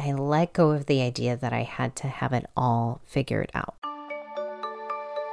I 0.00 0.12
let 0.12 0.54
go 0.54 0.70
of 0.70 0.86
the 0.86 1.02
idea 1.02 1.36
that 1.36 1.52
I 1.52 1.62
had 1.62 1.94
to 1.96 2.08
have 2.08 2.32
it 2.32 2.46
all 2.56 3.02
figured 3.04 3.50
out. 3.52 3.74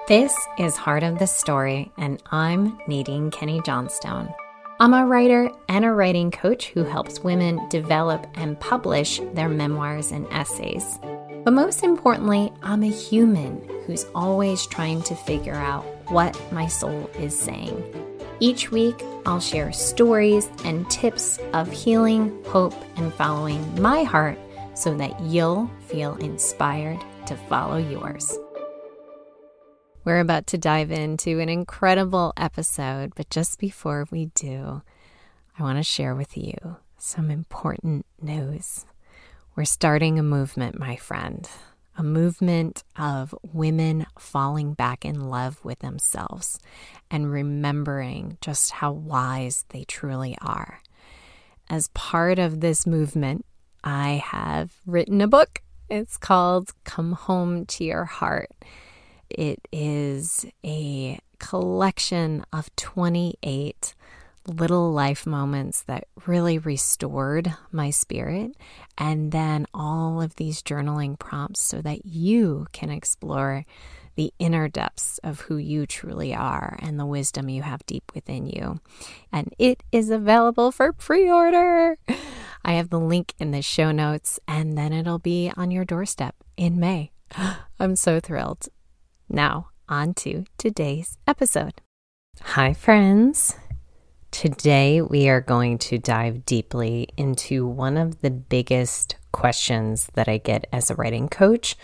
This 0.09 0.36
is 0.59 0.75
Heart 0.75 1.04
of 1.04 1.20
the 1.20 1.28
Story, 1.28 1.90
and 1.97 2.21
I'm 2.32 2.77
Nadine 2.85 3.32
Kenny 3.32 3.61
Johnstone. 3.61 4.33
I'm 4.82 4.93
a 4.93 5.06
writer 5.06 5.50
and 5.69 5.85
a 5.85 5.92
writing 5.92 6.32
coach 6.32 6.67
who 6.67 6.83
helps 6.83 7.22
women 7.22 7.67
develop 7.69 8.27
and 8.36 8.59
publish 8.59 9.21
their 9.34 9.48
memoirs 9.48 10.11
and 10.11 10.27
essays. 10.32 11.00
But 11.46 11.54
most 11.54 11.84
importantly, 11.84 12.52
I'm 12.62 12.84
a 12.84 12.90
human 12.90 13.66
who's 13.86 14.06
always 14.14 14.68
trying 14.68 15.02
to 15.04 15.16
figure 15.16 15.56
out 15.56 15.84
what 16.10 16.40
my 16.52 16.68
soul 16.68 17.10
is 17.20 17.38
saying. 17.38 17.82
Each 18.42 18.70
week, 18.70 19.02
I'll 19.26 19.40
share 19.40 19.72
stories 19.72 20.50
and 20.66 20.90
tips 20.90 21.40
of 21.54 21.72
healing, 21.72 22.38
hope, 22.48 22.76
and 22.98 23.14
following 23.14 23.82
my 23.82 24.04
heart 24.04 24.38
so 24.78 24.96
that 24.96 25.20
you'll 25.21 25.70
feel 25.88 26.16
inspired 26.18 27.04
to 27.25 27.36
follow 27.36 27.78
yours. 27.78 28.38
We're 30.06 30.19
about 30.19 30.47
to 30.47 30.57
dive 30.57 30.92
into 30.92 31.39
an 31.39 31.50
incredible 31.50 32.31
episode, 32.38 33.13
but 33.16 33.29
just 33.29 33.59
before 33.59 34.05
we 34.11 34.27
do, 34.35 34.81
I 35.57 35.63
want 35.63 35.79
to 35.79 35.83
share 35.83 36.16
with 36.16 36.38
you 36.38 36.77
some 36.97 37.31
important 37.31 38.05
news. 38.21 38.85
We're 39.55 39.66
starting 39.66 40.19
a 40.19 40.23
movement, 40.23 40.80
my 40.80 40.95
friend 40.95 41.49
a 41.97 42.03
movement 42.03 42.83
of 42.95 43.33
women 43.41 44.05
falling 44.19 44.73
back 44.73 45.03
in 45.03 45.30
love 45.30 45.63
with 45.66 45.80
themselves 45.80 46.59
and 47.09 47.31
remembering 47.31 48.38
just 48.39 48.71
how 48.71 48.91
wise 48.91 49.66
they 49.69 49.83
truly 49.83 50.38
are. 50.41 50.80
As 51.69 51.89
part 51.95 52.38
of 52.38 52.61
this 52.61 52.85
movement, 52.85 53.45
I 53.87 54.21
have 54.25 54.81
written 54.85 55.21
a 55.21 55.29
book. 55.29 55.61
It's 55.89 56.17
called 56.17 56.73
Come 56.83 57.13
Home 57.13 57.65
to 57.67 57.85
Your 57.85 58.03
Heart. 58.03 58.49
It 59.29 59.66
is 59.71 60.45
a 60.61 61.19
collection 61.39 62.44
of 62.52 62.75
28 62.75 63.95
little 64.45 64.91
life 64.91 65.25
moments 65.25 65.83
that 65.83 66.03
really 66.25 66.57
restored 66.57 67.53
my 67.71 67.89
spirit, 67.89 68.57
and 68.97 69.31
then 69.31 69.66
all 69.73 70.22
of 70.22 70.35
these 70.35 70.61
journaling 70.61 71.17
prompts 71.17 71.61
so 71.61 71.81
that 71.81 72.05
you 72.05 72.67
can 72.73 72.89
explore 72.89 73.66
the 74.16 74.33
inner 74.38 74.67
depths 74.67 75.17
of 75.19 75.39
who 75.41 75.55
you 75.55 75.85
truly 75.85 76.35
are 76.35 76.77
and 76.81 76.99
the 76.99 77.05
wisdom 77.05 77.47
you 77.47 77.61
have 77.61 77.85
deep 77.85 78.11
within 78.13 78.47
you. 78.47 78.81
And 79.31 79.55
it 79.57 79.81
is 79.94 80.09
available 80.09 80.73
for 80.73 80.91
pre 80.91 81.31
order. 81.31 81.97
I 82.67 82.73
have 82.73 82.89
the 82.89 82.99
link 82.99 83.33
in 83.39 83.51
the 83.51 83.61
show 83.61 83.91
notes, 83.91 84.41
and 84.45 84.77
then 84.77 84.91
it'll 84.91 85.19
be 85.19 85.49
on 85.55 85.71
your 85.71 85.85
doorstep 85.85 86.35
in 86.57 86.81
May. 86.81 87.11
I'm 87.79 87.95
so 87.95 88.19
thrilled. 88.19 88.67
Now, 89.29 89.69
on 89.87 90.13
to 90.15 90.43
today's 90.57 91.17
episode. 91.25 91.79
Hi, 92.41 92.73
friends. 92.73 93.55
Today, 94.31 95.01
we 95.01 95.29
are 95.29 95.39
going 95.39 95.77
to 95.77 95.97
dive 95.97 96.45
deeply 96.45 97.07
into 97.15 97.65
one 97.65 97.95
of 97.95 98.19
the 98.19 98.31
biggest 98.31 99.15
questions 99.31 100.09
that 100.15 100.27
I 100.27 100.38
get 100.38 100.67
as 100.73 100.91
a 100.91 100.95
writing 100.95 101.29
coach, 101.29 101.77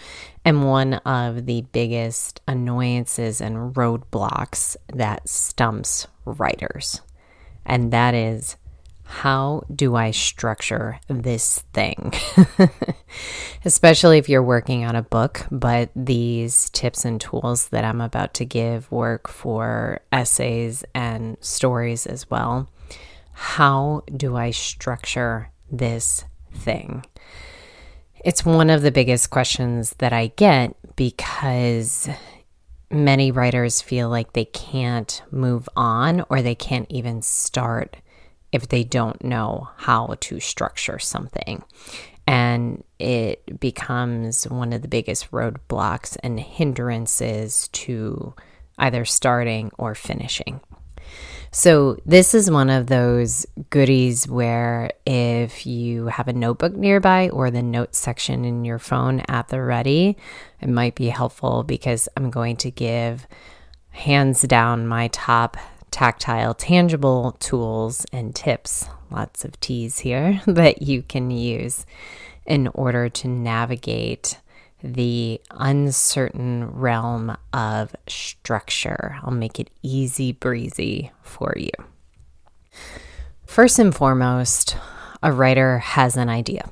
and 0.44 0.68
one 0.68 0.96
of 0.96 1.46
the 1.46 1.62
biggest 1.72 2.42
annoyances 2.46 3.40
and 3.40 3.74
roadblocks 3.74 4.76
that 4.94 5.30
stumps 5.30 6.08
writers. 6.26 7.00
And 7.66 7.94
that 7.94 8.14
is 8.14 8.58
how 9.14 9.62
do 9.74 9.96
I 9.96 10.10
structure 10.10 11.00
this 11.08 11.60
thing? 11.72 12.14
Especially 13.66 14.18
if 14.18 14.28
you're 14.28 14.42
working 14.42 14.86
on 14.86 14.96
a 14.96 15.04
book, 15.04 15.46
but 15.52 15.92
these 15.96 16.72
tips 16.72 17.06
and 17.06 17.22
tools 17.22 17.70
that 17.70 17.86
I'm 17.86 18.02
about 18.02 18.34
to 18.34 18.46
give 18.46 18.92
work 18.92 19.30
for 19.30 20.02
essays 20.12 20.84
and 20.96 21.38
stories 21.42 22.08
as 22.08 22.28
well. 22.32 22.68
How 23.34 24.02
do 24.18 24.36
I 24.36 24.50
structure 24.50 25.52
this 25.72 26.26
thing? 26.52 27.06
It's 28.26 28.44
one 28.44 28.72
of 28.72 28.82
the 28.82 28.92
biggest 28.92 29.30
questions 29.30 29.92
that 30.00 30.12
I 30.12 30.34
get 30.36 30.76
because 30.96 32.10
many 32.90 33.32
writers 33.32 33.80
feel 33.80 34.10
like 34.10 34.34
they 34.34 34.46
can't 34.46 35.22
move 35.30 35.70
on 35.76 36.26
or 36.30 36.42
they 36.42 36.56
can't 36.56 36.88
even 36.90 37.22
start 37.22 37.98
if 38.54 38.70
they 38.70 38.84
don't 38.84 39.22
know 39.24 39.68
how 39.78 40.16
to 40.22 40.40
structure 40.40 41.00
something. 41.00 41.64
And 42.26 42.84
it 43.00 43.60
becomes 43.60 44.46
one 44.46 44.72
of 44.72 44.82
the 44.82 44.88
biggest 44.88 45.32
roadblocks 45.32 46.16
and 46.24 46.40
hindrances 46.40 47.68
to 47.74 48.34
either 48.78 49.04
starting 49.04 49.72
or 49.78 49.96
finishing. 49.96 50.62
So, 51.52 51.98
this 52.04 52.34
is 52.34 52.50
one 52.50 52.72
of 52.72 52.88
those 52.88 53.46
goodies 53.70 54.28
where 54.28 54.90
if 55.06 55.68
you 55.68 56.08
have 56.08 56.28
a 56.28 56.34
notebook 56.34 56.74
nearby 56.76 57.30
or 57.30 57.52
the 57.52 57.62
notes 57.62 58.00
section 58.00 58.44
in 58.44 58.66
your 58.66 58.80
phone 58.80 59.22
at 59.28 59.50
the 59.50 59.62
ready, 59.62 60.18
it 60.62 60.70
might 60.70 60.96
be 60.96 61.10
helpful 61.10 61.62
because 61.62 62.10
I'm 62.18 62.32
going 62.32 62.58
to 62.58 62.72
give 62.72 63.28
hands 63.92 64.42
down 64.42 64.88
my 64.88 65.10
top 65.10 65.58
tactile, 65.94 66.56
tangible 66.56 67.34
tools 67.40 68.04
and 68.12 68.36
tips, 68.36 68.90
lots 69.12 69.46
of 69.46 69.58
T's 69.60 70.00
here, 70.00 70.42
that 70.48 70.82
you 70.82 71.04
can 71.04 71.30
use 71.30 71.86
in 72.46 72.68
order 72.70 73.08
to 73.10 73.28
navigate 73.28 74.40
the 74.84 75.40
uncertain 75.52 76.66
realm 76.72 77.38
of 77.54 77.96
structure. 78.08 79.18
I'll 79.24 79.32
make 79.32 79.60
it 79.60 79.70
easy 79.84 80.34
breezy 80.34 81.12
for 81.22 81.54
you. 81.56 81.72
First 83.46 83.78
and 83.78 83.96
foremost, 83.96 84.76
a 85.22 85.32
writer 85.32 85.78
has 85.78 86.18
an 86.18 86.28
idea. 86.28 86.70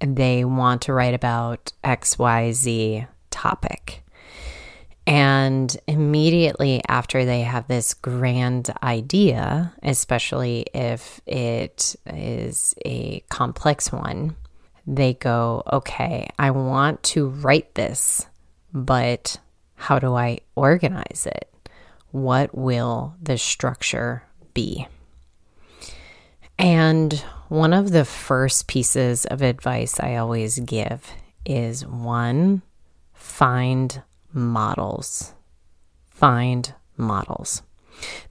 They 0.00 0.44
want 0.44 0.82
to 0.82 0.94
write 0.94 1.14
about 1.14 1.72
XYZ 1.84 3.06
topic. 3.30 4.02
And 5.08 5.74
immediately 5.86 6.82
after 6.86 7.24
they 7.24 7.40
have 7.40 7.66
this 7.66 7.94
grand 7.94 8.70
idea, 8.82 9.72
especially 9.82 10.66
if 10.74 11.22
it 11.24 11.96
is 12.04 12.74
a 12.84 13.20
complex 13.30 13.90
one, 13.90 14.36
they 14.86 15.14
go, 15.14 15.62
okay, 15.72 16.28
I 16.38 16.50
want 16.50 17.02
to 17.04 17.30
write 17.30 17.74
this, 17.74 18.26
but 18.74 19.40
how 19.76 19.98
do 19.98 20.14
I 20.14 20.40
organize 20.54 21.26
it? 21.26 21.50
What 22.10 22.54
will 22.54 23.14
the 23.22 23.38
structure 23.38 24.24
be? 24.52 24.88
And 26.58 27.14
one 27.48 27.72
of 27.72 27.92
the 27.92 28.04
first 28.04 28.66
pieces 28.66 29.24
of 29.24 29.40
advice 29.40 29.98
I 29.98 30.16
always 30.16 30.58
give 30.58 31.10
is 31.46 31.86
one, 31.86 32.60
find 33.14 34.02
models. 34.38 35.34
Find 36.08 36.72
models. 36.96 37.62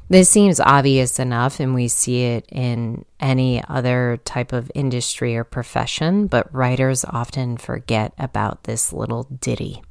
This 0.09 0.29
seems 0.29 0.61
obvious 0.61 1.19
enough, 1.19 1.59
and 1.59 1.75
we 1.75 1.89
see 1.89 2.23
it 2.23 2.45
in 2.49 3.03
any 3.19 3.61
other 3.67 4.19
type 4.23 4.53
of 4.53 4.71
industry 4.73 5.35
or 5.35 5.43
profession, 5.43 6.27
but 6.27 6.53
writers 6.53 7.03
often 7.03 7.57
forget 7.57 8.13
about 8.17 8.63
this 8.63 8.93
little 8.93 9.23
ditty. 9.23 9.83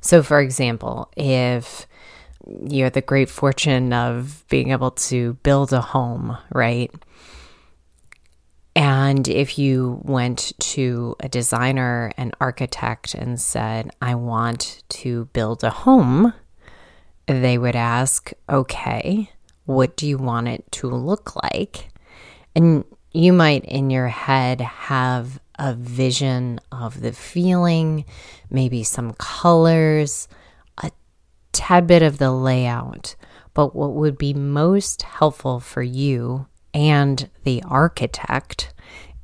So, 0.00 0.22
for 0.22 0.40
example, 0.40 1.10
if 1.16 1.86
you 2.68 2.84
have 2.84 2.94
the 2.94 3.00
great 3.00 3.30
fortune 3.30 3.92
of 3.92 4.44
being 4.48 4.70
able 4.70 4.90
to 4.92 5.34
build 5.42 5.72
a 5.72 5.80
home, 5.80 6.36
right? 6.52 6.92
And 8.78 9.26
if 9.26 9.58
you 9.58 10.00
went 10.04 10.52
to 10.60 11.16
a 11.18 11.28
designer, 11.28 12.12
an 12.16 12.30
architect, 12.40 13.12
and 13.12 13.40
said, 13.40 13.90
I 14.00 14.14
want 14.14 14.84
to 14.90 15.24
build 15.32 15.64
a 15.64 15.70
home, 15.70 16.32
they 17.26 17.58
would 17.58 17.74
ask, 17.74 18.30
okay, 18.48 19.32
what 19.64 19.96
do 19.96 20.06
you 20.06 20.16
want 20.16 20.46
it 20.46 20.70
to 20.70 20.86
look 20.86 21.34
like? 21.42 21.88
And 22.54 22.84
you 23.10 23.32
might 23.32 23.64
in 23.64 23.90
your 23.90 24.06
head 24.06 24.60
have 24.60 25.40
a 25.58 25.74
vision 25.74 26.60
of 26.70 27.00
the 27.00 27.10
feeling, 27.10 28.04
maybe 28.48 28.84
some 28.84 29.12
colors, 29.14 30.28
a 30.84 30.92
tad 31.50 31.88
bit 31.88 32.02
of 32.02 32.18
the 32.18 32.30
layout. 32.30 33.16
But 33.54 33.74
what 33.74 33.94
would 33.94 34.18
be 34.18 34.34
most 34.34 35.02
helpful 35.02 35.58
for 35.58 35.82
you 35.82 36.46
and 36.74 37.28
the 37.44 37.62
architect 37.66 38.72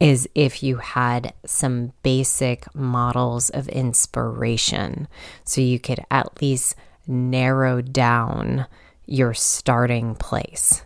is 0.04 0.28
if 0.34 0.62
you 0.62 0.76
had 0.76 1.32
some 1.46 1.90
basic 2.02 2.66
models 2.74 3.48
of 3.48 3.66
inspiration. 3.70 5.08
So 5.44 5.62
you 5.62 5.80
could 5.80 6.00
at 6.10 6.42
least 6.42 6.76
narrow 7.06 7.80
down 7.80 8.66
your 9.06 9.32
starting 9.32 10.14
place. 10.14 10.82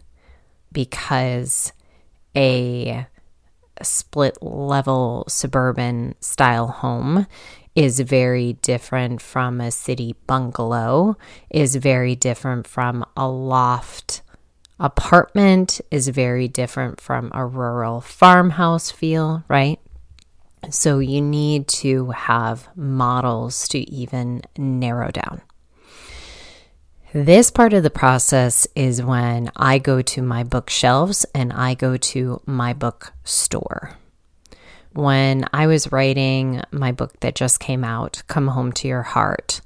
Because 0.70 1.72
a 2.36 3.08
split 3.82 4.40
level 4.40 5.24
suburban 5.26 6.14
style 6.20 6.68
home 6.68 7.26
is 7.74 7.98
very 7.98 8.52
different 8.52 9.20
from 9.20 9.60
a 9.60 9.72
city 9.72 10.14
bungalow, 10.28 11.16
is 11.50 11.74
very 11.74 12.14
different 12.14 12.68
from 12.68 13.04
a 13.16 13.26
loft 13.26 14.22
apartment, 14.80 15.80
is 15.90 16.08
very 16.08 16.48
different 16.48 17.00
from 17.00 17.30
a 17.34 17.44
rural 17.44 18.00
farmhouse 18.00 18.90
feel, 18.90 19.44
right? 19.48 19.80
So 20.70 20.98
you 20.98 21.20
need 21.20 21.68
to 21.68 22.10
have 22.10 22.68
models 22.76 23.68
to 23.68 23.78
even 23.78 24.42
narrow 24.56 25.10
down. 25.10 25.40
This 27.14 27.50
part 27.50 27.72
of 27.72 27.82
the 27.82 27.90
process 27.90 28.66
is 28.74 29.02
when 29.02 29.50
I 29.56 29.78
go 29.78 30.02
to 30.02 30.20
my 30.20 30.44
bookshelves 30.44 31.24
and 31.34 31.52
I 31.52 31.74
go 31.74 31.96
to 31.96 32.42
my 32.44 32.74
bookstore. 32.74 33.96
When 34.92 35.46
I 35.52 35.66
was 35.68 35.90
writing 35.90 36.62
my 36.70 36.92
book 36.92 37.18
that 37.20 37.34
just 37.34 37.60
came 37.60 37.82
out, 37.82 38.22
Come 38.26 38.48
Home 38.48 38.72
to 38.72 38.88
Your 38.88 39.02
Heart, 39.02 39.62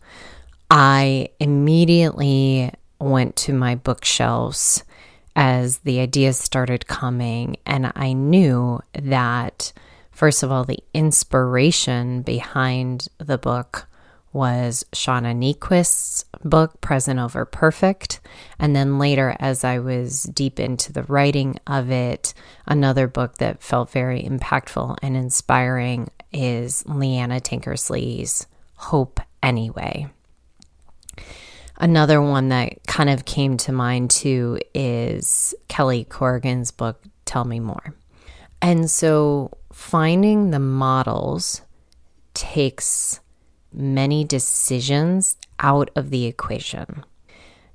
I 0.70 1.31
immediately 1.41 2.70
went 3.00 3.35
to 3.37 3.53
my 3.53 3.75
bookshelves 3.75 4.85
as 5.34 5.79
the 5.79 6.00
ideas 6.00 6.38
started 6.38 6.87
coming, 6.87 7.56
and 7.64 7.93
I 7.94 8.12
knew 8.12 8.81
that, 8.94 9.73
first 10.11 10.43
of 10.43 10.52
all, 10.52 10.64
the 10.64 10.82
inspiration 10.93 12.23
behind 12.23 13.08
the 13.19 13.38
book 13.38 13.87
was 14.32 14.84
Shauna 14.93 15.37
Niequist's 15.37 16.25
book, 16.43 16.81
Present 16.81 17.20
Over 17.20 17.44
Perfect. 17.44 18.20
And 18.58 18.75
then 18.75 18.99
later, 18.99 19.37
as 19.38 19.62
I 19.62 19.79
was 19.79 20.23
deep 20.25 20.58
into 20.58 20.93
the 20.93 21.02
writing 21.02 21.56
of 21.67 21.90
it, 21.90 22.32
another 22.67 23.08
book 23.08 23.38
that 23.38 23.62
felt 23.62 23.90
very 23.90 24.23
impactful 24.23 24.96
and 25.02 25.17
inspiring 25.17 26.08
is 26.32 26.82
Leeana 26.85 27.43
Tankersley's 27.43 28.46
Hope 28.76 29.20
Anyway. 29.43 30.08
Another 31.82 32.23
one 32.23 32.50
that 32.50 32.87
kind 32.87 33.11
of 33.11 33.25
came 33.25 33.56
to 33.56 33.73
mind 33.73 34.08
too 34.12 34.61
is 34.73 35.52
Kelly 35.67 36.05
Corrigan's 36.05 36.70
book, 36.70 37.02
Tell 37.25 37.44
Me 37.44 37.58
More. 37.58 37.96
And 38.62 38.88
so 38.88 39.50
finding 39.73 40.52
the 40.52 40.61
models 40.61 41.62
takes 42.34 43.19
many 43.73 44.23
decisions 44.23 45.37
out 45.58 45.90
of 45.96 46.11
the 46.11 46.26
equation. 46.26 47.05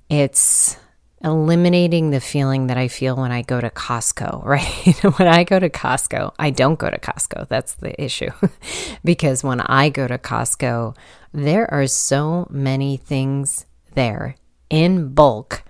It's 0.10 0.78
eliminating 1.22 2.12
the 2.12 2.22
feeling 2.22 2.68
that 2.68 2.78
I 2.78 2.88
feel 2.88 3.18
when 3.18 3.34
I 3.34 3.42
go 3.42 3.60
to 3.60 3.70
Costco, 3.70 4.46
right? 4.46 5.18
when 5.18 5.28
I 5.28 5.44
go 5.44 5.60
to 5.60 5.70
Costco, 5.70 6.32
I 6.40 6.52
don't 6.52 6.80
go 6.80 6.90
to 6.90 6.98
Costco. 6.98 7.50
That's 7.50 7.74
the 7.74 8.02
issue. 8.02 8.32
because 9.04 9.44
when 9.44 9.60
I 9.60 9.90
go 9.90 10.08
to 10.08 10.18
Costco, 10.18 10.96
there 11.34 11.70
are 11.74 11.88
so 11.88 12.48
many 12.50 12.96
things 12.96 13.66
there 13.98 14.38
in 14.70 15.14
bulk. 15.14 15.64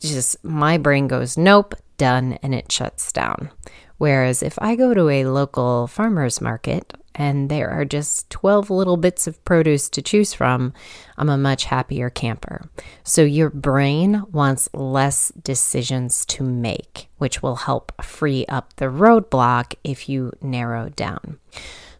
Just 0.00 0.42
my 0.42 0.78
brain 0.78 1.08
goes, 1.08 1.36
nope, 1.36 1.74
done, 1.98 2.38
and 2.42 2.54
it 2.54 2.72
shuts 2.72 3.12
down. 3.12 3.50
Whereas 3.98 4.42
if 4.42 4.56
I 4.62 4.76
go 4.76 4.94
to 4.94 5.08
a 5.08 5.26
local 5.26 5.88
farmer's 5.88 6.40
market 6.40 6.94
and 7.16 7.50
there 7.50 7.68
are 7.68 7.84
just 7.84 8.30
12 8.30 8.70
little 8.70 8.96
bits 8.96 9.26
of 9.26 9.44
produce 9.44 9.88
to 9.90 10.00
choose 10.00 10.32
from, 10.32 10.72
I'm 11.16 11.28
a 11.28 11.36
much 11.36 11.64
happier 11.64 12.08
camper. 12.08 12.70
So 13.02 13.22
your 13.22 13.50
brain 13.50 14.22
wants 14.30 14.68
less 14.72 15.32
decisions 15.42 16.24
to 16.26 16.44
make, 16.44 17.08
which 17.18 17.42
will 17.42 17.56
help 17.56 17.92
free 18.00 18.46
up 18.46 18.76
the 18.76 18.84
roadblock 18.84 19.74
if 19.82 20.08
you 20.08 20.32
narrow 20.40 20.90
down. 20.90 21.40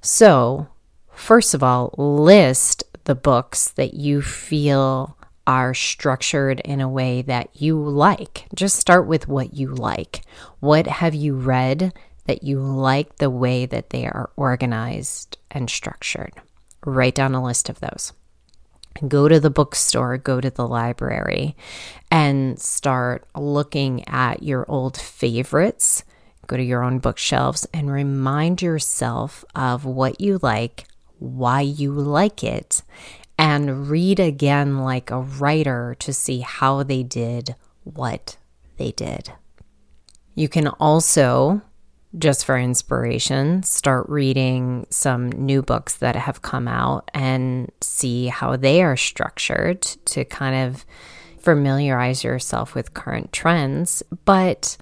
So, 0.01 0.69
first 1.11 1.53
of 1.53 1.65
all, 1.65 1.93
list 1.99 2.85
the 3.09 3.15
books 3.15 3.71
that 3.71 3.95
you 3.95 4.21
feel 4.21 5.17
are 5.47 5.73
structured 5.73 6.61
in 6.61 6.79
a 6.79 6.89
way 6.89 7.23
that 7.23 7.49
you 7.55 7.75
like. 7.83 8.45
Just 8.55 8.77
start 8.77 9.07
with 9.07 9.27
what 9.27 9.55
you 9.55 9.69
like. 9.69 10.21
What 10.61 10.87
have 10.87 11.15
you 11.15 11.35
read 11.35 11.95
that 12.27 12.43
you 12.43 12.61
like 12.61 13.17
the 13.17 13.31
way 13.31 13.65
that 13.65 13.89
they 13.89 14.05
are 14.05 14.31
organized 14.37 15.39
and 15.51 15.71
structured? 15.71 16.35
Write 16.85 17.15
down 17.15 17.35
a 17.35 17.43
list 17.43 17.71
of 17.71 17.81
those. 17.81 18.13
Go 19.09 19.27
to 19.27 19.41
the 19.41 19.49
bookstore, 19.49 20.19
go 20.19 20.39
to 20.43 20.51
the 20.51 20.69
library, 20.69 21.57
and 22.11 22.61
start 22.61 23.27
looking 23.35 24.07
at 24.07 24.43
your 24.43 24.67
old 24.69 24.99
favorites. 24.99 26.05
Go 26.47 26.59
to 26.59 26.63
your 26.63 26.83
own 26.83 26.99
bookshelves 26.99 27.67
and 27.73 27.91
remind 27.91 28.61
yourself 28.61 29.47
of 29.55 29.87
what 29.87 30.21
you 30.21 30.39
like, 30.43 30.85
why 31.19 31.61
you 31.61 31.93
like 31.93 32.43
it, 32.43 32.83
and 33.39 33.89
read 33.89 34.19
again 34.19 34.79
like 34.79 35.11
a 35.11 35.21
writer 35.21 35.97
to 36.01 36.13
see 36.13 36.41
how 36.41 36.83
they 36.83 37.03
did 37.03 37.55
what 37.85 38.37
they 38.77 38.93
did. 38.93 39.33
You 40.35 40.49
can 40.49 40.69
also, 40.69 41.63
just 42.17 42.45
for 42.45 42.57
inspiration, 42.57 43.63
start 43.63 44.09
reading 44.09 44.87
some 44.91 45.31
new 45.31 45.63
books 45.63 45.97
that 45.97 46.17
have 46.17 46.43
come 46.43 46.69
out 46.69 47.11
and 47.13 47.73
see 47.81 48.27
how 48.29 48.57
they 48.57 48.83
are 48.83 48.97
structured 48.97 49.83
to 49.83 50.25
kind 50.25 50.69
of 50.69 50.87
familiarize 51.39 52.25
yourself 52.25 52.75
with 52.75 52.95
current 52.95 53.33
trends. 53.33 54.03
But 54.25 54.77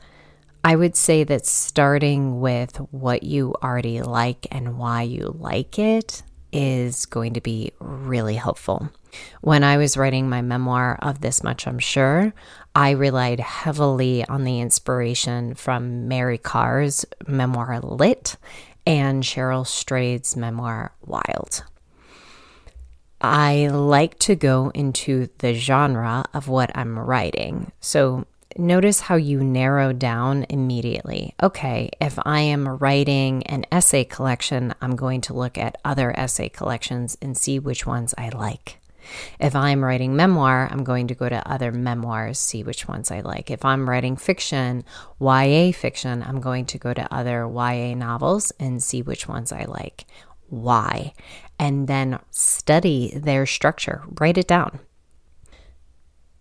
I 0.67 0.75
would 0.75 0.97
say 0.97 1.23
that 1.23 1.47
starting 1.47 2.41
with 2.41 2.79
what 2.91 3.23
you 3.23 3.55
already 3.63 4.03
like 4.03 4.49
and 4.51 4.77
why 4.77 5.03
you 5.03 5.37
like 5.39 5.79
it 5.79 6.25
is 6.53 7.07
going 7.07 7.35
to 7.35 7.41
be 7.41 7.71
really 7.79 8.35
helpful. 8.35 8.91
When 9.43 9.63
I 9.63 9.77
was 9.77 9.97
writing 9.97 10.29
my 10.29 10.43
memoir 10.43 10.99
of 11.01 11.21
This 11.21 11.45
Much 11.45 11.69
I'm 11.69 11.79
Sure, 11.79 12.35
I 12.75 12.91
relied 12.91 13.39
heavily 13.39 14.25
on 14.25 14.43
the 14.43 14.59
inspiration 14.59 15.55
from 15.55 16.09
Mary 16.09 16.37
Karr's 16.37 17.07
memoir 17.29 17.79
Lit 17.79 18.37
and 18.85 19.23
Cheryl 19.23 19.65
Strayed's 19.65 20.35
memoir 20.35 20.91
Wild. 21.01 21.63
I 23.21 23.69
like 23.69 24.19
to 24.19 24.35
go 24.35 24.73
into 24.75 25.29
the 25.39 25.55
genre 25.55 26.25
of 26.35 26.49
what 26.49 26.77
I'm 26.77 26.99
writing. 26.99 27.71
So 27.81 28.27
notice 28.59 29.01
how 29.01 29.17
you 29.17 29.43
narrow 29.43 29.93
down 29.93 30.47
immediately. 30.49 31.35
Okay, 31.43 31.91
if 32.01 32.19
I 32.25 32.41
am 32.41 32.69
writing 32.69 33.43
an 33.45 33.67
essay 33.71 34.05
collection, 34.05 34.75
I'm 34.81 34.97
going 34.97 35.21
to 35.23 35.35
look 35.35 35.59
at 35.59 35.79
other 35.85 36.19
essay 36.19 36.49
collections 36.49 37.17
and 37.21 37.37
see 37.37 37.59
which 37.59 37.87
ones 37.87 38.15
I 38.17 38.31
like. 38.31 38.81
If 39.39 39.55
I'm 39.55 39.85
writing 39.85 40.17
memoir, 40.17 40.69
I'm 40.71 40.85
going 40.85 41.07
to 41.09 41.15
go 41.15 41.29
to 41.29 41.49
other 41.49 41.71
memoirs, 41.73 42.39
see 42.39 42.63
which 42.63 42.89
ones 42.89 43.11
I 43.11 43.21
like. 43.21 43.51
If 43.51 43.65
I'm 43.65 43.89
writing 43.89 44.17
fiction, 44.17 44.85
YA 45.21 45.73
fiction, 45.73 46.23
I'm 46.23 46.41
going 46.41 46.67
to 46.67 46.79
go 46.79 46.93
to 46.93 47.15
other 47.15 47.47
YA 47.47 47.95
novels 47.95 48.53
and 48.59 48.83
see 48.83 49.03
which 49.03 49.29
ones 49.29 49.53
I 49.53 49.65
like. 49.65 50.07
Why? 50.49 51.13
And 51.59 51.89
then 51.89 52.19
study 52.31 53.13
their 53.17 53.47
structure, 53.47 54.03
write 54.19 54.39
it 54.39 54.49
down. 54.49 54.81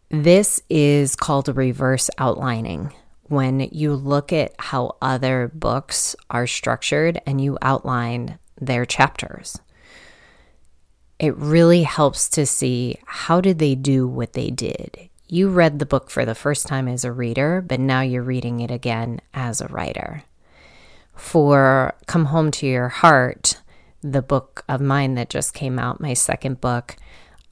This 0.10 0.62
is 0.70 1.16
called 1.16 1.56
reverse 1.56 2.10
outlining. 2.18 2.94
When 3.24 3.60
you 3.72 3.96
look 3.96 4.32
at 4.32 4.54
how 4.60 4.98
other 5.02 5.52
books 5.54 6.16
are 6.30 6.46
structured 6.46 7.20
and 7.26 7.42
you 7.42 7.58
outline 7.62 8.38
their 8.62 8.86
chapters, 8.86 9.58
it 11.18 11.36
really 11.38 11.84
helps 11.84 12.30
to 12.30 12.46
see 12.46 12.98
how 13.06 13.42
did 13.42 13.58
they 13.58 13.74
do 13.74 14.08
what 14.08 14.34
they 14.34 14.52
did. 14.52 15.10
You 15.28 15.50
read 15.50 15.80
the 15.80 15.88
book 15.88 16.12
for 16.12 16.24
the 16.24 16.36
first 16.36 16.68
time 16.68 16.88
as 16.88 17.04
a 17.04 17.12
reader, 17.12 17.62
but 17.62 17.80
now 17.80 18.02
you're 18.02 18.22
reading 18.22 18.60
it 18.60 18.70
again 18.70 19.22
as 19.34 19.60
a 19.60 19.68
writer. 19.68 20.24
For 21.16 21.96
Come 22.06 22.26
Home 22.26 22.52
to 22.52 22.68
Your 22.68 22.90
Heart, 22.90 23.60
the 24.02 24.22
book 24.22 24.64
of 24.70 24.82
mine 24.82 25.16
that 25.16 25.32
just 25.32 25.56
came 25.56 25.80
out, 25.80 26.00
my 26.00 26.14
second 26.14 26.62
book, 26.62 26.96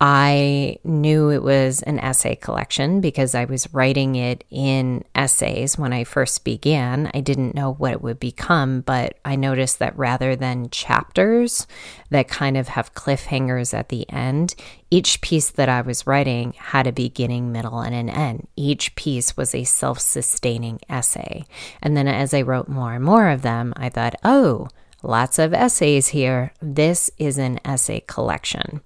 I 0.05 0.79
knew 0.83 1.29
it 1.29 1.43
was 1.43 1.81
an 1.83 1.97
essay 1.97 2.35
collection 2.35 2.99
because 2.99 3.33
I 3.33 3.45
was 3.45 3.73
writing 3.73 4.15
it 4.15 4.43
in 4.49 5.05
essays 5.15 5.77
when 5.77 5.93
I 5.93 6.03
first 6.03 6.43
began. 6.43 7.09
I 7.13 7.21
didn't 7.21 7.55
know 7.55 7.71
what 7.71 7.93
it 7.93 8.01
would 8.01 8.19
become, 8.19 8.81
but 8.81 9.17
I 9.23 9.37
noticed 9.37 9.79
that 9.79 9.97
rather 9.97 10.35
than 10.35 10.69
chapters 10.71 11.67
that 12.09 12.27
kind 12.27 12.57
of 12.57 12.67
have 12.67 12.93
cliffhangers 12.93 13.73
at 13.73 13.87
the 13.87 14.05
end, 14.11 14.55
each 14.91 15.21
piece 15.21 15.49
that 15.51 15.69
I 15.69 15.79
was 15.79 16.05
writing 16.05 16.51
had 16.57 16.85
a 16.85 16.91
beginning, 16.91 17.53
middle, 17.53 17.79
and 17.79 17.95
an 17.95 18.09
end. 18.09 18.49
Each 18.57 18.93
piece 18.95 19.37
was 19.37 19.55
a 19.55 19.63
self 19.63 20.01
sustaining 20.01 20.81
essay. 20.89 21.45
And 21.81 21.95
then 21.95 22.09
as 22.09 22.33
I 22.33 22.41
wrote 22.41 22.67
more 22.67 22.91
and 22.91 23.05
more 23.05 23.29
of 23.29 23.41
them, 23.41 23.73
I 23.77 23.87
thought, 23.87 24.15
oh, 24.21 24.67
lots 25.01 25.39
of 25.39 25.53
essays 25.53 26.09
here. 26.09 26.51
This 26.61 27.09
is 27.17 27.37
an 27.37 27.61
essay 27.63 28.01
collection. 28.05 28.81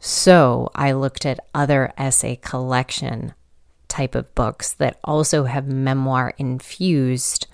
So 0.00 0.70
I 0.74 0.92
looked 0.92 1.26
at 1.26 1.46
other 1.54 1.92
essay 1.96 2.36
collection 2.36 3.34
type 3.86 4.14
of 4.14 4.34
books 4.34 4.72
that 4.72 4.98
also 5.04 5.44
have 5.44 5.66
memoir 5.66 6.32
infused 6.38 7.46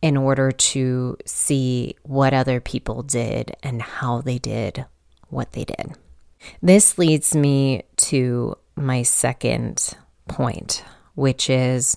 in 0.00 0.16
order 0.16 0.50
to 0.50 1.16
see 1.26 1.96
what 2.02 2.32
other 2.32 2.60
people 2.60 3.02
did 3.02 3.56
and 3.62 3.82
how 3.82 4.20
they 4.20 4.38
did 4.38 4.86
what 5.28 5.52
they 5.52 5.64
did. 5.64 5.94
This 6.62 6.96
leads 6.96 7.34
me 7.34 7.82
to 7.96 8.56
my 8.76 9.02
second 9.02 9.94
point, 10.28 10.84
which 11.14 11.50
is 11.50 11.96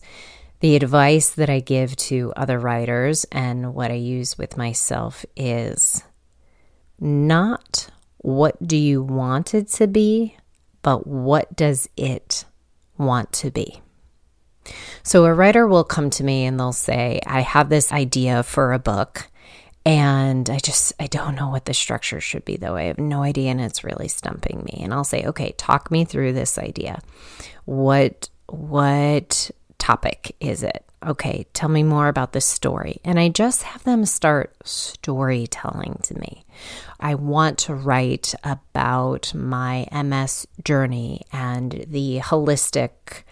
the 0.59 0.75
advice 0.75 1.29
that 1.29 1.49
I 1.49 1.59
give 1.59 1.95
to 1.97 2.33
other 2.35 2.59
writers 2.59 3.25
and 3.31 3.73
what 3.73 3.91
I 3.91 3.95
use 3.95 4.37
with 4.37 4.57
myself 4.57 5.25
is 5.35 6.03
not 6.99 7.89
what 8.23 8.65
do 8.65 8.75
you 8.75 9.03
want 9.03 9.53
it 9.53 9.67
to 9.67 9.85
be, 9.85 10.35
but 10.81 11.05
what 11.05 11.55
does 11.55 11.87
it 11.95 12.45
want 12.97 13.31
to 13.33 13.51
be? 13.51 13.81
So 15.03 15.25
a 15.25 15.33
writer 15.33 15.67
will 15.67 15.83
come 15.83 16.09
to 16.11 16.23
me 16.23 16.45
and 16.45 16.59
they'll 16.59 16.73
say, 16.73 17.19
I 17.27 17.41
have 17.41 17.69
this 17.69 17.91
idea 17.91 18.41
for 18.43 18.71
a 18.71 18.79
book 18.79 19.29
and 19.85 20.49
I 20.49 20.59
just 20.59 20.93
I 20.99 21.07
don't 21.07 21.35
know 21.35 21.49
what 21.49 21.65
the 21.65 21.73
structure 21.73 22.21
should 22.21 22.45
be 22.45 22.55
though. 22.55 22.77
I 22.77 22.83
have 22.83 22.97
no 22.97 23.21
idea 23.21 23.51
and 23.51 23.59
it's 23.59 23.83
really 23.83 24.07
stumping 24.07 24.63
me. 24.63 24.79
And 24.81 24.93
I'll 24.93 25.03
say, 25.03 25.25
"Okay, 25.25 25.53
talk 25.57 25.91
me 25.91 26.05
through 26.05 26.31
this 26.31 26.57
idea. 26.57 27.01
What 27.65 28.29
what 28.47 29.51
topic 29.83 30.33
is 30.39 30.63
it? 30.63 30.85
Okay, 31.05 31.45
tell 31.51 31.67
me 31.67 31.83
more 31.83 32.07
about 32.07 32.31
the 32.31 32.39
story. 32.39 33.01
And 33.03 33.19
I 33.19 33.27
just 33.27 33.63
have 33.63 33.83
them 33.83 34.05
start 34.05 34.55
storytelling 34.63 35.99
to 36.03 36.17
me. 36.17 36.45
I 37.01 37.15
want 37.15 37.57
to 37.59 37.75
write 37.75 38.33
about 38.45 39.33
my 39.35 39.85
MS 39.91 40.47
journey 40.63 41.23
and 41.33 41.85
the 41.85 42.19
holistic 42.19 43.23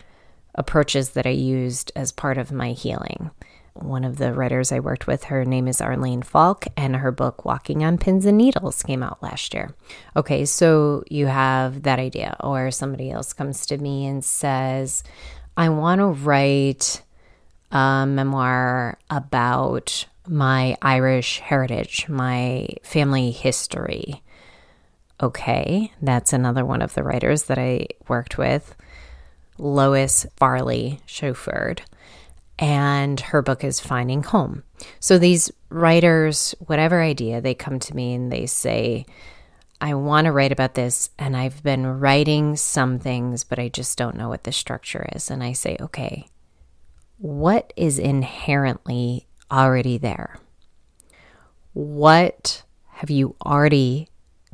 approaches 0.53 1.12
that 1.12 1.25
I 1.25 1.29
used 1.29 1.93
as 1.96 2.12
part 2.12 2.38
of 2.38 2.51
my 2.51 2.74
healing. 2.74 3.31
One 3.74 4.03
of 4.03 4.17
the 4.17 4.34
writers 4.34 4.74
I 4.74 4.81
worked 4.81 5.08
with, 5.08 5.24
her 5.25 5.46
name 5.46 5.70
is 5.70 5.79
Arlene 5.79 6.22
Falk, 6.22 6.65
and 6.75 6.98
her 6.98 7.13
book 7.13 7.46
Walking 7.46 7.86
on 7.86 7.98
Pins 7.98 8.25
and 8.25 8.38
Needles 8.38 8.84
came 8.84 9.01
out 9.01 9.24
last 9.24 9.53
year. 9.53 9.74
Okay, 10.17 10.43
so 10.43 11.05
you 11.10 11.27
have 11.27 11.84
that 11.84 11.98
idea, 11.98 12.36
or 12.41 12.70
somebody 12.72 13.10
else 13.10 13.31
comes 13.31 13.65
to 13.67 13.77
me 13.77 14.05
and 14.05 14.25
says, 14.25 15.05
I 15.58 15.70
want 15.70 16.00
to 16.00 16.08
write 16.08 17.01
a 17.72 18.05
memoir 18.08 18.98
about 19.10 20.05
my 20.27 20.77
Irish 20.81 21.39
heritage, 21.39 22.08
my 22.08 22.67
family 22.84 23.31
history. 23.31 24.24
Okay, 25.22 25.91
that's 26.01 26.34
another 26.34 26.65
one 26.65 26.81
of 26.81 26.93
the 26.93 27.03
writers 27.03 27.43
that 27.43 27.58
I 27.58 27.88
worked 28.08 28.38
with. 28.38 28.75
Lois 29.58 30.25
Farley 30.38 31.00
Chauffeured, 31.05 31.81
and 32.58 33.20
her 33.20 33.41
book 33.41 33.63
is 33.63 33.79
Finding 33.79 34.24
Home. 34.24 34.63
So 35.00 35.20
these 35.20 35.51
writers, 35.70 36.55
whatever 36.65 37.01
idea, 37.01 37.41
they 37.41 37.53
come 37.53 37.79
to 37.79 37.96
me 37.96 38.15
and 38.15 38.31
they 38.31 38.48
say, 38.48 39.05
I 39.83 39.95
want 39.95 40.25
to 40.25 40.31
write 40.31 40.51
about 40.51 40.75
this, 40.75 41.09
and 41.17 41.35
I've 41.35 41.63
been 41.63 41.88
writing 41.88 42.55
some 42.55 43.00
things, 43.00 43.43
but 43.43 43.57
I 43.57 43.67
just 43.67 43.97
don't 43.97 44.15
know 44.15 44.29
what 44.29 44.43
the 44.43 44.51
structure 44.51 45.09
is. 45.15 45.31
And 45.31 45.43
I 45.43 45.53
say, 45.53 45.75
okay, 45.81 46.27
what 47.17 47.73
is 47.75 47.97
inherently 47.97 49.27
already 49.51 49.97
there? 49.97 50.38
What 51.73 52.61
have 52.89 53.09
you 53.09 53.35
already 53.43 54.09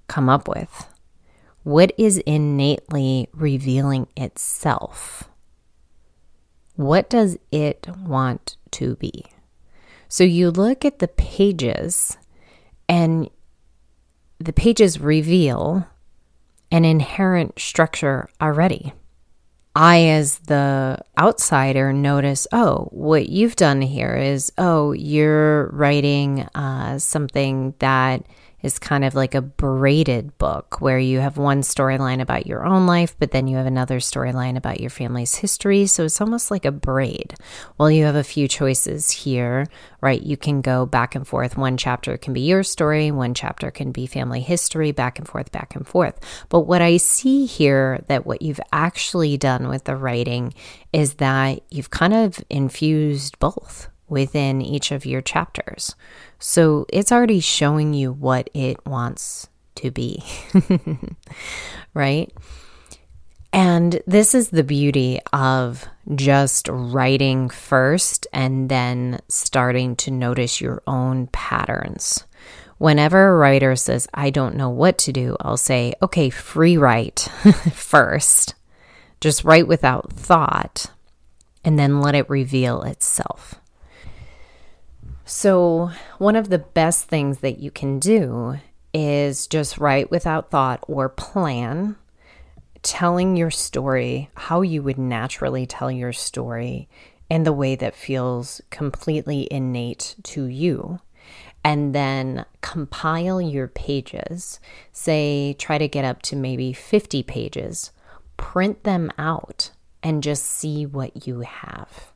come 0.07 0.29
up 0.29 0.47
with? 0.47 0.87
What 1.63 1.91
is 1.97 2.19
innately 2.19 3.27
revealing 3.33 4.07
itself? 4.15 5.29
What 6.77 7.09
does 7.09 7.37
it 7.51 7.89
want 8.05 8.55
to 8.71 8.95
be? 8.95 9.25
So 10.07 10.23
you 10.23 10.51
look 10.51 10.85
at 10.85 10.99
the 10.99 11.09
pages, 11.09 12.17
and 12.87 13.29
the 14.39 14.53
pages 14.53 14.99
reveal 14.99 15.87
an 16.71 16.85
inherent 16.85 17.59
structure 17.59 18.29
already. 18.41 18.93
I, 19.75 20.05
as 20.05 20.39
the 20.39 20.97
outsider, 21.19 21.93
notice, 21.93 22.47
oh, 22.51 22.87
what 22.91 23.29
you've 23.29 23.55
done 23.55 23.81
here 23.81 24.15
is, 24.15 24.51
oh, 24.57 24.91
you're 24.91 25.67
writing 25.67 26.41
uh, 26.55 26.97
something 26.97 27.75
that 27.77 28.25
is 28.61 28.79
kind 28.79 29.05
of 29.05 29.13
like 29.13 29.35
a 29.35 29.41
braided 29.41 30.37
book 30.37 30.81
where 30.81 30.97
you 30.97 31.19
have 31.19 31.37
one 31.37 31.61
storyline 31.61 32.19
about 32.19 32.47
your 32.47 32.65
own 32.65 32.87
life, 32.87 33.15
but 33.19 33.31
then 33.31 33.47
you 33.47 33.55
have 33.57 33.65
another 33.65 33.99
storyline 33.99 34.57
about 34.57 34.79
your 34.79 34.89
family's 34.89 35.35
history. 35.35 35.85
So 35.85 36.05
it's 36.05 36.19
almost 36.19 36.49
like 36.49 36.65
a 36.65 36.71
braid. 36.71 37.35
Well, 37.77 37.91
you 37.91 38.05
have 38.05 38.15
a 38.15 38.23
few 38.23 38.47
choices 38.47 39.11
here, 39.11 39.67
right? 40.01 40.21
You 40.21 40.37
can 40.37 40.61
go 40.61 40.85
back 40.85 41.13
and 41.13 41.27
forth. 41.27 41.55
One 41.55 41.77
chapter 41.77 42.17
can 42.17 42.33
be 42.33 42.41
your 42.41 42.63
story, 42.63 43.11
one 43.11 43.33
chapter 43.33 43.69
can 43.69 43.91
be 43.91 44.07
family 44.07 44.41
history, 44.41 44.91
back 44.91 45.19
and 45.19 45.27
forth, 45.27 45.51
back 45.51 45.75
and 45.75 45.87
forth. 45.87 46.19
But 46.49 46.61
what 46.61 46.81
I 46.81 46.97
see 46.97 47.45
here 47.45 48.03
that 48.07 48.25
what 48.25 48.41
you've 48.41 48.61
actually 48.73 49.37
done 49.37 49.67
with 49.67 49.83
the 49.83 49.95
writing 49.95 50.53
is 50.91 51.15
that 51.15 51.61
you've 51.69 51.91
kind 51.91 52.13
of 52.13 52.43
infused 52.49 53.37
both 53.39 53.89
within 54.09 54.61
each 54.61 54.91
of 54.91 55.05
your 55.05 55.21
chapters. 55.21 55.95
So 56.39 56.85
it's 56.89 57.11
already 57.11 57.39
showing 57.39 57.93
you 57.93 58.11
what 58.11 58.49
it 58.53 58.85
wants 58.85 59.47
to 59.75 59.91
be, 59.91 60.23
right? 61.93 62.31
And 63.53 64.01
this 64.05 64.35
is 64.35 64.49
the 64.49 64.63
beauty 64.63 65.19
of 65.31 65.85
just 66.15 66.67
writing 66.69 67.49
first 67.49 68.27
and 68.33 68.69
then 68.69 69.19
starting 69.29 69.95
to 69.97 70.11
notice 70.11 70.61
your 70.61 70.81
own 70.85 71.27
patterns. 71.27 72.25
Whenever 72.77 73.29
a 73.29 73.35
writer 73.35 73.75
says, 73.75 74.07
I 74.13 74.29
don't 74.29 74.55
know 74.55 74.69
what 74.69 74.97
to 74.99 75.11
do, 75.11 75.35
I'll 75.41 75.57
say, 75.57 75.93
okay, 76.01 76.29
free 76.29 76.77
write 76.77 77.19
first. 77.73 78.53
Just 79.19 79.43
write 79.43 79.67
without 79.67 80.13
thought 80.13 80.91
and 81.63 81.79
then 81.79 82.01
let 82.01 82.13
it 82.13 82.29
reveal 82.29 82.83
itself. 82.83 83.55
So, 85.29 85.91
one 86.19 86.37
of 86.37 86.47
the 86.47 86.57
best 86.57 87.09
things 87.09 87.39
that 87.39 87.59
you 87.59 87.69
can 87.69 87.99
do 87.99 88.59
is 88.93 89.45
just 89.45 89.77
write 89.77 90.09
without 90.09 90.51
thought 90.51 90.85
or 90.87 91.09
plan, 91.09 91.97
telling 92.81 93.35
your 93.35 93.51
story 93.51 94.29
how 94.35 94.61
you 94.61 94.81
would 94.83 94.97
naturally 94.97 95.65
tell 95.65 95.91
your 95.91 96.13
story 96.13 96.87
in 97.29 97.43
the 97.43 97.51
way 97.51 97.75
that 97.75 97.93
feels 97.93 98.61
completely 98.69 99.49
innate 99.51 100.15
to 100.23 100.45
you. 100.45 101.01
And 101.61 101.93
then 101.93 102.45
compile 102.61 103.41
your 103.41 103.67
pages. 103.67 104.61
Say, 104.93 105.57
try 105.59 105.77
to 105.77 105.89
get 105.89 106.05
up 106.05 106.21
to 106.21 106.37
maybe 106.37 106.71
50 106.71 107.21
pages, 107.23 107.91
print 108.37 108.85
them 108.85 109.11
out, 109.17 109.71
and 110.01 110.23
just 110.23 110.45
see 110.45 110.85
what 110.85 111.27
you 111.27 111.41
have. 111.41 112.13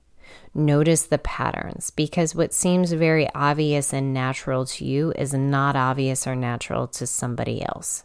Notice 0.53 1.03
the 1.03 1.17
patterns 1.17 1.91
because 1.91 2.35
what 2.35 2.53
seems 2.53 2.91
very 2.91 3.29
obvious 3.33 3.93
and 3.93 4.13
natural 4.13 4.65
to 4.65 4.85
you 4.85 5.13
is 5.15 5.33
not 5.33 5.77
obvious 5.77 6.27
or 6.27 6.35
natural 6.35 6.87
to 6.87 7.07
somebody 7.07 7.63
else. 7.63 8.03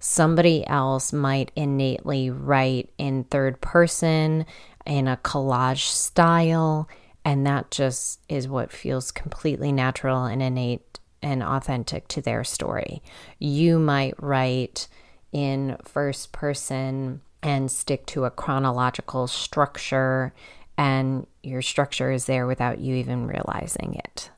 Somebody 0.00 0.66
else 0.66 1.12
might 1.12 1.52
innately 1.54 2.28
write 2.28 2.90
in 2.98 3.24
third 3.24 3.60
person 3.60 4.46
in 4.84 5.06
a 5.08 5.16
collage 5.16 5.86
style, 5.86 6.88
and 7.24 7.46
that 7.46 7.70
just 7.70 8.20
is 8.28 8.48
what 8.48 8.72
feels 8.72 9.10
completely 9.10 9.72
natural 9.72 10.24
and 10.24 10.42
innate 10.42 10.98
and 11.22 11.42
authentic 11.42 12.08
to 12.08 12.20
their 12.20 12.44
story. 12.44 13.02
You 13.38 13.78
might 13.78 14.20
write 14.22 14.88
in 15.32 15.76
first 15.84 16.32
person 16.32 17.20
and 17.42 17.70
stick 17.70 18.06
to 18.06 18.24
a 18.24 18.30
chronological 18.30 19.26
structure 19.28 20.32
and 20.78 21.26
your 21.42 21.62
structure 21.62 22.10
is 22.10 22.26
there 22.26 22.46
without 22.46 22.78
you 22.78 22.94
even 22.96 23.26
realizing 23.26 23.94
it. 23.94 24.30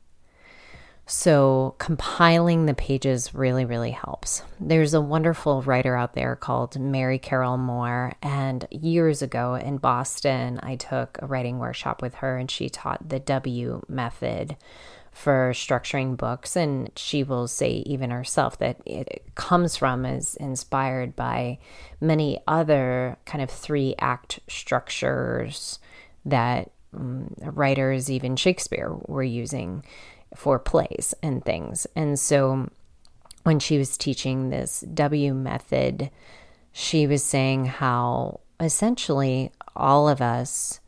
So, 1.10 1.74
compiling 1.78 2.66
the 2.66 2.74
pages 2.74 3.34
really, 3.34 3.64
really 3.64 3.92
helps. 3.92 4.42
There's 4.60 4.92
a 4.92 5.00
wonderful 5.00 5.62
writer 5.62 5.96
out 5.96 6.12
there 6.12 6.36
called 6.36 6.78
Mary 6.78 7.18
Carroll 7.18 7.56
Moore. 7.56 8.12
And 8.22 8.68
years 8.70 9.22
ago 9.22 9.54
in 9.54 9.78
Boston, 9.78 10.60
I 10.62 10.76
took 10.76 11.16
a 11.22 11.26
writing 11.26 11.58
workshop 11.58 12.02
with 12.02 12.16
her, 12.16 12.36
and 12.36 12.50
she 12.50 12.68
taught 12.68 13.08
the 13.08 13.18
W 13.18 13.80
method 13.88 14.58
for 15.10 15.52
structuring 15.54 16.14
books. 16.14 16.56
And 16.56 16.90
she 16.94 17.22
will 17.22 17.48
say, 17.48 17.82
even 17.86 18.10
herself, 18.10 18.58
that 18.58 18.76
it 18.84 19.22
comes 19.34 19.78
from, 19.78 20.04
is 20.04 20.36
inspired 20.36 21.16
by 21.16 21.58
many 22.02 22.38
other 22.46 23.16
kind 23.24 23.42
of 23.42 23.48
three 23.48 23.94
act 23.98 24.40
structures 24.46 25.78
that 26.30 26.70
um, 26.94 27.34
writers, 27.40 28.10
even 28.10 28.36
Shakespeare, 28.36 28.92
were 29.06 29.22
using 29.22 29.84
for 30.34 30.58
plays 30.58 31.14
and 31.22 31.44
things. 31.44 31.86
And 31.94 32.18
so 32.18 32.68
when 33.44 33.58
she 33.58 33.78
was 33.78 33.96
teaching 33.96 34.50
this 34.50 34.80
W 34.80 35.34
method, 35.34 36.10
she 36.72 37.06
was 37.06 37.24
saying 37.24 37.66
how 37.66 38.40
essentially 38.60 39.52
all 39.74 40.08
of 40.08 40.20
us 40.20 40.80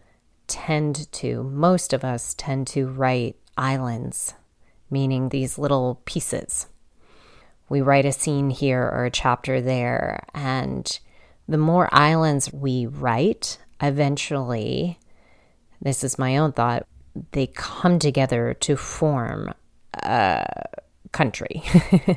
tend 0.46 1.10
to, 1.12 1.42
most 1.44 1.92
of 1.92 2.04
us 2.04 2.34
tend 2.34 2.66
to 2.68 2.88
write 2.88 3.36
islands, 3.56 4.34
meaning 4.90 5.28
these 5.28 5.58
little 5.58 6.00
pieces. 6.04 6.66
We 7.68 7.80
write 7.80 8.04
a 8.04 8.12
scene 8.12 8.50
here 8.50 8.82
or 8.82 9.04
a 9.04 9.10
chapter 9.10 9.60
there, 9.60 10.24
and 10.34 10.98
the 11.48 11.58
more 11.58 11.88
islands 11.92 12.52
we 12.52 12.86
write, 12.86 13.58
eventually, 13.80 14.98
this 15.80 16.04
is 16.04 16.18
my 16.18 16.36
own 16.36 16.52
thought, 16.52 16.86
they 17.32 17.46
come 17.46 17.98
together 17.98 18.54
to 18.60 18.76
form 18.76 19.52
a 19.94 20.46
country. 21.12 21.62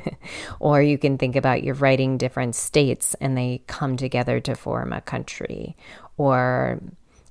or 0.60 0.80
you 0.80 0.98
can 0.98 1.18
think 1.18 1.36
about 1.36 1.64
you're 1.64 1.74
writing 1.74 2.16
different 2.18 2.54
states 2.54 3.14
and 3.20 3.36
they 3.36 3.62
come 3.66 3.96
together 3.96 4.40
to 4.40 4.54
form 4.54 4.92
a 4.92 5.00
country. 5.00 5.76
Or, 6.16 6.80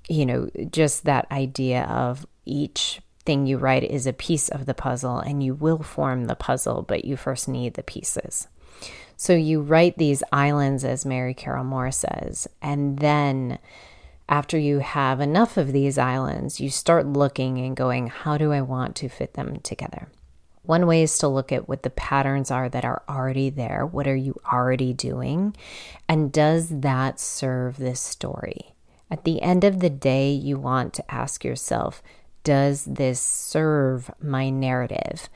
you 0.09 0.25
know, 0.25 0.49
just 0.71 1.05
that 1.05 1.31
idea 1.31 1.83
of 1.83 2.25
each 2.45 2.99
thing 3.25 3.45
you 3.45 3.57
write 3.57 3.83
is 3.83 4.05
a 4.05 4.13
piece 4.13 4.49
of 4.49 4.65
the 4.65 4.73
puzzle 4.73 5.19
and 5.19 5.41
you 5.41 5.53
will 5.53 5.81
form 5.81 6.25
the 6.25 6.35
puzzle, 6.35 6.81
but 6.81 7.05
you 7.05 7.15
first 7.15 7.47
need 7.47 7.75
the 7.75 7.83
pieces. 7.83 8.47
So 9.15 9.33
you 9.33 9.61
write 9.61 9.97
these 9.97 10.23
islands, 10.33 10.83
as 10.83 11.05
Mary 11.05 11.33
Carroll 11.33 11.63
Moore 11.63 11.91
says, 11.91 12.47
and 12.61 12.99
then 12.99 13.59
after 14.29 14.57
you 14.57 14.79
have 14.79 15.19
enough 15.19 15.57
of 15.57 15.73
these 15.73 15.97
islands, 15.97 16.59
you 16.59 16.69
start 16.69 17.05
looking 17.05 17.57
and 17.57 17.75
going, 17.75 18.07
how 18.07 18.37
do 18.37 18.51
I 18.51 18.61
want 18.61 18.95
to 18.97 19.09
fit 19.09 19.33
them 19.33 19.59
together? 19.59 20.07
One 20.63 20.87
way 20.87 21.03
is 21.03 21.17
to 21.17 21.27
look 21.27 21.51
at 21.51 21.67
what 21.67 21.83
the 21.83 21.89
patterns 21.89 22.49
are 22.49 22.69
that 22.69 22.85
are 22.85 23.03
already 23.09 23.49
there. 23.49 23.85
What 23.85 24.07
are 24.07 24.15
you 24.15 24.39
already 24.51 24.93
doing? 24.93 25.55
And 26.07 26.31
does 26.31 26.69
that 26.69 27.19
serve 27.19 27.77
this 27.77 27.99
story? 27.99 28.73
At 29.11 29.25
the 29.25 29.41
end 29.41 29.65
of 29.65 29.81
the 29.81 29.89
day, 29.89 30.31
you 30.31 30.57
want 30.57 30.93
to 30.93 31.13
ask 31.13 31.43
yourself, 31.43 32.01
does 32.45 32.85
this 32.85 33.19
serve 33.19 34.09
my 34.21 34.49
narrative? 34.49 35.29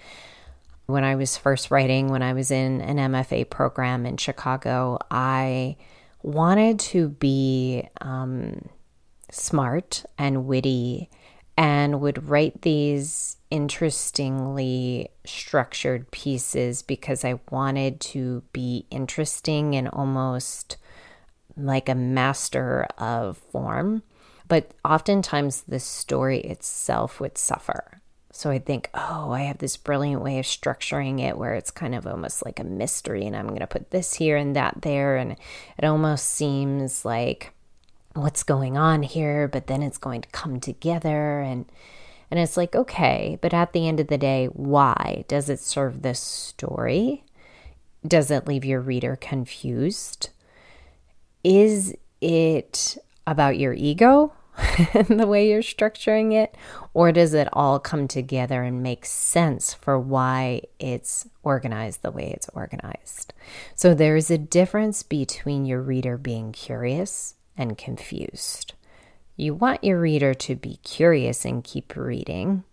When 0.86 1.04
I 1.04 1.16
was 1.16 1.38
first 1.38 1.72
writing, 1.72 2.08
when 2.08 2.24
I 2.24 2.32
was 2.32 2.50
in 2.50 2.80
an 2.80 2.96
MFA 2.96 3.50
program 3.50 4.06
in 4.06 4.16
Chicago, 4.16 4.98
I 5.12 5.76
wanted 6.24 6.80
to 6.80 7.10
be 7.10 7.88
um, 8.00 8.70
smart 9.32 10.06
and 10.18 10.46
witty 10.46 11.10
and 11.58 12.00
would 12.00 12.30
write 12.30 12.62
these 12.62 13.38
interestingly 13.50 15.10
structured 15.26 16.10
pieces 16.12 16.82
because 16.82 17.26
I 17.26 17.40
wanted 17.50 18.00
to 18.02 18.44
be 18.54 18.86
interesting 18.92 19.76
and 19.76 19.88
almost 19.88 20.78
like 21.56 21.90
a 21.90 21.96
master 21.96 22.88
of 22.98 23.38
form. 23.38 24.04
But 24.48 24.72
oftentimes 24.86 25.64
the 25.64 25.80
story 25.80 26.40
itself 26.42 27.20
would 27.20 27.38
suffer. 27.38 28.02
So 28.32 28.52
I 28.52 28.60
think, 28.60 28.92
oh, 28.94 29.32
I 29.32 29.42
have 29.42 29.58
this 29.58 29.78
brilliant 29.78 30.22
way 30.22 30.38
of 30.38 30.46
structuring 30.46 31.20
it 31.20 31.40
where 31.40 31.56
it's 31.56 31.72
kind 31.72 31.96
of 31.96 32.06
almost 32.06 32.46
like 32.46 32.60
a 32.60 32.64
mystery, 32.64 33.26
and 33.26 33.36
I'm 33.36 33.48
going 33.48 33.62
to 33.62 33.68
put 33.68 33.90
this 33.90 34.14
here 34.14 34.38
and 34.38 34.56
that 34.56 34.84
there. 34.84 35.18
And 35.18 35.32
it 35.32 35.84
almost 35.84 36.26
seems 36.28 37.04
like 37.04 37.52
what's 38.18 38.44
going 38.44 38.78
on 38.78 39.04
here, 39.04 39.48
but 39.48 39.68
then 39.68 39.82
it's 39.82 39.98
going 39.98 40.22
to 40.22 40.30
come 40.30 40.60
together. 40.60 41.40
And, 41.40 41.66
and 42.30 42.40
it's 42.40 42.58
like, 42.58 42.76
okay, 42.76 43.38
but 43.42 43.54
at 43.54 43.74
the 43.74 43.88
end 43.88 44.00
of 44.00 44.08
the 44.08 44.18
day, 44.18 44.48
why? 44.48 45.24
Does 45.28 45.50
it 45.50 45.60
serve 45.60 46.02
this 46.02 46.20
story? 46.20 47.24
Does 48.06 48.32
it 48.32 48.48
leave 48.48 48.66
your 48.66 48.82
reader 48.82 49.16
confused? 49.16 50.30
Is 51.44 51.96
it 52.22 52.98
about 53.26 53.58
your 53.58 53.74
ego? 53.74 54.34
the 55.08 55.28
way 55.28 55.50
you're 55.50 55.62
structuring 55.62 56.34
it? 56.34 56.56
Or 56.94 57.12
does 57.12 57.34
it 57.34 57.48
all 57.54 57.80
come 57.80 58.08
together 58.08 58.64
and 58.64 58.82
make 58.82 59.06
sense 59.06 59.74
for 59.74 60.00
why 60.00 60.64
it's 60.80 61.28
organized 61.44 62.02
the 62.02 62.12
way 62.12 62.32
it's 62.32 62.50
organized? 62.54 63.34
So 63.76 63.94
there's 63.94 64.32
a 64.32 64.38
difference 64.38 65.04
between 65.04 65.66
your 65.66 65.82
reader 65.82 66.18
being 66.18 66.52
curious 66.52 67.36
and 67.58 67.78
confused. 67.78 68.74
You 69.36 69.54
want 69.54 69.84
your 69.84 70.00
reader 70.00 70.34
to 70.34 70.56
be 70.56 70.80
curious 70.84 71.46
and 71.46 71.64
keep 71.64 71.96
reading, 71.96 72.64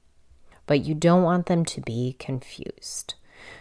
but 0.66 0.84
you 0.84 0.94
don't 0.94 1.22
want 1.22 1.46
them 1.46 1.64
to 1.66 1.80
be 1.80 2.16
confused. 2.18 3.14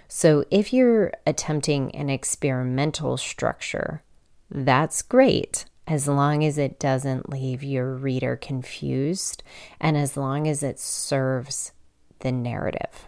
So 0.08 0.46
if 0.50 0.72
you're 0.72 1.12
attempting 1.26 1.94
an 1.96 2.10
experimental 2.10 3.18
structure, 3.18 4.04
that's 4.50 5.02
great 5.02 5.66
as 5.88 6.08
long 6.08 6.44
as 6.46 6.58
it 6.58 6.80
doesn't 6.80 7.30
leave 7.30 7.64
your 7.64 7.94
reader 7.94 8.38
confused 8.38 9.44
and 9.80 9.98
as 9.98 10.16
long 10.16 10.48
as 10.48 10.64
it 10.64 10.80
serves 10.80 11.72
the 12.20 12.32
narrative. 12.32 13.08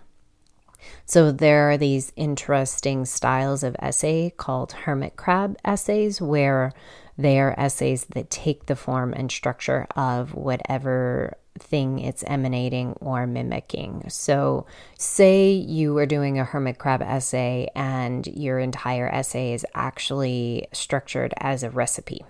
So, 1.05 1.31
there 1.31 1.69
are 1.71 1.77
these 1.77 2.11
interesting 2.15 3.05
styles 3.05 3.63
of 3.63 3.75
essay 3.79 4.31
called 4.35 4.71
hermit 4.71 5.15
crab 5.15 5.57
essays, 5.65 6.21
where 6.21 6.73
they 7.17 7.39
are 7.39 7.57
essays 7.57 8.05
that 8.05 8.29
take 8.29 8.65
the 8.65 8.75
form 8.75 9.13
and 9.13 9.31
structure 9.31 9.87
of 9.95 10.33
whatever 10.33 11.37
thing 11.57 11.99
it's 11.99 12.23
emanating 12.27 12.93
or 12.99 13.25
mimicking. 13.25 14.03
So, 14.09 14.65
say 14.97 15.51
you 15.51 15.97
are 15.97 16.05
doing 16.05 16.37
a 16.37 16.43
hermit 16.43 16.77
crab 16.77 17.01
essay 17.01 17.69
and 17.75 18.27
your 18.27 18.59
entire 18.59 19.07
essay 19.07 19.53
is 19.53 19.65
actually 19.73 20.67
structured 20.73 21.33
as 21.37 21.63
a 21.63 21.69
recipe. 21.69 22.25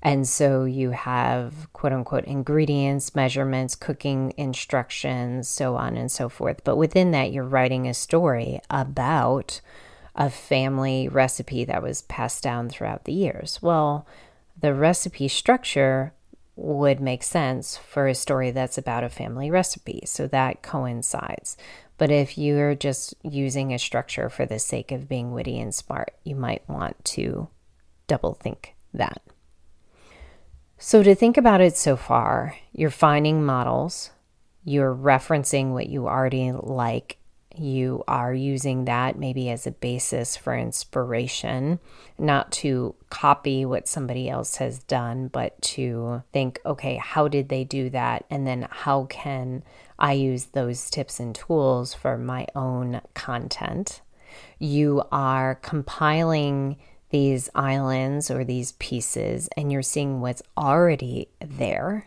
And 0.00 0.28
so 0.28 0.64
you 0.64 0.90
have 0.90 1.72
quote 1.72 1.92
unquote 1.92 2.24
ingredients, 2.24 3.16
measurements, 3.16 3.74
cooking 3.74 4.32
instructions, 4.36 5.48
so 5.48 5.74
on 5.76 5.96
and 5.96 6.10
so 6.10 6.28
forth. 6.28 6.62
But 6.62 6.76
within 6.76 7.10
that, 7.12 7.32
you're 7.32 7.44
writing 7.44 7.88
a 7.88 7.94
story 7.94 8.60
about 8.70 9.60
a 10.18 10.28
family 10.28 11.08
recipe 11.08 11.64
that 11.64 11.82
was 11.82 12.02
passed 12.02 12.42
down 12.42 12.68
throughout 12.68 13.04
the 13.04 13.12
years. 13.12 13.60
Well, 13.62 14.04
the 14.60 14.74
recipe 14.74 15.28
structure 15.28 16.12
would 16.56 17.00
make 17.00 17.22
sense 17.22 17.76
for 17.76 18.08
a 18.08 18.14
story 18.16 18.50
that's 18.50 18.76
about 18.76 19.04
a 19.04 19.08
family 19.08 19.48
recipe. 19.48 20.02
So 20.04 20.26
that 20.26 20.60
coincides. 20.60 21.56
But 21.98 22.10
if 22.10 22.36
you're 22.36 22.74
just 22.74 23.14
using 23.22 23.72
a 23.72 23.78
structure 23.78 24.28
for 24.28 24.44
the 24.44 24.58
sake 24.58 24.90
of 24.90 25.08
being 25.08 25.32
witty 25.32 25.58
and 25.60 25.72
smart, 25.72 26.14
you 26.24 26.34
might 26.34 26.68
want 26.68 27.02
to 27.06 27.48
double 28.08 28.34
think 28.34 28.74
that. 28.92 29.22
So, 30.80 31.02
to 31.02 31.16
think 31.16 31.36
about 31.36 31.60
it 31.60 31.76
so 31.76 31.96
far, 31.96 32.56
you're 32.72 32.90
finding 32.90 33.44
models, 33.44 34.10
you're 34.64 34.94
referencing 34.94 35.72
what 35.72 35.88
you 35.88 36.06
already 36.06 36.52
like, 36.52 37.17
you 37.58 38.04
are 38.08 38.32
using 38.32 38.84
that 38.84 39.18
maybe 39.18 39.50
as 39.50 39.66
a 39.66 39.72
basis 39.72 40.36
for 40.36 40.56
inspiration, 40.56 41.78
not 42.18 42.52
to 42.52 42.94
copy 43.10 43.64
what 43.64 43.88
somebody 43.88 44.28
else 44.28 44.56
has 44.56 44.78
done, 44.80 45.28
but 45.28 45.60
to 45.62 46.22
think, 46.32 46.60
okay, 46.64 46.96
how 46.96 47.28
did 47.28 47.48
they 47.48 47.64
do 47.64 47.90
that? 47.90 48.24
And 48.30 48.46
then 48.46 48.68
how 48.70 49.04
can 49.04 49.62
I 49.98 50.12
use 50.12 50.46
those 50.46 50.90
tips 50.90 51.20
and 51.20 51.34
tools 51.34 51.94
for 51.94 52.16
my 52.16 52.46
own 52.54 53.00
content? 53.14 54.00
You 54.58 55.02
are 55.10 55.56
compiling 55.56 56.76
these 57.10 57.48
islands 57.54 58.30
or 58.30 58.44
these 58.44 58.72
pieces 58.72 59.48
and 59.56 59.72
you're 59.72 59.82
seeing 59.82 60.20
what's 60.20 60.42
already 60.56 61.28
there, 61.40 62.06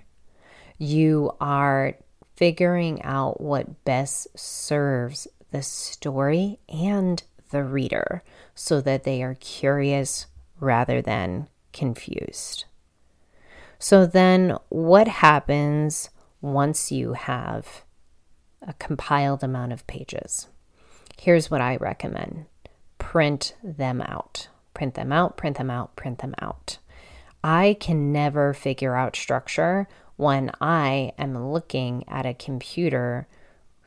you 0.77 1.31
are 1.39 1.95
figuring 2.35 3.01
out 3.03 3.41
what 3.41 3.83
best 3.85 4.27
serves 4.37 5.27
the 5.51 5.61
story 5.61 6.59
and 6.69 7.23
the 7.51 7.63
reader 7.63 8.23
so 8.55 8.81
that 8.81 9.03
they 9.03 9.21
are 9.21 9.35
curious 9.35 10.27
rather 10.59 11.01
than 11.01 11.47
confused. 11.73 12.65
So, 13.79 14.05
then 14.05 14.57
what 14.69 15.07
happens 15.07 16.09
once 16.41 16.91
you 16.91 17.13
have 17.13 17.83
a 18.61 18.73
compiled 18.73 19.43
amount 19.43 19.73
of 19.73 19.87
pages? 19.87 20.47
Here's 21.19 21.49
what 21.49 21.61
I 21.61 21.77
recommend 21.77 22.45
print 22.97 23.55
them 23.63 24.01
out 24.01 24.47
print 24.73 24.95
them 24.95 25.11
out, 25.11 25.37
print 25.37 25.57
them 25.57 25.69
out, 25.69 25.95
print 25.95 26.19
them 26.19 26.33
out. 26.41 26.77
I 27.43 27.77
can 27.79 28.11
never 28.11 28.53
figure 28.53 28.95
out 28.95 29.15
structure 29.15 29.87
when 30.15 30.51
I 30.59 31.13
am 31.17 31.51
looking 31.51 32.03
at 32.07 32.25
a 32.25 32.33
computer 32.33 33.27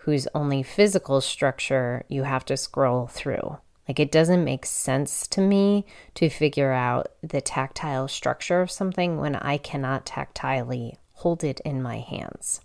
whose 0.05 0.29
only 0.35 0.63
physical 0.63 1.19
structure 1.23 2.05
you 2.09 2.25
have 2.25 2.45
to 2.45 2.59
scroll 2.59 3.07
through. 3.07 3.57
Like 3.89 3.99
it 3.99 4.13
doesn't 4.13 4.45
make 4.45 4.67
sense 4.67 5.27
to 5.29 5.41
me 5.41 5.87
to 6.15 6.29
figure 6.29 6.73
out 6.73 7.13
the 7.23 7.41
tactile 7.41 8.07
structure 8.09 8.61
of 8.61 8.71
something 8.71 9.19
when 9.19 9.35
I 9.37 9.57
cannot 9.57 10.05
tactilely 10.05 10.97
hold 11.15 11.43
it 11.43 11.61
in 11.61 11.83
my 11.83 12.01
hands. 12.01 12.61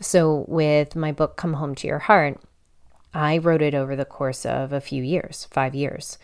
So, 0.00 0.44
with 0.48 0.96
my 0.96 1.12
book, 1.12 1.36
Come 1.36 1.54
Home 1.54 1.76
to 1.76 1.86
Your 1.86 2.00
Heart, 2.00 2.40
I 3.14 3.38
wrote 3.38 3.62
it 3.62 3.74
over 3.74 3.94
the 3.94 4.04
course 4.04 4.44
of 4.44 4.72
a 4.72 4.80
few 4.80 5.02
years, 5.04 5.46
five 5.52 5.74
years. 5.74 6.18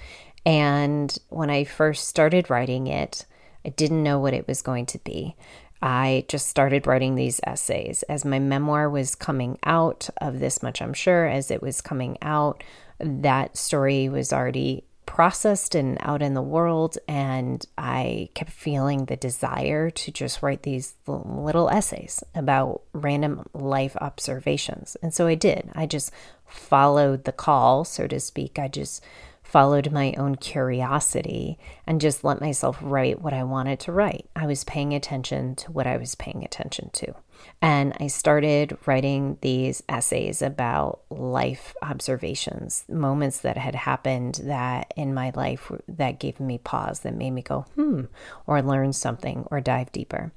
And 0.44 1.16
when 1.28 1.50
I 1.50 1.62
first 1.62 2.08
started 2.08 2.50
writing 2.50 2.88
it, 2.88 3.26
I 3.64 3.68
didn't 3.68 4.02
know 4.02 4.18
what 4.18 4.34
it 4.34 4.48
was 4.48 4.60
going 4.60 4.86
to 4.86 4.98
be. 4.98 5.36
I 5.82 6.24
just 6.28 6.46
started 6.46 6.86
writing 6.86 7.16
these 7.16 7.40
essays. 7.44 8.04
As 8.04 8.24
my 8.24 8.38
memoir 8.38 8.88
was 8.88 9.14
coming 9.14 9.58
out, 9.64 10.08
of 10.20 10.38
this 10.38 10.62
much 10.62 10.80
I'm 10.80 10.94
sure, 10.94 11.26
as 11.26 11.50
it 11.50 11.60
was 11.60 11.80
coming 11.80 12.16
out, 12.22 12.62
that 13.00 13.56
story 13.56 14.08
was 14.08 14.32
already 14.32 14.84
processed 15.04 15.74
and 15.74 15.98
out 16.00 16.22
in 16.22 16.34
the 16.34 16.40
world. 16.40 16.96
And 17.08 17.66
I 17.76 18.28
kept 18.34 18.50
feeling 18.50 19.06
the 19.06 19.16
desire 19.16 19.90
to 19.90 20.12
just 20.12 20.42
write 20.42 20.62
these 20.62 20.94
little 21.06 21.68
essays 21.68 22.22
about 22.34 22.82
random 22.92 23.46
life 23.52 23.96
observations. 24.00 24.96
And 25.02 25.12
so 25.12 25.26
I 25.26 25.34
did. 25.34 25.70
I 25.74 25.86
just 25.86 26.12
followed 26.46 27.24
the 27.24 27.32
call, 27.32 27.84
so 27.84 28.06
to 28.06 28.20
speak. 28.20 28.58
I 28.58 28.68
just 28.68 29.02
followed 29.52 29.92
my 29.92 30.14
own 30.16 30.34
curiosity 30.34 31.58
and 31.86 32.00
just 32.00 32.24
let 32.24 32.40
myself 32.40 32.78
write 32.80 33.20
what 33.20 33.34
I 33.34 33.44
wanted 33.44 33.78
to 33.80 33.92
write. 33.92 34.26
I 34.34 34.46
was 34.46 34.64
paying 34.64 34.94
attention 34.94 35.56
to 35.56 35.70
what 35.70 35.86
I 35.86 35.98
was 35.98 36.14
paying 36.14 36.42
attention 36.42 36.88
to. 36.94 37.14
And 37.60 37.92
I 38.00 38.06
started 38.06 38.78
writing 38.86 39.36
these 39.42 39.82
essays 39.90 40.40
about 40.40 41.00
life 41.10 41.74
observations, 41.82 42.86
moments 42.88 43.40
that 43.40 43.58
had 43.58 43.74
happened 43.74 44.40
that 44.44 44.94
in 44.96 45.12
my 45.12 45.32
life 45.34 45.70
that 45.86 46.18
gave 46.18 46.40
me 46.40 46.56
pause, 46.56 47.00
that 47.00 47.14
made 47.14 47.32
me 47.32 47.42
go, 47.42 47.66
hmm, 47.74 48.04
or 48.46 48.62
learn 48.62 48.94
something 48.94 49.46
or 49.50 49.60
dive 49.60 49.92
deeper. 49.92 50.32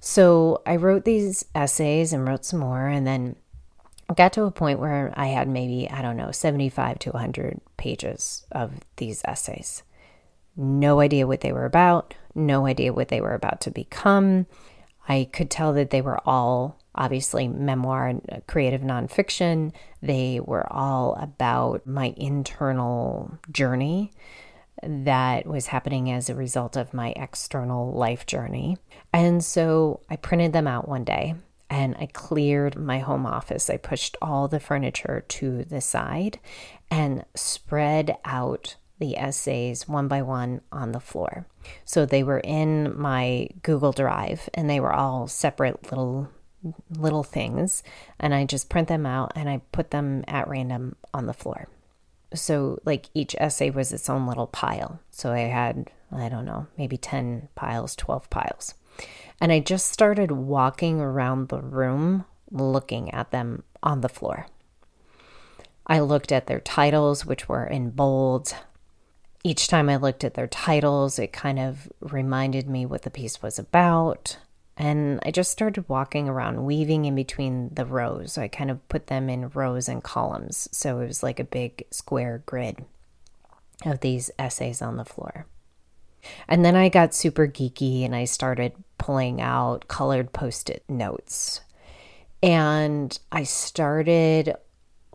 So 0.00 0.62
I 0.64 0.76
wrote 0.76 1.04
these 1.04 1.44
essays 1.54 2.14
and 2.14 2.26
wrote 2.26 2.46
some 2.46 2.60
more. 2.60 2.86
And 2.86 3.06
then 3.06 3.36
got 4.16 4.32
to 4.34 4.44
a 4.44 4.50
point 4.50 4.80
where 4.80 5.12
I 5.16 5.26
had 5.26 5.48
maybe, 5.48 5.88
I 5.90 6.02
don't 6.02 6.16
know, 6.16 6.30
75 6.30 6.98
to 7.00 7.10
100 7.10 7.60
pages 7.76 8.46
of 8.52 8.72
these 8.96 9.22
essays. 9.24 9.82
No 10.56 11.00
idea 11.00 11.26
what 11.26 11.40
they 11.40 11.52
were 11.52 11.64
about, 11.64 12.14
no 12.34 12.66
idea 12.66 12.92
what 12.92 13.08
they 13.08 13.20
were 13.20 13.34
about 13.34 13.60
to 13.62 13.70
become. 13.70 14.46
I 15.08 15.28
could 15.32 15.50
tell 15.50 15.72
that 15.74 15.90
they 15.90 16.02
were 16.02 16.20
all 16.26 16.78
obviously 16.94 17.48
memoir 17.48 18.08
and 18.08 18.26
uh, 18.30 18.38
creative 18.46 18.80
nonfiction. 18.80 19.72
They 20.02 20.40
were 20.40 20.70
all 20.72 21.14
about 21.14 21.86
my 21.86 22.14
internal 22.16 23.38
journey 23.50 24.12
that 24.82 25.46
was 25.46 25.66
happening 25.66 26.10
as 26.10 26.28
a 26.28 26.34
result 26.34 26.76
of 26.76 26.94
my 26.94 27.12
external 27.16 27.92
life 27.92 28.26
journey. 28.26 28.78
And 29.12 29.44
so 29.44 30.00
I 30.08 30.16
printed 30.16 30.52
them 30.52 30.66
out 30.66 30.88
one 30.88 31.04
day 31.04 31.34
and 31.70 31.96
I 31.98 32.06
cleared 32.06 32.76
my 32.76 32.98
home 32.98 33.24
office. 33.24 33.70
I 33.70 33.76
pushed 33.76 34.16
all 34.20 34.48
the 34.48 34.60
furniture 34.60 35.24
to 35.28 35.64
the 35.64 35.80
side 35.80 36.40
and 36.90 37.24
spread 37.36 38.18
out 38.24 38.74
the 38.98 39.16
essays 39.16 39.88
one 39.88 40.08
by 40.08 40.20
one 40.20 40.60
on 40.72 40.92
the 40.92 41.00
floor. 41.00 41.46
So 41.84 42.04
they 42.04 42.22
were 42.22 42.40
in 42.40 42.98
my 42.98 43.48
Google 43.62 43.92
Drive 43.92 44.50
and 44.52 44.68
they 44.68 44.80
were 44.80 44.92
all 44.92 45.28
separate 45.28 45.90
little 45.90 46.28
little 46.90 47.22
things 47.22 47.82
and 48.18 48.34
I 48.34 48.44
just 48.44 48.68
print 48.68 48.88
them 48.88 49.06
out 49.06 49.32
and 49.34 49.48
I 49.48 49.62
put 49.72 49.92
them 49.92 50.24
at 50.28 50.46
random 50.46 50.96
on 51.14 51.24
the 51.24 51.32
floor. 51.32 51.68
So 52.34 52.78
like 52.84 53.06
each 53.14 53.34
essay 53.38 53.70
was 53.70 53.92
its 53.92 54.10
own 54.10 54.26
little 54.26 54.46
pile. 54.46 55.00
So 55.10 55.32
I 55.32 55.40
had 55.40 55.90
I 56.12 56.28
don't 56.28 56.44
know, 56.44 56.66
maybe 56.76 56.96
10 56.96 57.48
piles, 57.54 57.94
12 57.94 58.28
piles. 58.30 58.74
And 59.40 59.50
I 59.52 59.60
just 59.60 59.88
started 59.88 60.30
walking 60.30 61.00
around 61.00 61.48
the 61.48 61.60
room 61.60 62.24
looking 62.50 63.12
at 63.12 63.30
them 63.30 63.62
on 63.82 64.00
the 64.00 64.08
floor. 64.08 64.46
I 65.86 66.00
looked 66.00 66.30
at 66.30 66.46
their 66.46 66.60
titles, 66.60 67.24
which 67.24 67.48
were 67.48 67.64
in 67.64 67.90
bold. 67.90 68.54
Each 69.42 69.66
time 69.66 69.88
I 69.88 69.96
looked 69.96 70.24
at 70.24 70.34
their 70.34 70.46
titles, 70.46 71.18
it 71.18 71.32
kind 71.32 71.58
of 71.58 71.90
reminded 72.00 72.68
me 72.68 72.84
what 72.86 73.02
the 73.02 73.10
piece 73.10 73.42
was 73.42 73.58
about. 73.58 74.36
And 74.76 75.20
I 75.24 75.30
just 75.30 75.50
started 75.50 75.88
walking 75.88 76.28
around, 76.28 76.64
weaving 76.64 77.04
in 77.04 77.14
between 77.14 77.70
the 77.74 77.84
rows. 77.84 78.38
I 78.38 78.48
kind 78.48 78.70
of 78.70 78.86
put 78.88 79.08
them 79.08 79.28
in 79.28 79.50
rows 79.50 79.88
and 79.88 80.02
columns. 80.02 80.68
So 80.72 81.00
it 81.00 81.06
was 81.06 81.22
like 81.22 81.40
a 81.40 81.44
big 81.44 81.84
square 81.90 82.42
grid 82.46 82.84
of 83.84 84.00
these 84.00 84.30
essays 84.38 84.80
on 84.80 84.96
the 84.96 85.04
floor. 85.04 85.46
And 86.48 86.64
then 86.64 86.76
I 86.76 86.88
got 86.88 87.14
super 87.14 87.46
geeky 87.46 88.04
and 88.04 88.14
I 88.14 88.24
started 88.24 88.72
pulling 88.98 89.40
out 89.40 89.88
colored 89.88 90.32
post 90.32 90.70
it 90.70 90.84
notes. 90.88 91.60
And 92.42 93.18
I 93.30 93.42
started 93.44 94.54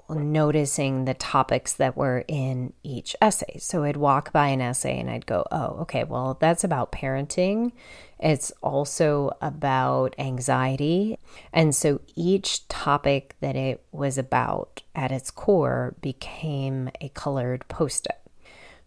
noticing 0.09 1.05
the 1.05 1.13
topics 1.15 1.73
that 1.73 1.97
were 1.97 2.23
in 2.27 2.73
each 2.83 3.15
essay. 3.21 3.57
So 3.57 3.83
I'd 3.83 3.97
walk 3.97 4.31
by 4.31 4.49
an 4.49 4.61
essay 4.61 4.99
and 4.99 5.09
I'd 5.09 5.25
go, 5.25 5.45
oh, 5.51 5.77
okay, 5.81 6.03
well, 6.03 6.37
that's 6.39 6.63
about 6.63 6.91
parenting. 6.91 7.71
It's 8.19 8.51
also 8.61 9.35
about 9.41 10.15
anxiety. 10.19 11.17
And 11.51 11.75
so 11.75 12.01
each 12.15 12.67
topic 12.67 13.35
that 13.39 13.55
it 13.55 13.83
was 13.91 14.17
about 14.17 14.83
at 14.93 15.11
its 15.11 15.31
core 15.31 15.95
became 16.01 16.89
a 17.01 17.09
colored 17.09 17.67
post 17.67 18.05
it. 18.05 18.24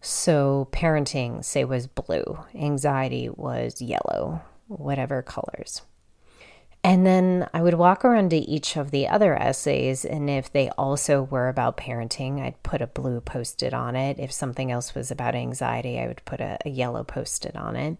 So, 0.01 0.69
parenting, 0.71 1.43
say, 1.43 1.65
was 1.65 1.87
blue, 1.87 2.39
anxiety 2.55 3.29
was 3.29 3.81
yellow, 3.81 4.41
whatever 4.67 5.21
colors. 5.21 5.81
And 6.81 7.05
then 7.05 7.49
I 7.53 7.61
would 7.61 7.73
walk 7.73 8.05
around 8.05 8.29
to 8.29 8.37
each 8.37 8.77
of 8.77 8.91
the 8.91 9.09
other 9.09 9.35
essays, 9.35 10.05
and 10.05 10.29
if 10.29 10.49
they 10.51 10.69
also 10.77 11.23
were 11.23 11.49
about 11.49 11.75
parenting, 11.75 12.39
I'd 12.39 12.63
put 12.63 12.81
a 12.81 12.87
blue 12.87 13.19
post 13.19 13.61
it 13.61 13.73
on 13.73 13.97
it. 13.97 14.17
If 14.17 14.31
something 14.31 14.71
else 14.71 14.95
was 14.95 15.11
about 15.11 15.35
anxiety, 15.35 15.99
I 15.99 16.07
would 16.07 16.23
put 16.23 16.39
a, 16.39 16.57
a 16.65 16.69
yellow 16.69 17.03
post 17.03 17.45
it 17.45 17.57
on 17.57 17.75
it. 17.75 17.97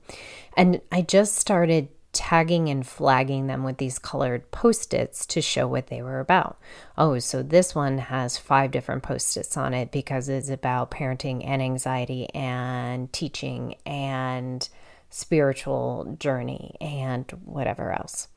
And 0.56 0.80
I 0.94 1.02
just 1.02 1.36
started 1.36 1.90
tagging 2.20 2.68
and 2.68 2.86
flagging 2.86 3.48
them 3.48 3.64
with 3.64 3.78
these 3.78 3.98
colored 3.98 4.52
post 4.52 4.94
its 4.94 5.26
to 5.26 5.42
show 5.42 5.66
what 5.66 5.88
they 5.88 6.02
were 6.02 6.20
about. 6.20 6.60
Oh, 6.98 7.18
so 7.20 7.42
this 7.42 7.74
one 7.74 7.98
has 7.98 8.38
five 8.38 8.72
different 8.72 9.04
post 9.04 9.38
its 9.38 9.56
on 9.56 9.74
it 9.74 9.90
because 9.90 10.28
it's 10.28 10.50
about 10.50 10.92
parenting 10.92 11.48
and 11.48 11.62
anxiety 11.62 12.28
and 12.36 13.12
teaching 13.14 13.76
and 13.86 14.68
spiritual 15.10 16.18
journey 16.20 16.76
and 16.82 17.32
whatever 17.46 17.94
else. 17.94 18.28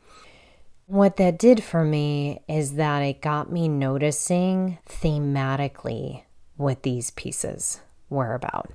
What 0.87 1.17
that 1.17 1.37
did 1.37 1.65
for 1.65 1.85
me 1.85 2.41
is 2.49 2.75
that 2.75 3.01
it 3.01 3.21
got 3.21 3.51
me 3.51 3.67
noticing 3.67 4.79
thematically 4.89 6.23
what 6.57 6.85
these 6.85 7.11
pieces 7.11 7.81
were 8.09 8.35
about. 8.35 8.71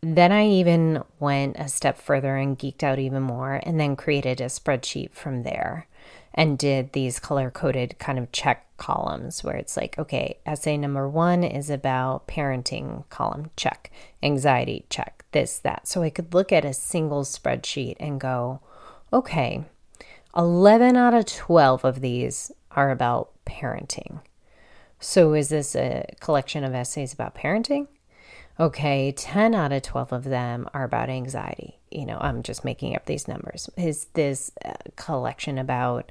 Then 0.00 0.30
I 0.30 0.46
even 0.46 1.02
went 1.18 1.56
a 1.58 1.68
step 1.68 1.98
further 1.98 2.36
and 2.36 2.58
geeked 2.58 2.82
out 2.82 2.98
even 2.98 3.22
more 3.22 3.60
and 3.62 3.80
then 3.80 3.96
created 3.96 4.40
a 4.40 4.46
spreadsheet 4.46 5.12
from 5.12 5.42
there 5.42 5.88
and 6.32 6.56
did 6.56 6.92
these 6.92 7.18
color 7.18 7.50
coded 7.50 7.98
kind 7.98 8.18
of 8.18 8.30
check 8.30 8.64
columns 8.76 9.42
where 9.42 9.56
it's 9.56 9.76
like, 9.76 9.98
okay, 9.98 10.38
essay 10.46 10.76
number 10.76 11.08
one 11.08 11.42
is 11.42 11.68
about 11.68 12.28
parenting 12.28 13.08
column, 13.10 13.50
check, 13.56 13.90
anxiety, 14.22 14.86
check, 14.88 15.24
this, 15.32 15.58
that. 15.58 15.88
So 15.88 16.02
I 16.02 16.10
could 16.10 16.32
look 16.32 16.52
at 16.52 16.64
a 16.64 16.72
single 16.72 17.24
spreadsheet 17.24 17.96
and 17.98 18.20
go, 18.20 18.60
okay, 19.12 19.64
11 20.36 20.96
out 20.96 21.14
of 21.14 21.26
12 21.26 21.84
of 21.84 22.00
these 22.00 22.52
are 22.70 22.92
about 22.92 23.30
parenting. 23.44 24.20
So 25.00 25.34
is 25.34 25.48
this 25.48 25.74
a 25.74 26.06
collection 26.20 26.62
of 26.62 26.74
essays 26.74 27.12
about 27.12 27.34
parenting? 27.34 27.88
Okay, 28.60 29.12
10 29.12 29.54
out 29.54 29.72
of 29.72 29.82
12 29.82 30.12
of 30.12 30.24
them 30.24 30.68
are 30.74 30.84
about 30.84 31.08
anxiety. 31.08 31.78
You 31.90 32.06
know, 32.06 32.18
I'm 32.20 32.42
just 32.42 32.64
making 32.64 32.96
up 32.96 33.06
these 33.06 33.28
numbers. 33.28 33.70
Is 33.76 34.06
this 34.14 34.50
collection 34.96 35.58
about 35.58 36.10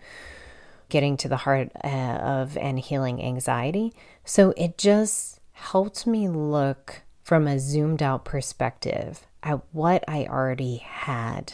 getting 0.90 1.18
to 1.18 1.28
the 1.28 1.38
heart 1.38 1.72
uh, 1.84 1.88
of 1.88 2.58
and 2.58 2.80
healing 2.80 3.22
anxiety? 3.22 3.94
So 4.24 4.54
it 4.56 4.78
just 4.78 5.40
helped 5.52 6.08
me 6.08 6.30
look 6.30 7.02
from 7.24 7.48
a 7.48 7.60
zoomed 7.60 8.02
out 8.02 8.24
perspective 8.24 9.28
at 9.44 9.60
what 9.74 10.04
I 10.08 10.26
already 10.26 10.78
had. 10.78 11.54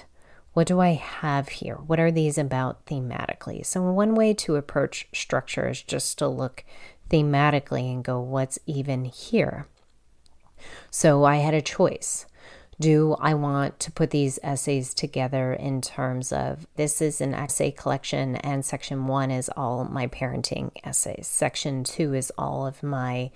What 0.54 0.68
do 0.68 0.80
I 0.80 0.90
have 0.90 1.50
here? 1.50 1.76
What 1.76 2.00
are 2.00 2.12
these 2.12 2.38
about 2.38 2.86
thematically? 2.86 3.66
So, 3.66 3.82
one 3.82 4.14
way 4.14 4.36
to 4.36 4.56
approach 4.56 5.08
structure 5.12 5.68
is 5.68 5.82
just 5.82 6.20
to 6.20 6.28
look 6.28 6.64
thematically 7.10 7.92
and 7.92 8.04
go, 8.04 8.20
what's 8.20 8.60
even 8.68 9.06
here? 9.06 9.66
So 10.91 11.23
I 11.23 11.38
had 11.38 11.54
a 11.54 11.62
choice. 11.62 12.26
Do 12.80 13.15
I 13.19 13.36
want 13.36 13.80
to 13.82 13.91
put 13.91 14.10
these 14.10 14.39
essays 14.41 14.93
together 14.93 15.54
in 15.54 15.80
terms 15.80 16.34
of 16.34 16.65
this 16.76 17.02
is 17.02 17.21
an 17.21 17.34
essay 17.34 17.71
collection, 17.71 18.36
and 18.38 18.65
section 18.65 19.06
one 19.06 19.30
is 19.30 19.49
all 19.56 19.86
my 19.86 20.08
parenting 20.08 20.71
essays, 20.84 21.28
section 21.28 21.84
two 21.84 22.13
is 22.15 22.32
all 22.36 22.65
of 22.65 22.82
my 22.82 23.30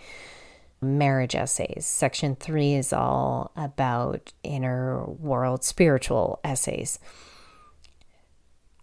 marriage 0.81 1.35
essays, 1.35 1.85
section 1.85 2.35
three 2.35 2.73
is 2.73 2.91
all 2.91 3.51
about 3.55 4.33
inner 4.43 5.05
world 5.05 5.63
spiritual 5.63 6.39
essays. 6.43 6.97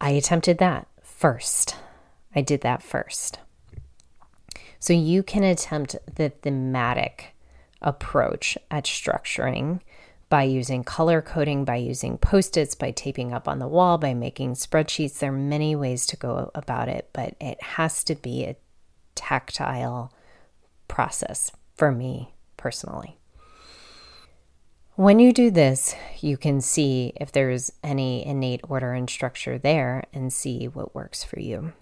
I 0.01 0.11
attempted 0.11 0.59
that 0.59 0.87
first. 1.03 1.77
I 2.35 2.43
did 2.43 2.61
that 2.61 2.83
first. 2.83 3.39
So 4.79 4.93
you 4.93 5.23
can 5.23 5.43
attempt 5.43 5.97
the 6.15 6.31
thematic 6.31 7.34
approach 7.85 8.59
at 8.71 8.85
structuring 8.85 9.81
by 10.29 10.43
using 10.43 10.83
color 10.83 11.23
coding, 11.23 11.65
by 11.65 11.77
using 11.77 12.19
post 12.19 12.57
its, 12.57 12.75
by 12.75 12.91
taping 12.91 13.33
up 13.33 13.47
on 13.47 13.61
the 13.61 13.69
wall, 13.69 13.99
by 13.99 14.15
making 14.15 14.55
spreadsheets. 14.55 15.19
There 15.19 15.31
are 15.31 15.37
many 15.37 15.77
ways 15.77 16.07
to 16.07 16.17
go 16.17 16.51
about 16.57 16.89
it, 16.89 17.11
but 17.13 17.37
it 17.41 17.63
has 17.63 18.03
to 18.05 18.17
be 18.17 18.45
a 18.45 18.57
tactile 19.15 20.13
process 20.89 21.53
for 21.77 21.93
me 21.93 22.35
personally. 22.57 23.19
When 24.97 25.19
you 25.19 25.33
do 25.33 25.51
this, 25.51 25.95
you 26.21 26.37
can 26.37 26.61
see 26.61 27.13
if 27.17 27.31
there's 27.31 27.73
any 27.83 28.25
innate 28.25 28.61
order 28.69 28.93
and 28.93 29.11
structure 29.11 29.59
there 29.59 30.05
and 30.13 30.33
see 30.33 30.67
what 30.67 30.95
works 30.95 31.23
for 31.23 31.39
you. 31.39 31.73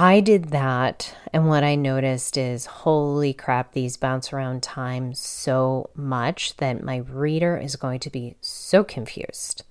I 0.00 0.20
did 0.20 0.50
that, 0.50 1.12
and 1.32 1.48
what 1.48 1.64
I 1.64 1.74
noticed 1.74 2.36
is 2.36 2.66
holy 2.66 3.32
crap, 3.32 3.72
these 3.72 3.96
bounce 3.96 4.32
around 4.32 4.62
time 4.62 5.12
so 5.12 5.90
much 5.96 6.56
that 6.58 6.84
my 6.84 6.98
reader 6.98 7.56
is 7.56 7.74
going 7.74 7.98
to 7.98 8.10
be 8.10 8.36
so 8.40 8.84
confused. 8.84 9.64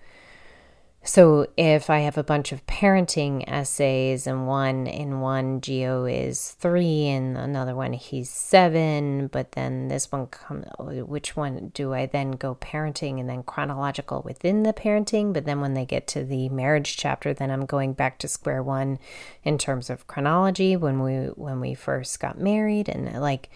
So 1.08 1.48
if 1.56 1.90
I 1.90 2.00
have 2.00 2.18
a 2.18 2.24
bunch 2.24 2.52
of 2.52 2.66
parenting 2.68 3.46
essays 3.48 4.28
and 4.28 4.46
one 4.46 4.88
in 4.88 5.22
one 5.22 5.62
Geo 5.62 6.04
is 6.04 6.52
three 6.60 7.08
and 7.08 7.38
another 7.38 7.74
one 7.76 7.94
he's 7.94 8.30
seven, 8.30 9.28
but 9.28 9.54
then 9.54 9.88
this 9.88 10.12
one 10.12 10.28
come 10.28 10.64
which 11.08 11.38
one 11.38 11.72
do 11.74 11.94
I 11.94 12.08
then 12.08 12.32
go 12.32 12.56
parenting 12.56 13.22
and 13.22 13.30
then 13.30 13.44
chronological 13.44 14.22
within 14.24 14.64
the 14.64 14.74
parenting? 14.74 15.32
But 15.32 15.46
then 15.46 15.62
when 15.62 15.76
they 15.76 15.86
get 15.86 16.08
to 16.08 16.26
the 16.26 16.50
marriage 16.50 16.98
chapter, 16.98 17.34
then 17.34 17.52
I'm 17.52 17.66
going 17.66 17.94
back 17.94 18.20
to 18.20 18.28
square 18.28 18.62
one 18.62 19.00
in 19.46 19.58
terms 19.58 19.90
of 19.90 20.08
chronology 20.08 20.76
when 20.76 21.02
we 21.02 21.28
when 21.36 21.62
we 21.62 21.74
first 21.74 22.20
got 22.20 22.38
married 22.38 22.90
and 22.90 23.22
like 23.22 23.50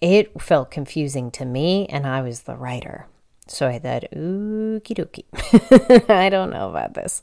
it 0.00 0.40
felt 0.40 0.70
confusing 0.70 1.32
to 1.32 1.44
me 1.44 1.86
and 1.86 2.06
I 2.06 2.22
was 2.22 2.42
the 2.42 2.56
writer. 2.56 3.08
So 3.50 3.66
I 3.66 3.78
thought, 3.78 4.04
ookie 4.14 4.94
dookie. 4.94 6.10
I 6.10 6.28
don't 6.28 6.50
know 6.50 6.70
about 6.70 6.94
this. 6.94 7.22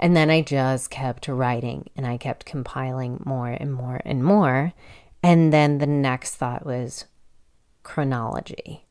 And 0.00 0.16
then 0.16 0.30
I 0.30 0.42
just 0.42 0.90
kept 0.90 1.28
writing 1.28 1.90
and 1.96 2.06
I 2.06 2.16
kept 2.16 2.46
compiling 2.46 3.20
more 3.24 3.48
and 3.48 3.72
more 3.72 4.00
and 4.04 4.24
more. 4.24 4.72
And 5.22 5.52
then 5.52 5.78
the 5.78 5.86
next 5.86 6.36
thought 6.36 6.64
was 6.64 7.06
chronology. 7.82 8.86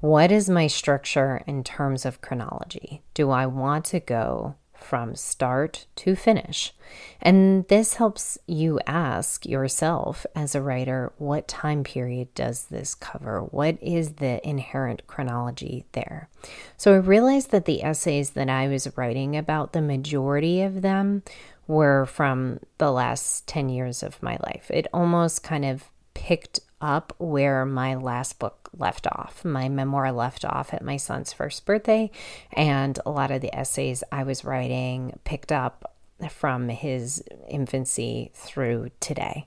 What 0.00 0.30
is 0.30 0.50
my 0.50 0.66
structure 0.66 1.42
in 1.46 1.64
terms 1.64 2.04
of 2.04 2.20
chronology? 2.20 3.02
Do 3.14 3.30
I 3.30 3.46
want 3.46 3.86
to 3.86 4.00
go 4.00 4.56
from 4.86 5.16
start 5.16 5.86
to 5.96 6.14
finish. 6.14 6.72
And 7.20 7.66
this 7.66 7.94
helps 7.94 8.38
you 8.46 8.78
ask 8.86 9.44
yourself 9.44 10.24
as 10.34 10.54
a 10.54 10.62
writer 10.62 11.12
what 11.18 11.48
time 11.48 11.82
period 11.82 12.32
does 12.34 12.66
this 12.66 12.94
cover? 12.94 13.40
What 13.40 13.78
is 13.82 14.14
the 14.14 14.46
inherent 14.46 15.06
chronology 15.08 15.84
there? 15.92 16.28
So 16.76 16.94
I 16.94 16.98
realized 16.98 17.50
that 17.50 17.64
the 17.64 17.82
essays 17.82 18.30
that 18.30 18.48
I 18.48 18.68
was 18.68 18.96
writing 18.96 19.36
about, 19.36 19.72
the 19.72 19.82
majority 19.82 20.62
of 20.62 20.82
them 20.82 21.22
were 21.66 22.06
from 22.06 22.60
the 22.78 22.92
last 22.92 23.48
10 23.48 23.68
years 23.68 24.04
of 24.04 24.22
my 24.22 24.38
life. 24.44 24.70
It 24.70 24.86
almost 24.92 25.42
kind 25.42 25.64
of 25.64 25.90
picked 26.14 26.60
up 26.80 27.14
where 27.18 27.64
my 27.64 27.94
last 27.94 28.38
book 28.38 28.70
left 28.76 29.06
off. 29.06 29.44
My 29.44 29.68
memoir 29.68 30.12
left 30.12 30.44
off 30.44 30.74
at 30.74 30.84
my 30.84 30.96
son's 30.96 31.32
first 31.32 31.64
birthday, 31.64 32.10
and 32.52 32.98
a 33.04 33.10
lot 33.10 33.30
of 33.30 33.40
the 33.40 33.54
essays 33.54 34.04
I 34.12 34.22
was 34.22 34.44
writing 34.44 35.18
picked 35.24 35.52
up 35.52 35.94
from 36.30 36.68
his 36.68 37.22
infancy 37.48 38.30
through 38.34 38.90
today. 39.00 39.46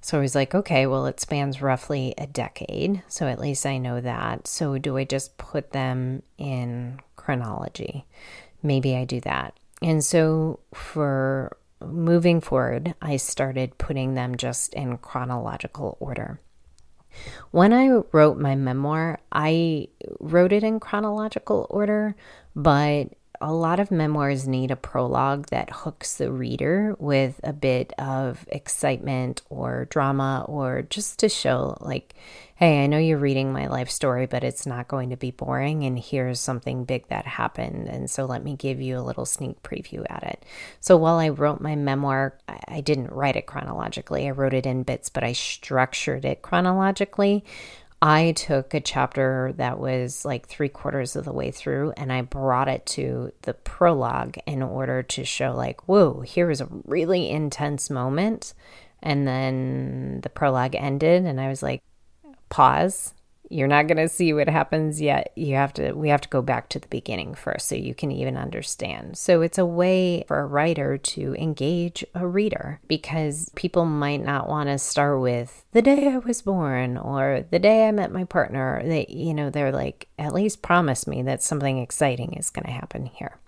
So 0.00 0.18
I 0.18 0.20
was 0.20 0.34
like, 0.34 0.54
okay, 0.54 0.86
well, 0.86 1.06
it 1.06 1.20
spans 1.20 1.60
roughly 1.60 2.14
a 2.16 2.26
decade. 2.26 3.02
So 3.08 3.26
at 3.26 3.40
least 3.40 3.66
I 3.66 3.78
know 3.78 4.00
that. 4.00 4.46
So 4.46 4.78
do 4.78 4.96
I 4.96 5.04
just 5.04 5.36
put 5.38 5.72
them 5.72 6.22
in 6.38 7.00
chronology? 7.16 8.06
Maybe 8.62 8.94
I 8.96 9.04
do 9.04 9.20
that. 9.22 9.54
And 9.82 10.04
so 10.04 10.60
for 10.72 11.56
moving 11.84 12.40
forward, 12.40 12.94
I 13.02 13.16
started 13.16 13.78
putting 13.78 14.14
them 14.14 14.36
just 14.36 14.72
in 14.74 14.98
chronological 14.98 15.96
order. 16.00 16.40
When 17.50 17.72
I 17.72 18.02
wrote 18.12 18.38
my 18.38 18.54
memoir, 18.54 19.18
I 19.32 19.88
wrote 20.20 20.52
it 20.52 20.62
in 20.62 20.80
chronological 20.80 21.66
order, 21.70 22.14
but 22.54 23.08
a 23.40 23.52
lot 23.52 23.80
of 23.80 23.90
memoirs 23.90 24.48
need 24.48 24.70
a 24.70 24.76
prologue 24.76 25.46
that 25.46 25.70
hooks 25.70 26.16
the 26.16 26.30
reader 26.30 26.96
with 26.98 27.40
a 27.44 27.52
bit 27.52 27.92
of 27.98 28.46
excitement 28.48 29.42
or 29.48 29.86
drama 29.86 30.44
or 30.48 30.82
just 30.82 31.18
to 31.20 31.28
show, 31.28 31.76
like, 31.80 32.14
hey, 32.56 32.82
I 32.82 32.86
know 32.88 32.98
you're 32.98 33.18
reading 33.18 33.52
my 33.52 33.68
life 33.68 33.88
story, 33.88 34.26
but 34.26 34.42
it's 34.42 34.66
not 34.66 34.88
going 34.88 35.10
to 35.10 35.16
be 35.16 35.30
boring. 35.30 35.84
And 35.84 35.98
here's 35.98 36.40
something 36.40 36.84
big 36.84 37.06
that 37.08 37.26
happened. 37.26 37.88
And 37.88 38.10
so 38.10 38.24
let 38.24 38.42
me 38.42 38.56
give 38.56 38.80
you 38.80 38.98
a 38.98 39.02
little 39.02 39.26
sneak 39.26 39.62
preview 39.62 40.04
at 40.10 40.24
it. 40.24 40.44
So 40.80 40.96
while 40.96 41.18
I 41.18 41.28
wrote 41.28 41.60
my 41.60 41.76
memoir, 41.76 42.36
I 42.66 42.80
didn't 42.80 43.12
write 43.12 43.36
it 43.36 43.46
chronologically. 43.46 44.26
I 44.26 44.32
wrote 44.32 44.54
it 44.54 44.66
in 44.66 44.82
bits, 44.82 45.08
but 45.08 45.22
I 45.22 45.32
structured 45.32 46.24
it 46.24 46.42
chronologically. 46.42 47.44
I 48.00 48.32
took 48.32 48.74
a 48.74 48.80
chapter 48.80 49.52
that 49.56 49.78
was 49.78 50.24
like 50.24 50.46
three 50.46 50.68
quarters 50.68 51.16
of 51.16 51.24
the 51.24 51.32
way 51.32 51.50
through 51.50 51.92
and 51.96 52.12
I 52.12 52.22
brought 52.22 52.68
it 52.68 52.86
to 52.86 53.32
the 53.42 53.54
prologue 53.54 54.36
in 54.46 54.62
order 54.62 55.02
to 55.02 55.24
show, 55.24 55.52
like, 55.52 55.88
whoa, 55.88 56.20
here 56.20 56.50
is 56.50 56.60
a 56.60 56.68
really 56.84 57.28
intense 57.28 57.90
moment. 57.90 58.54
And 59.02 59.26
then 59.26 60.20
the 60.22 60.28
prologue 60.28 60.74
ended, 60.74 61.24
and 61.24 61.40
I 61.40 61.48
was 61.48 61.62
like, 61.62 61.82
pause 62.48 63.14
you're 63.50 63.68
not 63.68 63.86
going 63.86 63.98
to 63.98 64.08
see 64.08 64.32
what 64.32 64.48
happens 64.48 65.00
yet. 65.00 65.32
You 65.34 65.54
have 65.54 65.72
to 65.74 65.92
we 65.92 66.08
have 66.08 66.20
to 66.22 66.28
go 66.28 66.42
back 66.42 66.68
to 66.70 66.78
the 66.78 66.88
beginning 66.88 67.34
first 67.34 67.68
so 67.68 67.74
you 67.74 67.94
can 67.94 68.10
even 68.10 68.36
understand. 68.36 69.16
So 69.16 69.40
it's 69.40 69.58
a 69.58 69.66
way 69.66 70.24
for 70.28 70.40
a 70.40 70.46
writer 70.46 70.98
to 70.98 71.34
engage 71.36 72.04
a 72.14 72.26
reader 72.26 72.80
because 72.88 73.50
people 73.54 73.84
might 73.84 74.22
not 74.22 74.48
want 74.48 74.68
to 74.68 74.78
start 74.78 75.20
with 75.20 75.64
the 75.72 75.82
day 75.82 76.08
I 76.08 76.18
was 76.18 76.42
born 76.42 76.98
or 76.98 77.44
the 77.50 77.58
day 77.58 77.88
I 77.88 77.92
met 77.92 78.12
my 78.12 78.24
partner. 78.24 78.82
They 78.84 79.06
you 79.08 79.32
know, 79.34 79.50
they're 79.50 79.72
like 79.72 80.08
at 80.18 80.34
least 80.34 80.62
promise 80.62 81.06
me 81.06 81.22
that 81.22 81.42
something 81.42 81.78
exciting 81.78 82.34
is 82.34 82.50
going 82.50 82.66
to 82.66 82.72
happen 82.72 83.06
here. 83.06 83.38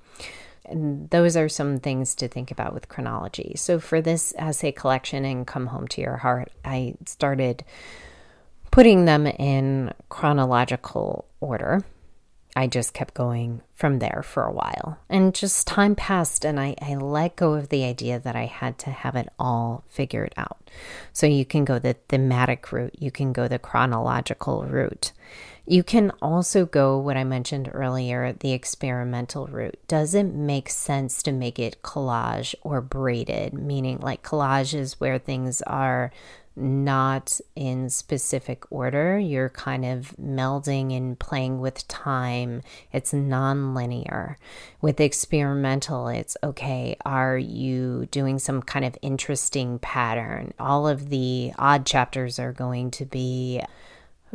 And 0.65 1.11
those 1.11 1.37
are 1.37 1.49
some 1.49 1.79
things 1.81 2.15
to 2.15 2.29
think 2.29 2.51
about 2.51 2.73
with 2.73 2.89
chronology. 2.89 3.55
So 3.57 3.81
for 3.81 4.01
this 4.01 4.33
essay 4.39 4.71
collection 4.71 5.25
and 5.25 5.47
come 5.47 5.67
home 5.67 5.89
to 5.89 6.01
your 6.01 6.19
heart, 6.19 6.53
I 6.65 6.95
started 7.07 7.65
putting 8.71 9.05
them 9.05 9.27
in 9.27 9.93
chronological 10.09 11.27
order. 11.41 11.85
I 12.57 12.67
just 12.67 12.95
kept 12.95 13.15
going 13.15 13.63
from 13.75 14.01
there 14.01 14.23
for 14.25 14.45
a 14.45 14.53
while. 14.53 14.99
And 15.09 15.35
just 15.35 15.67
time 15.67 15.95
passed, 15.95 16.45
and 16.45 16.59
I, 16.59 16.75
I 16.83 16.97
let 16.97 17.37
go 17.37 17.55
of 17.55 17.69
the 17.69 17.85
idea 17.85 18.19
that 18.19 18.35
I 18.35 18.47
had 18.47 18.77
to 18.81 18.91
have 18.91 19.15
it 19.15 19.29
all 19.39 19.85
figured 19.89 20.35
out. 20.37 20.59
So 21.13 21.27
you 21.27 21.45
can 21.45 21.65
go 21.65 21.79
the 21.79 21.95
thematic 22.09 22.73
route, 22.73 22.97
you 22.99 23.11
can 23.11 23.33
go 23.33 23.47
the 23.47 23.59
chronological 23.59 24.65
route. 24.65 25.13
You 25.67 25.85
can 25.85 26.11
also 26.21 26.67
go 26.67 26.99
what 26.99 27.17
I 27.17 27.23
mentioned 27.23 27.71
earlier, 27.73 28.33
the 28.33 28.53
experimental 28.53 29.47
route. 29.47 29.79
Does 29.87 30.17
it 30.17 30.25
make 30.25 30.69
sense 30.69 31.23
to 31.23 31.31
make 31.31 31.61
it 31.61 31.83
collage 31.83 32.57
or 32.63 32.81
braided? 32.81 33.55
Meaning, 33.55 34.01
like 34.01 34.25
collage 34.25 34.75
is 34.75 34.99
where 34.99 35.19
things 35.19 35.63
are 35.63 36.11
not 36.57 37.41
in 37.55 37.89
specific 37.89 38.71
order. 38.71 39.19
You're 39.19 39.49
kind 39.49 39.85
of 39.85 40.15
melding 40.21 40.97
and 40.97 41.19
playing 41.19 41.61
with 41.61 41.87
time. 41.89 42.63
It's 42.93 43.13
non-linear. 43.13 44.39
With 44.81 45.01
experimental, 45.01 46.09
it's 46.09 46.37
okay, 46.43 46.97
are 47.05 47.39
you 47.39 48.07
doing 48.11 48.39
some 48.39 48.63
kind 48.63 48.85
of 48.85 48.99
interesting 49.03 49.79
pattern? 49.79 50.53
All 50.59 50.89
of 50.89 51.09
the 51.09 51.53
odd 51.59 51.87
chapters 51.87 52.39
are 52.39 52.53
going 52.53 52.91
to 52.93 53.05
be 53.05 53.63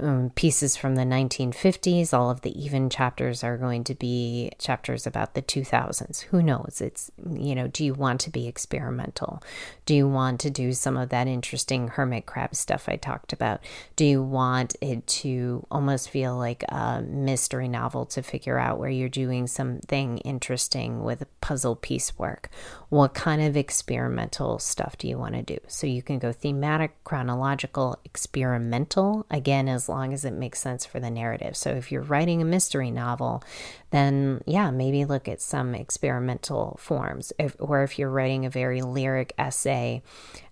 um, 0.01 0.31
pieces 0.35 0.75
from 0.75 0.95
the 0.95 1.03
1950s. 1.03 2.13
All 2.13 2.29
of 2.29 2.41
the 2.41 2.57
even 2.61 2.89
chapters 2.89 3.43
are 3.43 3.57
going 3.57 3.83
to 3.85 3.95
be 3.95 4.51
chapters 4.59 5.07
about 5.07 5.33
the 5.33 5.41
2000s. 5.41 6.21
Who 6.23 6.41
knows? 6.41 6.81
It's, 6.81 7.11
you 7.29 7.55
know, 7.55 7.67
do 7.67 7.85
you 7.85 7.93
want 7.93 8.21
to 8.21 8.29
be 8.29 8.47
experimental? 8.47 9.41
Do 9.85 9.95
you 9.95 10.07
want 10.07 10.39
to 10.41 10.49
do 10.49 10.73
some 10.73 10.97
of 10.97 11.09
that 11.09 11.27
interesting 11.27 11.87
hermit 11.89 12.25
crab 12.25 12.55
stuff 12.55 12.89
I 12.89 12.97
talked 12.97 13.33
about? 13.33 13.61
Do 13.95 14.05
you 14.05 14.21
want 14.21 14.75
it 14.81 15.05
to 15.07 15.65
almost 15.71 16.09
feel 16.09 16.35
like 16.37 16.63
a 16.69 17.01
mystery 17.01 17.67
novel 17.67 18.05
to 18.07 18.21
figure 18.21 18.59
out 18.59 18.79
where 18.79 18.89
you're 18.89 19.09
doing 19.09 19.47
something 19.47 20.17
interesting 20.19 21.03
with 21.03 21.25
puzzle 21.41 21.75
piecework? 21.75 22.49
What 22.89 23.13
kind 23.13 23.41
of 23.41 23.55
experimental 23.55 24.59
stuff 24.59 24.97
do 24.97 25.07
you 25.07 25.17
want 25.17 25.35
to 25.35 25.41
do? 25.41 25.57
So 25.67 25.87
you 25.87 26.01
can 26.01 26.19
go 26.19 26.31
thematic, 26.31 27.01
chronological, 27.03 27.99
experimental, 28.03 29.25
again, 29.29 29.67
as 29.67 29.84
as 29.85 29.89
long 29.89 30.13
as 30.13 30.25
it 30.25 30.33
makes 30.33 30.59
sense 30.59 30.83
for 30.83 30.99
the 30.99 31.11
narrative. 31.11 31.55
So 31.55 31.69
if 31.69 31.91
you're 31.91 32.01
writing 32.01 32.41
a 32.41 32.45
mystery 32.45 32.89
novel, 32.89 33.43
then 33.91 34.41
yeah, 34.47 34.71
maybe 34.71 35.05
look 35.05 35.27
at 35.27 35.41
some 35.41 35.75
experimental 35.75 36.77
forms. 36.81 37.31
If, 37.37 37.55
or 37.59 37.83
if 37.83 37.99
you're 37.99 38.09
writing 38.09 38.45
a 38.45 38.49
very 38.49 38.81
lyric 38.81 39.33
essay, 39.37 40.01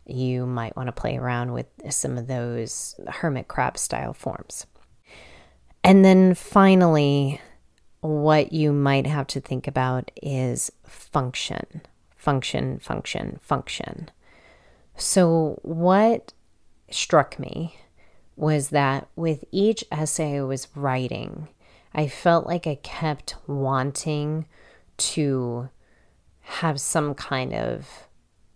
you 0.06 0.46
might 0.46 0.76
want 0.76 0.88
to 0.88 0.92
play 0.92 1.18
around 1.18 1.54
with 1.54 1.66
some 1.90 2.18
of 2.18 2.28
those 2.28 2.96
hermit 3.08 3.48
crab 3.48 3.78
style 3.78 4.14
forms. 4.14 4.68
And 5.84 6.06
then 6.06 6.36
finally, 6.36 7.42
what 8.02 8.54
you 8.54 8.72
might 8.72 9.08
have 9.08 9.26
to 9.28 9.42
think 9.42 9.68
about 9.68 10.12
is 10.22 10.72
function, 10.86 11.82
function, 12.16 12.78
function, 12.78 13.40
function. 13.42 14.12
So, 14.96 15.60
what 15.64 16.34
struck 16.92 17.40
me 17.40 17.78
was 18.44 18.70
that 18.70 19.08
with 19.16 19.46
each 19.52 19.86
essay 19.90 20.38
I 20.38 20.44
was 20.44 20.68
writing, 20.76 21.48
I 21.96 22.10
felt 22.10 22.46
like 22.46 22.68
I 22.68 22.76
kept 22.76 23.36
wanting 23.48 24.48
to 24.98 25.70
have 26.42 26.82
some 26.82 27.16
kind 27.16 27.54
of 27.54 28.08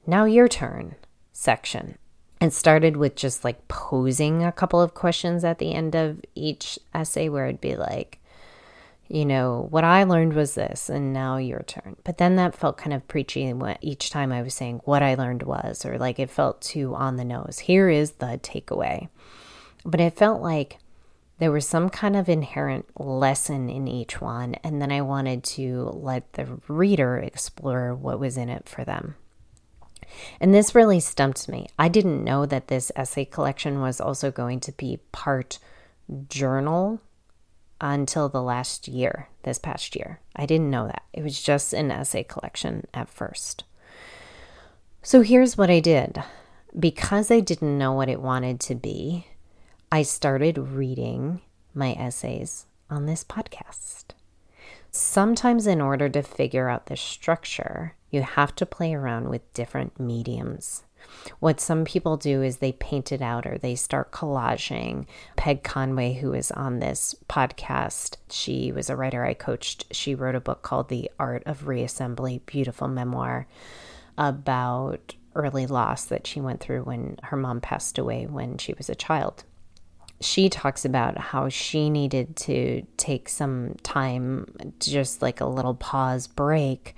now 0.05 0.25
your 0.25 0.49
turn 0.49 0.95
section. 1.31 1.97
And 2.39 2.53
started 2.53 2.97
with 2.97 3.15
just 3.15 3.43
like 3.43 3.67
posing 3.67 4.43
a 4.43 4.51
couple 4.51 4.79
of 4.79 4.93
questions 4.93 5.43
at 5.43 5.57
the 5.57 5.73
end 5.73 5.95
of 5.95 6.21
each 6.35 6.77
essay 6.93 7.29
where 7.29 7.47
it'd 7.47 7.61
be 7.61 7.75
like, 7.75 8.19
you 9.07 9.25
know, 9.25 9.67
what 9.71 9.83
I 9.83 10.03
learned 10.03 10.33
was 10.33 10.53
this, 10.53 10.89
and 10.89 11.13
now 11.13 11.37
your 11.37 11.63
turn. 11.63 11.95
But 12.03 12.17
then 12.17 12.35
that 12.35 12.55
felt 12.55 12.77
kind 12.77 12.93
of 12.93 13.07
preachy 13.07 13.51
each 13.81 14.09
time 14.09 14.31
I 14.31 14.41
was 14.41 14.53
saying 14.53 14.81
what 14.83 15.01
I 15.01 15.15
learned 15.15 15.43
was, 15.43 15.85
or 15.85 15.97
like 15.97 16.19
it 16.19 16.29
felt 16.29 16.61
too 16.61 16.93
on 16.93 17.15
the 17.15 17.25
nose. 17.25 17.59
Here 17.59 17.89
is 17.89 18.11
the 18.11 18.39
takeaway. 18.43 19.07
But 19.87 20.01
it 20.01 20.17
felt 20.17 20.41
like 20.41 20.79
there 21.39 21.51
was 21.51 21.65
some 21.65 21.89
kind 21.89 22.17
of 22.17 22.27
inherent 22.27 22.87
lesson 22.99 23.69
in 23.69 23.87
each 23.87 24.19
one, 24.19 24.55
and 24.55 24.81
then 24.81 24.91
I 24.91 25.01
wanted 25.01 25.45
to 25.45 25.91
let 25.93 26.33
the 26.33 26.59
reader 26.67 27.17
explore 27.17 27.95
what 27.95 28.19
was 28.19 28.35
in 28.35 28.49
it 28.49 28.67
for 28.67 28.83
them. 28.83 29.15
And 30.41 30.53
this 30.53 30.75
really 30.75 30.99
stumped 30.99 31.47
me. 31.47 31.67
I 31.79 31.87
didn't 31.87 32.23
know 32.23 32.45
that 32.45 32.67
this 32.67 32.91
essay 32.97 33.23
collection 33.23 33.79
was 33.79 34.01
also 34.01 34.29
going 34.29 34.59
to 34.61 34.73
be 34.73 34.99
part 35.13 35.57
journal 36.27 36.99
until 37.79 38.27
the 38.27 38.41
last 38.41 38.89
year, 38.89 39.29
this 39.43 39.57
past 39.57 39.95
year. 39.95 40.19
I 40.35 40.45
didn't 40.45 40.69
know 40.69 40.87
that. 40.87 41.03
It 41.13 41.23
was 41.23 41.41
just 41.41 41.71
an 41.73 41.91
essay 41.91 42.23
collection 42.23 42.87
at 42.93 43.07
first. 43.07 43.63
So 45.01 45.21
here's 45.21 45.57
what 45.57 45.69
I 45.69 45.79
did. 45.79 46.21
Because 46.77 47.31
I 47.31 47.39
didn't 47.39 47.77
know 47.77 47.93
what 47.93 48.09
it 48.09 48.21
wanted 48.21 48.59
to 48.61 48.75
be, 48.75 49.27
I 49.89 50.01
started 50.01 50.57
reading 50.57 51.39
my 51.73 51.93
essays 51.93 52.65
on 52.89 53.05
this 53.05 53.23
podcast. 53.23 54.07
Sometimes, 54.91 55.65
in 55.65 55.79
order 55.79 56.09
to 56.09 56.21
figure 56.23 56.67
out 56.67 56.87
the 56.87 56.97
structure, 56.97 57.95
you 58.11 58.21
have 58.21 58.53
to 58.55 58.65
play 58.65 58.93
around 58.93 59.29
with 59.29 59.53
different 59.53 59.97
mediums. 59.97 60.83
What 61.39 61.61
some 61.61 61.85
people 61.85 62.17
do 62.17 62.41
is 62.41 62.57
they 62.57 62.73
paint 62.73 63.13
it 63.13 63.21
out 63.21 63.47
or 63.47 63.57
they 63.57 63.75
start 63.75 64.11
collaging. 64.11 65.05
Peg 65.37 65.63
Conway, 65.63 66.15
who 66.15 66.33
is 66.33 66.51
on 66.51 66.79
this 66.79 67.15
podcast, 67.29 68.17
she 68.29 68.73
was 68.73 68.89
a 68.89 68.95
writer 68.97 69.23
I 69.23 69.35
coached. 69.35 69.85
She 69.91 70.13
wrote 70.13 70.35
a 70.35 70.41
book 70.41 70.63
called 70.63 70.89
The 70.89 71.09
Art 71.17 71.43
of 71.45 71.61
Reassembly, 71.61 72.45
beautiful 72.45 72.89
memoir 72.89 73.47
about 74.17 75.15
early 75.33 75.65
loss 75.65 76.03
that 76.03 76.27
she 76.27 76.41
went 76.41 76.59
through 76.59 76.83
when 76.83 77.19
her 77.23 77.37
mom 77.37 77.61
passed 77.61 77.97
away 77.97 78.25
when 78.25 78.57
she 78.57 78.73
was 78.73 78.89
a 78.89 78.95
child. 78.95 79.45
She 80.19 80.49
talks 80.49 80.83
about 80.83 81.17
how 81.17 81.49
she 81.49 81.89
needed 81.89 82.35
to 82.37 82.85
take 82.97 83.29
some 83.29 83.75
time, 83.83 84.51
just 84.79 85.21
like 85.21 85.41
a 85.41 85.45
little 85.45 85.75
pause 85.75 86.27
break 86.27 86.95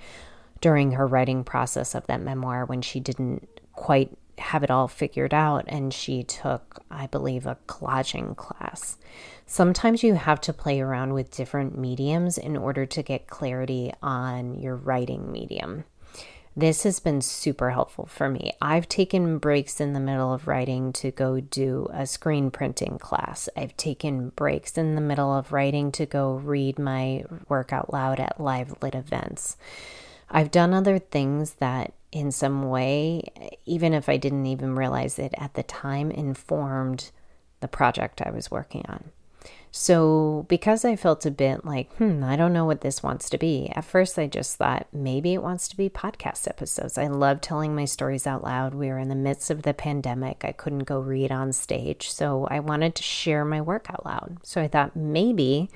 during 0.60 0.92
her 0.92 1.06
writing 1.06 1.44
process 1.44 1.94
of 1.94 2.06
that 2.06 2.20
memoir 2.20 2.64
when 2.64 2.82
she 2.82 3.00
didn't 3.00 3.48
quite 3.72 4.10
have 4.38 4.62
it 4.62 4.70
all 4.70 4.88
figured 4.88 5.34
out 5.34 5.64
and 5.68 5.92
she 5.92 6.22
took 6.22 6.82
i 6.90 7.06
believe 7.06 7.46
a 7.46 7.58
collaging 7.66 8.34
class. 8.36 8.96
Sometimes 9.46 10.02
you 10.02 10.14
have 10.14 10.40
to 10.42 10.52
play 10.52 10.80
around 10.80 11.12
with 11.12 11.36
different 11.36 11.76
mediums 11.76 12.38
in 12.38 12.56
order 12.56 12.86
to 12.86 13.02
get 13.02 13.26
clarity 13.26 13.92
on 14.02 14.54
your 14.54 14.76
writing 14.76 15.30
medium 15.30 15.84
this 16.56 16.82
has 16.82 16.98
been 16.98 17.20
super 17.20 17.70
helpful 17.70 18.06
for 18.06 18.28
me. 18.28 18.52
I've 18.60 18.88
taken 18.88 19.38
breaks 19.38 19.80
in 19.80 19.92
the 19.92 20.00
middle 20.00 20.32
of 20.32 20.48
writing 20.48 20.92
to 20.94 21.10
go 21.10 21.40
do 21.40 21.88
a 21.92 22.06
screen 22.06 22.50
printing 22.50 22.98
class. 22.98 23.48
I've 23.56 23.76
taken 23.76 24.30
breaks 24.30 24.76
in 24.76 24.94
the 24.96 25.00
middle 25.00 25.32
of 25.32 25.52
writing 25.52 25.92
to 25.92 26.06
go 26.06 26.34
read 26.34 26.78
my 26.78 27.24
work 27.48 27.72
out 27.72 27.92
loud 27.92 28.18
at 28.18 28.40
live 28.40 28.74
lit 28.82 28.94
events. 28.94 29.56
I've 30.28 30.50
done 30.50 30.74
other 30.74 30.98
things 30.98 31.54
that, 31.54 31.92
in 32.12 32.32
some 32.32 32.68
way, 32.68 33.22
even 33.66 33.94
if 33.94 34.08
I 34.08 34.16
didn't 34.16 34.46
even 34.46 34.74
realize 34.76 35.18
it 35.18 35.34
at 35.38 35.54
the 35.54 35.62
time, 35.62 36.10
informed 36.10 37.10
the 37.60 37.68
project 37.68 38.22
I 38.22 38.30
was 38.30 38.50
working 38.50 38.84
on. 38.88 39.10
So, 39.72 40.46
because 40.48 40.84
I 40.84 40.96
felt 40.96 41.24
a 41.26 41.30
bit 41.30 41.64
like, 41.64 41.92
hmm, 41.94 42.24
I 42.24 42.34
don't 42.36 42.52
know 42.52 42.64
what 42.64 42.80
this 42.80 43.02
wants 43.02 43.30
to 43.30 43.38
be, 43.38 43.70
at 43.74 43.84
first 43.84 44.18
I 44.18 44.26
just 44.26 44.56
thought 44.56 44.88
maybe 44.92 45.32
it 45.32 45.42
wants 45.42 45.68
to 45.68 45.76
be 45.76 45.88
podcast 45.88 46.48
episodes. 46.48 46.98
I 46.98 47.06
love 47.06 47.40
telling 47.40 47.74
my 47.74 47.84
stories 47.84 48.26
out 48.26 48.42
loud. 48.42 48.74
We 48.74 48.88
were 48.88 48.98
in 48.98 49.08
the 49.08 49.14
midst 49.14 49.50
of 49.50 49.62
the 49.62 49.72
pandemic. 49.74 50.44
I 50.44 50.52
couldn't 50.52 50.80
go 50.80 50.98
read 50.98 51.30
on 51.30 51.52
stage. 51.52 52.10
So, 52.10 52.46
I 52.50 52.60
wanted 52.60 52.94
to 52.96 53.02
share 53.02 53.44
my 53.44 53.60
work 53.60 53.86
out 53.90 54.04
loud. 54.04 54.38
So, 54.42 54.60
I 54.60 54.68
thought 54.68 54.96
maybe 54.96 55.70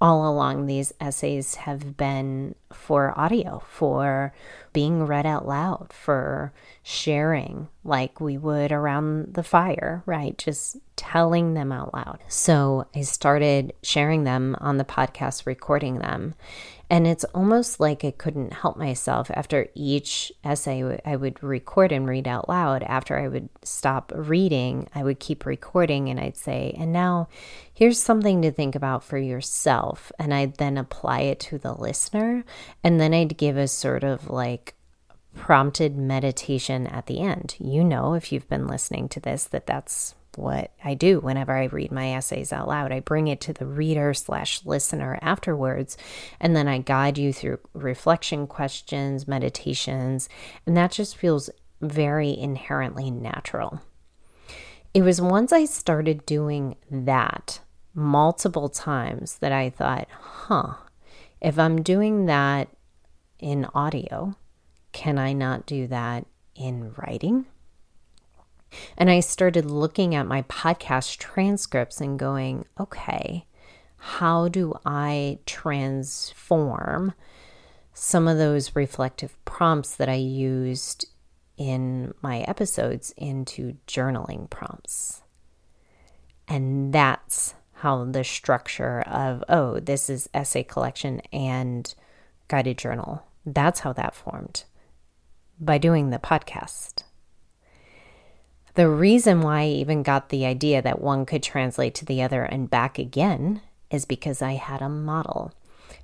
all 0.00 0.28
along 0.30 0.66
these 0.66 0.92
essays 1.00 1.56
have 1.56 1.96
been 1.96 2.54
for 2.72 3.18
audio, 3.18 3.62
for 3.68 4.32
being 4.72 5.04
read 5.04 5.26
out 5.26 5.46
loud, 5.46 5.92
for 5.92 6.52
sharing 6.82 7.68
like 7.84 8.20
we 8.20 8.38
would 8.38 8.72
around 8.72 9.34
the 9.34 9.42
fire, 9.42 10.02
right? 10.06 10.38
Just 10.38 10.78
telling 10.96 11.54
them 11.54 11.70
out 11.70 11.92
loud. 11.92 12.20
So 12.28 12.86
I 12.94 13.02
started 13.02 13.74
sharing 13.82 14.24
them 14.24 14.56
on 14.60 14.78
the 14.78 14.84
podcast, 14.84 15.44
recording 15.44 15.98
them. 15.98 16.34
And 16.90 17.06
it's 17.06 17.24
almost 17.26 17.78
like 17.78 18.04
I 18.04 18.10
couldn't 18.10 18.52
help 18.52 18.76
myself. 18.76 19.30
After 19.32 19.68
each 19.76 20.32
essay 20.42 21.00
I 21.04 21.14
would 21.14 21.40
record 21.40 21.92
and 21.92 22.08
read 22.08 22.26
out 22.26 22.48
loud, 22.48 22.82
after 22.82 23.16
I 23.16 23.28
would 23.28 23.48
stop 23.62 24.12
reading, 24.12 24.88
I 24.92 25.04
would 25.04 25.20
keep 25.20 25.46
recording 25.46 26.08
and 26.08 26.18
I'd 26.18 26.36
say, 26.36 26.74
and 26.76 26.92
now 26.92 27.28
here's 27.72 28.02
something 28.02 28.42
to 28.42 28.50
think 28.50 28.74
about 28.74 29.04
for 29.04 29.18
yourself. 29.18 30.10
And 30.18 30.34
I'd 30.34 30.56
then 30.56 30.76
apply 30.76 31.20
it 31.20 31.38
to 31.40 31.58
the 31.58 31.74
listener. 31.74 32.44
And 32.82 33.00
then 33.00 33.14
I'd 33.14 33.38
give 33.38 33.56
a 33.56 33.68
sort 33.68 34.02
of 34.02 34.28
like 34.28 34.74
prompted 35.36 35.96
meditation 35.96 36.88
at 36.88 37.06
the 37.06 37.20
end. 37.20 37.54
You 37.60 37.84
know, 37.84 38.14
if 38.14 38.32
you've 38.32 38.48
been 38.48 38.66
listening 38.66 39.08
to 39.10 39.20
this, 39.20 39.44
that 39.44 39.66
that's 39.66 40.16
what 40.36 40.72
I 40.84 40.94
do 40.94 41.20
whenever 41.20 41.56
I 41.56 41.64
read 41.64 41.92
my 41.92 42.14
essays 42.14 42.52
out 42.52 42.68
loud. 42.68 42.92
I 42.92 43.00
bring 43.00 43.28
it 43.28 43.40
to 43.42 43.52
the 43.52 43.66
reader 43.66 44.14
slash 44.14 44.64
listener 44.64 45.18
afterwards, 45.22 45.96
and 46.40 46.54
then 46.54 46.68
I 46.68 46.78
guide 46.78 47.18
you 47.18 47.32
through 47.32 47.58
reflection 47.72 48.46
questions, 48.46 49.28
meditations, 49.28 50.28
and 50.66 50.76
that 50.76 50.92
just 50.92 51.16
feels 51.16 51.50
very 51.80 52.36
inherently 52.36 53.10
natural. 53.10 53.80
It 54.92 55.02
was 55.02 55.20
once 55.20 55.52
I 55.52 55.64
started 55.64 56.26
doing 56.26 56.76
that 56.90 57.60
multiple 57.94 58.68
times 58.68 59.38
that 59.38 59.52
I 59.52 59.70
thought, 59.70 60.08
huh, 60.10 60.74
if 61.40 61.58
I'm 61.58 61.82
doing 61.82 62.26
that 62.26 62.68
in 63.38 63.66
audio, 63.74 64.34
can 64.92 65.18
I 65.18 65.32
not 65.32 65.66
do 65.66 65.86
that 65.86 66.26
in 66.54 66.92
writing? 66.96 67.46
And 68.96 69.10
I 69.10 69.20
started 69.20 69.64
looking 69.64 70.14
at 70.14 70.26
my 70.26 70.42
podcast 70.42 71.18
transcripts 71.18 72.00
and 72.00 72.18
going, 72.18 72.66
okay, 72.78 73.46
how 73.96 74.48
do 74.48 74.74
I 74.84 75.38
transform 75.46 77.14
some 77.92 78.28
of 78.28 78.38
those 78.38 78.74
reflective 78.74 79.36
prompts 79.44 79.94
that 79.96 80.08
I 80.08 80.14
used 80.14 81.06
in 81.56 82.14
my 82.22 82.40
episodes 82.40 83.12
into 83.16 83.76
journaling 83.86 84.48
prompts? 84.48 85.22
And 86.48 86.92
that's 86.92 87.54
how 87.74 88.04
the 88.04 88.24
structure 88.24 89.02
of, 89.02 89.42
oh, 89.48 89.80
this 89.80 90.10
is 90.10 90.28
essay 90.34 90.62
collection 90.62 91.20
and 91.32 91.94
guided 92.48 92.78
journal, 92.78 93.22
that's 93.46 93.80
how 93.80 93.92
that 93.92 94.14
formed 94.14 94.64
by 95.60 95.78
doing 95.78 96.10
the 96.10 96.18
podcast. 96.18 96.99
The 98.74 98.88
reason 98.88 99.40
why 99.40 99.62
I 99.62 99.66
even 99.66 100.02
got 100.02 100.28
the 100.28 100.46
idea 100.46 100.80
that 100.82 101.00
one 101.00 101.26
could 101.26 101.42
translate 101.42 101.94
to 101.96 102.04
the 102.04 102.22
other 102.22 102.42
and 102.44 102.70
back 102.70 102.98
again 102.98 103.62
is 103.90 104.04
because 104.04 104.42
I 104.42 104.52
had 104.52 104.80
a 104.82 104.88
model. 104.88 105.52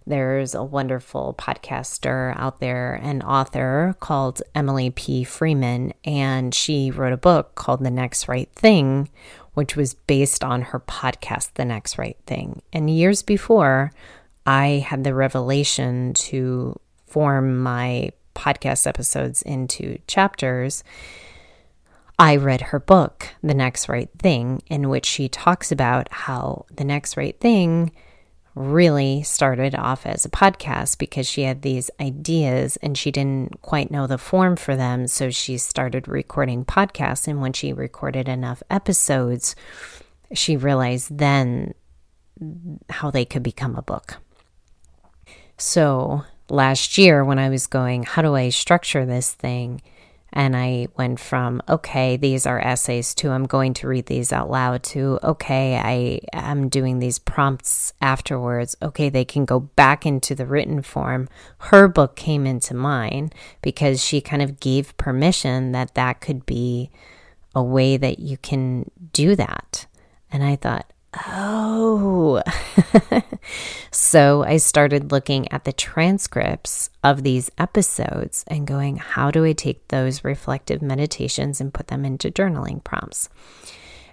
There's 0.07 0.55
a 0.55 0.63
wonderful 0.63 1.35
podcaster 1.37 2.37
out 2.39 2.61
there 2.61 2.95
and 2.95 3.23
author 3.23 3.97
called 3.99 4.43
Emily 4.55 4.91
P. 4.91 5.25
Freeman, 5.25 5.93
and 6.05 6.55
she 6.55 6.91
wrote 6.91 7.13
a 7.13 7.17
book 7.17 7.55
called 7.57 7.83
The 7.83 7.91
Next 7.91 8.29
Right 8.29 8.49
Thing, 8.55 9.09
which 9.55 9.75
was 9.75 9.95
based 9.95 10.45
on 10.45 10.63
her 10.63 10.81
podcast, 10.81 11.55
The 11.55 11.65
Next 11.65 11.99
Right 11.99 12.17
Thing. 12.27 12.63
And 12.73 12.91
years 12.91 13.23
before, 13.23 13.93
I 14.45 14.85
had 14.87 15.03
the 15.03 15.15
revelation 15.15 16.15
to 16.15 16.79
form 17.07 17.63
my 17.63 18.11
podcast 18.37 18.87
episodes 18.87 19.43
into 19.43 19.99
chapters, 20.07 20.85
I 22.19 22.37
read 22.37 22.63
her 22.63 22.81
book, 22.81 23.29
The 23.43 23.55
Next 23.55 23.89
Right 23.89 24.09
Thing, 24.19 24.63
in 24.69 24.89
which 24.89 25.05
she 25.05 25.29
talks 25.29 25.71
about 25.71 26.09
how 26.11 26.65
the 26.75 26.85
next 26.85 27.17
right 27.17 27.39
thing 27.39 27.93
really 28.55 29.23
started 29.23 29.75
off 29.75 30.07
as 30.07 30.25
a 30.25 30.31
podcast 30.31 30.97
because 30.97 31.29
she 31.29 31.43
had 31.43 31.61
these 31.61 31.91
ideas 32.01 32.79
and 32.79 32.97
she 32.97 33.11
didn't 33.11 33.61
quite 33.61 33.91
know 33.91 34.07
the 34.07 34.17
form 34.17 34.57
for 34.57 34.75
them. 34.75 35.07
So 35.07 35.29
she 35.29 35.59
started 35.59 36.09
recording 36.09 36.65
podcasts. 36.65 37.29
And 37.29 37.43
when 37.43 37.53
she 37.53 37.75
recorded 37.75 38.29
enough 38.29 38.63
episodes, 38.71 39.55
she 40.33 40.57
realized 40.57 41.19
then 41.19 41.75
how 42.89 43.11
they 43.11 43.27
could 43.27 43.43
become 43.43 43.77
a 43.77 43.83
book. 43.83 44.17
So 45.59 46.25
last 46.49 46.97
year, 46.97 47.23
when 47.25 47.39
I 47.39 47.51
was 47.51 47.67
going, 47.67 48.05
how 48.05 48.23
do 48.23 48.35
I 48.35 48.49
structure 48.49 49.05
this 49.05 49.33
thing? 49.33 49.83
And 50.33 50.57
I 50.57 50.89
went 50.97 51.19
from, 51.19 51.63
okay, 51.69 52.17
these 52.17 52.47
are 52.47 52.61
essays 52.61 53.15
to 53.17 53.31
I'm 53.31 53.45
going 53.45 53.73
to 53.75 53.89
read 53.89 54.07
these 54.07 54.33
out 54.33 54.51
loud 54.51 54.83
to, 54.85 55.19
okay, 55.23 55.77
I 55.77 56.21
am 56.37 56.69
doing 56.69 56.99
these 56.99 57.19
prompts 57.19 57.95
afterwards. 58.03 58.77
Okay, 58.83 59.09
they 59.09 59.25
can 59.25 59.45
go 59.45 59.61
back 59.61 60.05
into 60.05 60.35
the 60.35 60.47
written 60.47 60.83
form. 60.83 61.29
Her 61.59 61.89
book 61.89 62.17
came 62.17 62.47
into 62.47 62.75
mine 62.75 63.31
because 63.63 64.05
she 64.05 64.21
kind 64.21 64.43
of 64.43 64.61
gave 64.61 64.97
permission 64.97 65.73
that 65.73 65.95
that 65.95 66.21
could 66.21 66.45
be 66.45 66.91
a 67.55 67.63
way 67.63 67.97
that 67.97 68.19
you 68.19 68.37
can 68.37 68.91
do 69.13 69.37
that. 69.37 69.87
And 70.31 70.45
I 70.45 70.57
thought, 70.57 70.93
Oh. 71.27 72.43
so 73.91 74.45
I 74.45 74.59
started 74.59 75.13
looking 75.13 75.51
at 75.53 75.65
the 75.65 75.73
transcripts 75.73 76.91
of 77.03 77.23
these 77.23 77.51
episodes 77.59 78.45
and 78.49 78.67
going, 78.67 78.97
how 78.97 79.31
do 79.31 79.45
I 79.45 79.53
take 79.53 79.89
those 79.89 80.25
reflective 80.25 80.83
meditations 80.83 81.61
and 81.61 81.73
put 81.73 81.89
them 81.89 82.05
into 82.05 82.31
journaling 82.31 82.83
prompts? 82.83 83.29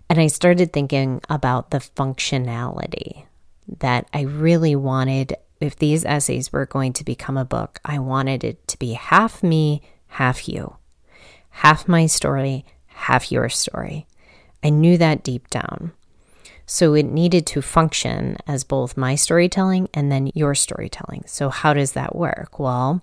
And 0.10 0.20
I 0.20 0.28
started 0.28 0.72
thinking 0.72 1.22
about 1.30 1.72
the 1.72 1.80
functionality 1.80 3.26
that 3.80 4.08
I 4.14 4.22
really 4.22 4.76
wanted. 4.76 5.36
If 5.60 5.78
these 5.78 6.04
essays 6.06 6.52
were 6.52 6.66
going 6.66 6.94
to 6.94 7.06
become 7.06 7.38
a 7.38 7.46
book, 7.46 7.80
I 7.86 8.00
wanted 8.00 8.44
it 8.44 8.68
to 8.68 8.78
be 8.78 8.94
half 8.94 9.42
me, 9.42 9.82
half 10.08 10.48
you, 10.48 10.76
half 11.50 11.88
my 11.88 12.06
story, 12.06 12.66
half 12.88 13.32
your 13.32 13.50
story. 13.50 14.06
I 14.64 14.70
knew 14.70 14.98
that 14.98 15.24
deep 15.24 15.50
down. 15.50 15.94
So 16.66 16.94
it 16.94 17.04
needed 17.04 17.46
to 17.48 17.62
function 17.62 18.38
as 18.48 18.64
both 18.64 18.98
my 18.98 19.16
storytelling 19.16 19.90
and 19.94 20.12
then 20.12 20.32
your 20.34 20.56
storytelling. 20.56 21.24
So, 21.28 21.50
how 21.50 21.74
does 21.74 21.92
that 21.94 22.16
work? 22.16 22.60
Well, 22.60 23.02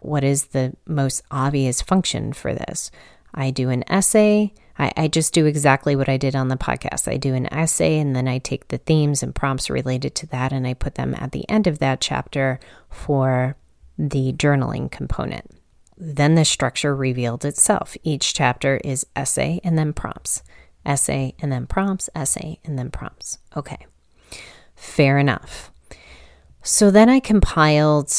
what 0.00 0.24
is 0.24 0.46
the 0.46 0.74
most 0.86 1.22
obvious 1.30 1.82
function 1.82 2.32
for 2.32 2.54
this? 2.54 2.90
I 3.34 3.50
do 3.50 3.70
an 3.70 3.84
essay. 3.90 4.52
I, 4.78 4.92
I, 4.96 5.08
just 5.08 5.34
do 5.34 5.46
exactly 5.46 5.94
what 5.94 6.08
I 6.08 6.16
did 6.16 6.34
on 6.34 6.48
the 6.48 6.56
podcast. 6.56 7.10
I 7.10 7.16
do 7.16 7.34
an 7.34 7.52
essay 7.52 7.98
and 7.98 8.16
then 8.16 8.26
I 8.26 8.38
take 8.38 8.68
the 8.68 8.78
themes 8.78 9.22
and 9.22 9.34
prompts 9.34 9.68
related 9.68 10.14
to 10.16 10.26
that 10.28 10.52
and 10.52 10.66
I 10.66 10.74
put 10.74 10.94
them 10.94 11.14
at 11.18 11.32
the 11.32 11.48
end 11.48 11.66
of 11.66 11.78
that 11.80 12.00
chapter 12.00 12.58
for 12.88 13.56
the 13.98 14.32
journaling 14.32 14.90
component. 14.90 15.50
Then 15.96 16.34
the 16.34 16.46
structure 16.46 16.96
revealed 16.96 17.44
itself. 17.44 17.94
Each 18.02 18.32
chapter 18.32 18.78
is 18.78 19.06
essay 19.14 19.60
and 19.62 19.76
then 19.76 19.92
prompts 19.92 20.42
essay 20.90 21.34
and 21.38 21.52
then 21.52 21.66
prompts, 21.66 22.10
essay 22.14 22.58
and 22.64 22.78
then 22.78 22.90
prompts. 22.90 23.38
Okay, 23.56 23.86
fair 24.74 25.18
enough. 25.18 25.70
So 26.62 26.90
then 26.90 27.08
I 27.08 27.20
compiled 27.20 28.12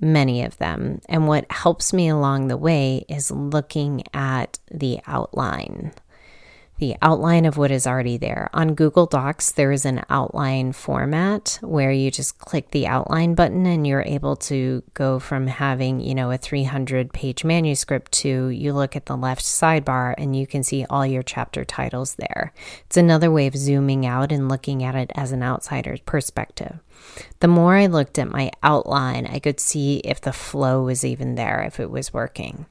many 0.00 0.44
of 0.44 0.56
them. 0.58 1.00
And 1.08 1.26
what 1.26 1.50
helps 1.50 1.92
me 1.92 2.08
along 2.08 2.48
the 2.48 2.56
way 2.56 3.04
is 3.08 3.30
looking 3.30 4.02
at 4.14 4.58
the 4.70 5.00
outline 5.06 5.92
the 6.78 6.96
outline 7.00 7.44
of 7.44 7.56
what 7.56 7.70
is 7.70 7.86
already 7.86 8.16
there. 8.16 8.50
On 8.52 8.74
Google 8.74 9.06
Docs, 9.06 9.52
there 9.52 9.72
is 9.72 9.84
an 9.84 10.04
outline 10.10 10.72
format 10.72 11.58
where 11.62 11.90
you 11.90 12.10
just 12.10 12.38
click 12.38 12.70
the 12.70 12.86
outline 12.86 13.34
button 13.34 13.66
and 13.66 13.86
you're 13.86 14.02
able 14.02 14.36
to 14.36 14.82
go 14.94 15.18
from 15.18 15.46
having, 15.46 16.00
you 16.00 16.14
know, 16.14 16.30
a 16.30 16.38
300 16.38 17.12
page 17.12 17.44
manuscript 17.44 18.12
to 18.12 18.48
you 18.48 18.72
look 18.72 18.94
at 18.94 19.06
the 19.06 19.16
left 19.16 19.42
sidebar 19.42 20.14
and 20.18 20.36
you 20.36 20.46
can 20.46 20.62
see 20.62 20.84
all 20.90 21.06
your 21.06 21.22
chapter 21.22 21.64
titles 21.64 22.16
there. 22.16 22.52
It's 22.86 22.96
another 22.96 23.30
way 23.30 23.46
of 23.46 23.56
zooming 23.56 24.04
out 24.04 24.30
and 24.30 24.48
looking 24.48 24.82
at 24.82 24.94
it 24.94 25.10
as 25.14 25.32
an 25.32 25.42
outsider's 25.42 26.00
perspective. 26.00 26.78
The 27.40 27.48
more 27.48 27.74
I 27.74 27.86
looked 27.86 28.18
at 28.18 28.30
my 28.30 28.50
outline, 28.62 29.26
I 29.26 29.38
could 29.38 29.60
see 29.60 29.98
if 29.98 30.20
the 30.20 30.32
flow 30.32 30.82
was 30.82 31.04
even 31.04 31.34
there, 31.34 31.62
if 31.62 31.80
it 31.80 31.90
was 31.90 32.12
working. 32.12 32.66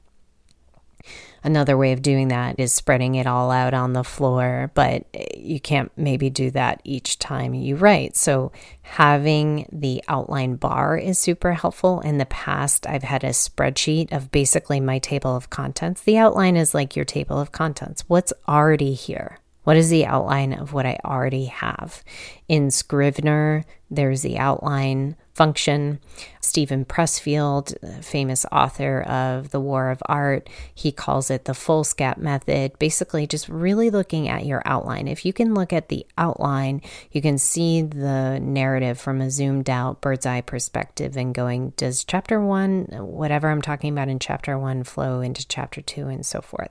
Another 1.46 1.76
way 1.76 1.92
of 1.92 2.02
doing 2.02 2.26
that 2.28 2.58
is 2.58 2.72
spreading 2.72 3.14
it 3.14 3.28
all 3.28 3.52
out 3.52 3.72
on 3.72 3.92
the 3.92 4.02
floor, 4.02 4.72
but 4.74 5.04
you 5.36 5.60
can't 5.60 5.92
maybe 5.96 6.28
do 6.28 6.50
that 6.50 6.80
each 6.82 7.20
time 7.20 7.54
you 7.54 7.76
write. 7.76 8.16
So, 8.16 8.50
having 8.82 9.68
the 9.70 10.02
outline 10.08 10.56
bar 10.56 10.98
is 10.98 11.20
super 11.20 11.52
helpful. 11.52 12.00
In 12.00 12.18
the 12.18 12.26
past, 12.26 12.84
I've 12.88 13.04
had 13.04 13.22
a 13.22 13.28
spreadsheet 13.28 14.10
of 14.10 14.32
basically 14.32 14.80
my 14.80 14.98
table 14.98 15.36
of 15.36 15.48
contents. 15.48 16.00
The 16.00 16.18
outline 16.18 16.56
is 16.56 16.74
like 16.74 16.96
your 16.96 17.04
table 17.04 17.38
of 17.38 17.52
contents, 17.52 18.02
what's 18.08 18.32
already 18.48 18.94
here. 18.94 19.38
What 19.62 19.76
is 19.76 19.88
the 19.88 20.04
outline 20.04 20.52
of 20.52 20.72
what 20.72 20.84
I 20.84 20.98
already 21.04 21.44
have? 21.44 22.02
In 22.48 22.72
Scrivener, 22.72 23.64
there's 23.88 24.22
the 24.22 24.38
outline 24.38 25.14
function. 25.36 26.00
Steven 26.40 26.86
Pressfield, 26.86 28.02
famous 28.02 28.46
author 28.50 29.02
of 29.02 29.50
The 29.50 29.60
War 29.60 29.90
of 29.90 30.02
Art, 30.06 30.48
he 30.74 30.90
calls 30.90 31.30
it 31.30 31.44
the 31.44 31.52
Foolscap 31.52 32.16
method. 32.16 32.78
Basically, 32.78 33.26
just 33.26 33.46
really 33.48 33.90
looking 33.90 34.28
at 34.28 34.46
your 34.46 34.62
outline. 34.64 35.08
If 35.08 35.26
you 35.26 35.34
can 35.34 35.54
look 35.54 35.74
at 35.74 35.88
the 35.88 36.06
outline, 36.16 36.80
you 37.12 37.20
can 37.20 37.36
see 37.36 37.82
the 37.82 38.40
narrative 38.40 38.98
from 38.98 39.20
a 39.20 39.30
zoomed 39.30 39.68
out 39.68 40.00
bird's 40.00 40.24
eye 40.24 40.40
perspective 40.40 41.18
and 41.18 41.34
going, 41.34 41.74
does 41.76 42.02
chapter 42.02 42.40
one, 42.40 42.86
whatever 42.92 43.50
I'm 43.50 43.62
talking 43.62 43.92
about 43.92 44.08
in 44.08 44.18
chapter 44.18 44.58
one, 44.58 44.84
flow 44.84 45.20
into 45.20 45.46
chapter 45.46 45.82
two, 45.82 46.08
and 46.08 46.24
so 46.24 46.40
forth. 46.40 46.70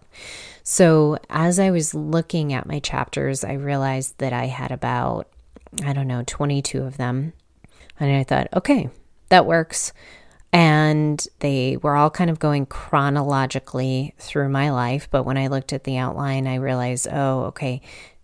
So, 0.64 1.20
as 1.30 1.60
I 1.60 1.70
was 1.70 1.94
looking 1.94 2.52
at 2.52 2.66
my 2.66 2.80
chapters, 2.80 3.44
I 3.44 3.54
realized 3.54 4.18
that 4.18 4.34
I 4.34 4.48
had 4.48 4.72
about, 4.72 5.28
I 5.84 5.94
don't 5.94 6.08
know, 6.08 6.24
22 6.26 6.82
of 6.82 6.98
them 6.98 7.34
and 8.00 8.12
I 8.12 8.24
thought, 8.24 8.48
okay, 8.54 8.90
that 9.30 9.46
works. 9.46 9.94
And 10.52 11.26
they 11.40 11.78
were 11.78 11.96
all 11.96 12.10
kind 12.10 12.30
of 12.30 12.40
going 12.40 12.66
chronologically 12.66 14.14
through 14.18 14.50
my 14.50 14.70
life. 14.72 15.10
But 15.12 15.24
when 15.24 15.38
I 15.38 15.48
looked 15.48 15.74
at 15.74 15.84
the 15.84 15.98
outline, 15.98 16.48
I 16.48 16.56
realized, 16.56 17.08
oh, 17.12 17.46
okay, 17.46 17.82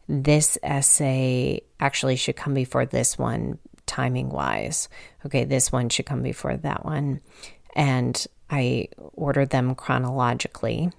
this 0.08 0.58
essay 0.64 1.62
actually 1.80 2.16
should 2.16 2.36
come 2.36 2.54
before 2.54 2.86
this 2.86 3.18
one, 3.18 3.60
timing 3.86 4.30
wise. 4.30 4.88
Okay, 5.26 5.44
this 5.44 5.72
one 5.72 5.90
should 5.90 6.06
come 6.06 6.24
before 6.24 6.56
that 6.58 6.86
one. 6.86 7.22
And 7.76 8.26
I 8.50 8.90
ordered 8.98 9.50
them 9.50 9.76
chronologically. 9.76 10.92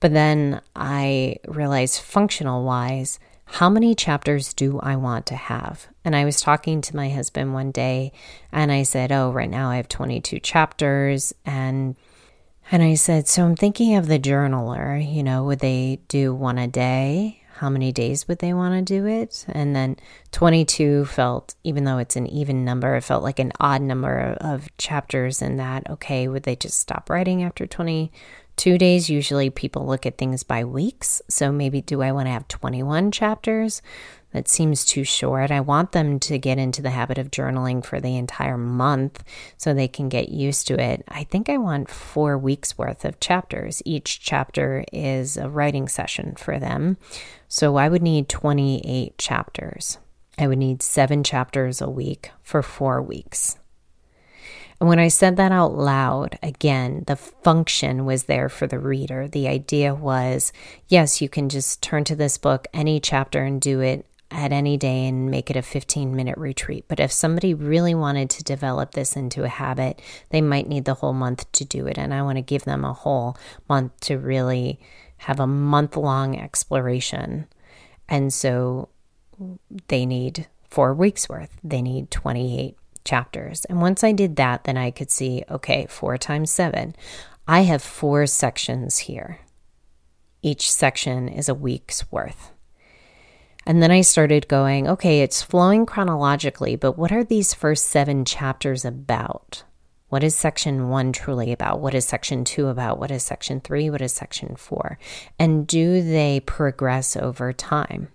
But 0.00 0.12
then 0.14 0.62
I 0.74 1.36
realized 1.46 2.00
functional 2.00 2.64
wise, 2.64 3.18
how 3.52 3.68
many 3.68 3.96
chapters 3.96 4.54
do 4.54 4.78
I 4.80 4.94
want 4.94 5.26
to 5.26 5.34
have? 5.34 5.88
And 6.04 6.14
I 6.14 6.24
was 6.24 6.40
talking 6.40 6.80
to 6.82 6.96
my 6.96 7.10
husband 7.10 7.52
one 7.52 7.72
day 7.72 8.12
and 8.52 8.70
I 8.70 8.84
said, 8.84 9.10
"Oh, 9.10 9.32
right 9.32 9.50
now 9.50 9.70
I 9.70 9.76
have 9.76 9.88
22 9.88 10.38
chapters." 10.38 11.34
And 11.44 11.96
and 12.70 12.82
I 12.82 12.94
said, 12.94 13.26
"So 13.26 13.44
I'm 13.44 13.56
thinking 13.56 13.96
of 13.96 14.06
the 14.06 14.20
journaler, 14.20 14.98
you 15.00 15.24
know, 15.24 15.44
would 15.44 15.58
they 15.58 15.98
do 16.06 16.32
one 16.32 16.58
a 16.58 16.68
day? 16.68 17.42
How 17.54 17.68
many 17.68 17.90
days 17.92 18.28
would 18.28 18.38
they 18.38 18.54
want 18.54 18.74
to 18.74 18.82
do 18.82 19.04
it?" 19.06 19.44
And 19.48 19.74
then 19.74 19.96
22 20.30 21.04
felt 21.06 21.56
even 21.64 21.84
though 21.84 21.98
it's 21.98 22.16
an 22.16 22.28
even 22.28 22.64
number, 22.64 22.94
it 22.94 23.02
felt 23.02 23.24
like 23.24 23.40
an 23.40 23.52
odd 23.58 23.82
number 23.82 24.36
of 24.40 24.74
chapters 24.78 25.42
in 25.42 25.56
that, 25.56 25.90
okay, 25.90 26.28
would 26.28 26.44
they 26.44 26.56
just 26.56 26.78
stop 26.78 27.10
writing 27.10 27.42
after 27.42 27.66
20 27.66 28.12
two 28.56 28.78
days. 28.78 29.10
Usually 29.10 29.50
people 29.50 29.86
look 29.86 30.06
at 30.06 30.18
things 30.18 30.42
by 30.42 30.64
weeks. 30.64 31.22
So 31.28 31.52
maybe 31.52 31.80
do 31.80 32.02
I 32.02 32.12
want 32.12 32.26
to 32.26 32.32
have 32.32 32.48
21 32.48 33.10
chapters? 33.10 33.82
That 34.32 34.48
seems 34.48 34.84
too 34.84 35.02
short. 35.02 35.50
I 35.50 35.60
want 35.60 35.92
them 35.92 36.20
to 36.20 36.38
get 36.38 36.58
into 36.58 36.82
the 36.82 36.90
habit 36.90 37.18
of 37.18 37.30
journaling 37.30 37.84
for 37.84 38.00
the 38.00 38.16
entire 38.16 38.56
month 38.56 39.24
so 39.56 39.74
they 39.74 39.88
can 39.88 40.08
get 40.08 40.28
used 40.28 40.68
to 40.68 40.80
it. 40.80 41.02
I 41.08 41.24
think 41.24 41.48
I 41.48 41.56
want 41.58 41.90
four 41.90 42.38
weeks 42.38 42.78
worth 42.78 43.04
of 43.04 43.18
chapters. 43.18 43.82
Each 43.84 44.20
chapter 44.20 44.84
is 44.92 45.36
a 45.36 45.48
writing 45.48 45.88
session 45.88 46.36
for 46.36 46.58
them. 46.58 46.96
So 47.48 47.76
I 47.76 47.88
would 47.88 48.02
need 48.02 48.28
28 48.28 49.18
chapters. 49.18 49.98
I 50.38 50.46
would 50.46 50.58
need 50.58 50.82
seven 50.82 51.24
chapters 51.24 51.80
a 51.80 51.90
week 51.90 52.30
for 52.42 52.62
four 52.62 53.02
weeks. 53.02 53.58
And 54.80 54.88
when 54.88 54.98
I 54.98 55.08
said 55.08 55.36
that 55.36 55.52
out 55.52 55.76
loud, 55.76 56.38
again, 56.42 57.04
the 57.06 57.16
function 57.16 58.06
was 58.06 58.24
there 58.24 58.48
for 58.48 58.66
the 58.66 58.78
reader. 58.78 59.28
The 59.28 59.46
idea 59.46 59.94
was 59.94 60.52
yes, 60.88 61.20
you 61.20 61.28
can 61.28 61.50
just 61.50 61.82
turn 61.82 62.04
to 62.04 62.16
this 62.16 62.38
book, 62.38 62.66
any 62.72 62.98
chapter, 62.98 63.42
and 63.44 63.60
do 63.60 63.80
it 63.80 64.06
at 64.30 64.52
any 64.52 64.76
day 64.76 65.06
and 65.06 65.30
make 65.30 65.50
it 65.50 65.56
a 65.56 65.62
15 65.62 66.14
minute 66.14 66.38
retreat. 66.38 66.84
But 66.88 67.00
if 67.00 67.12
somebody 67.12 67.52
really 67.52 67.94
wanted 67.94 68.30
to 68.30 68.44
develop 68.44 68.92
this 68.92 69.16
into 69.16 69.44
a 69.44 69.48
habit, 69.48 70.00
they 70.30 70.40
might 70.40 70.68
need 70.68 70.84
the 70.84 70.94
whole 70.94 71.12
month 71.12 71.50
to 71.52 71.64
do 71.64 71.86
it. 71.86 71.98
And 71.98 72.14
I 72.14 72.22
want 72.22 72.36
to 72.36 72.42
give 72.42 72.64
them 72.64 72.84
a 72.84 72.92
whole 72.92 73.36
month 73.68 73.98
to 74.02 74.18
really 74.18 74.80
have 75.18 75.40
a 75.40 75.46
month 75.46 75.96
long 75.96 76.38
exploration. 76.38 77.46
And 78.08 78.32
so 78.32 78.88
they 79.88 80.06
need 80.06 80.46
four 80.68 80.94
weeks 80.94 81.28
worth, 81.28 81.50
they 81.64 81.82
need 81.82 82.10
28 82.10 82.76
chapters. 83.04 83.64
And 83.66 83.80
once 83.80 84.04
I 84.04 84.12
did 84.12 84.36
that, 84.36 84.64
then 84.64 84.76
I 84.76 84.90
could 84.90 85.10
see 85.10 85.44
okay, 85.50 85.86
four 85.88 86.18
times 86.18 86.50
seven. 86.50 86.94
I 87.46 87.62
have 87.62 87.82
four 87.82 88.26
sections 88.26 88.98
here. 88.98 89.40
Each 90.42 90.70
section 90.70 91.28
is 91.28 91.48
a 91.48 91.54
week's 91.54 92.10
worth. 92.10 92.52
And 93.66 93.82
then 93.82 93.90
I 93.90 94.00
started 94.00 94.48
going, 94.48 94.88
okay, 94.88 95.20
it's 95.20 95.42
flowing 95.42 95.84
chronologically, 95.84 96.76
but 96.76 96.96
what 96.96 97.12
are 97.12 97.24
these 97.24 97.52
first 97.52 97.86
seven 97.86 98.24
chapters 98.24 98.84
about? 98.84 99.64
What 100.08 100.24
is 100.24 100.34
section 100.34 100.88
one 100.88 101.12
truly 101.12 101.52
about? 101.52 101.80
What 101.80 101.94
is 101.94 102.04
section 102.04 102.44
two 102.44 102.66
about? 102.66 102.98
What 102.98 103.10
is 103.10 103.22
section 103.22 103.60
three? 103.60 103.90
What 103.90 104.00
is 104.00 104.12
section 104.12 104.56
four? 104.56 104.98
And 105.38 105.66
do 105.66 106.02
they 106.02 106.40
progress 106.40 107.16
over 107.16 107.52
time? 107.52 108.08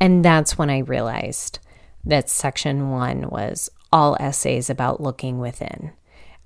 And 0.00 0.24
that's 0.24 0.56
when 0.56 0.70
I 0.70 0.78
realized 0.78 1.58
that 2.04 2.28
section 2.28 2.90
one 2.90 3.28
was 3.28 3.70
all 3.92 4.16
essays 4.20 4.70
about 4.70 5.00
looking 5.00 5.38
within. 5.38 5.92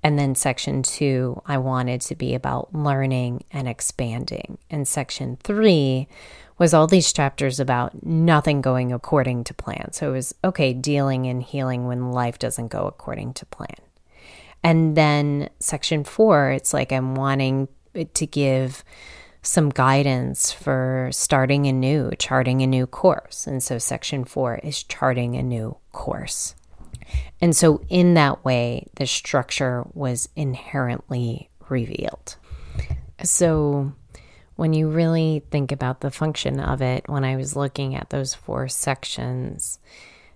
And 0.03 0.19
then 0.19 0.35
section 0.35 0.83
two, 0.83 1.41
I 1.45 1.57
wanted 1.57 2.01
to 2.01 2.15
be 2.15 2.35
about 2.35 2.73
learning 2.73 3.45
and 3.51 3.69
expanding. 3.69 4.57
And 4.69 4.85
section 4.85 5.37
three 5.43 6.09
was 6.57 6.73
all 6.73 6.87
these 6.87 7.13
chapters 7.13 7.59
about 7.59 8.05
nothing 8.05 8.61
going 8.61 8.91
according 8.91 9.45
to 9.45 9.53
plan. 9.53 9.93
So 9.93 10.09
it 10.09 10.13
was 10.13 10.35
okay, 10.43 10.73
dealing 10.73 11.25
and 11.27 11.41
healing 11.41 11.87
when 11.87 12.11
life 12.11 12.37
doesn't 12.37 12.67
go 12.67 12.85
according 12.85 13.33
to 13.35 13.45
plan. 13.45 13.75
And 14.61 14.95
then 14.95 15.49
section 15.59 16.03
four, 16.03 16.51
it's 16.51 16.73
like 16.73 16.91
I'm 16.91 17.15
wanting 17.15 17.69
to 18.13 18.25
give 18.25 18.83
some 19.43 19.69
guidance 19.69 20.51
for 20.51 21.09
starting 21.11 21.67
anew, 21.67 22.11
charting 22.17 22.61
a 22.61 22.67
new 22.67 22.87
course. 22.87 23.45
And 23.45 23.61
so 23.61 23.77
section 23.77 24.23
four 24.23 24.55
is 24.63 24.83
charting 24.83 25.35
a 25.35 25.43
new 25.43 25.77
course. 25.91 26.55
And 27.41 27.55
so, 27.55 27.81
in 27.89 28.13
that 28.13 28.45
way, 28.45 28.87
the 28.95 29.05
structure 29.05 29.85
was 29.93 30.29
inherently 30.35 31.49
revealed. 31.69 32.37
So, 33.21 33.93
when 34.55 34.73
you 34.73 34.89
really 34.89 35.43
think 35.51 35.71
about 35.71 35.99
the 35.99 36.09
function 36.09 36.59
of 36.59 36.81
it, 36.81 37.03
when 37.07 37.25
I 37.25 37.35
was 37.35 37.55
looking 37.55 37.95
at 37.95 38.09
those 38.09 38.33
four 38.33 38.67
sections, 38.69 39.79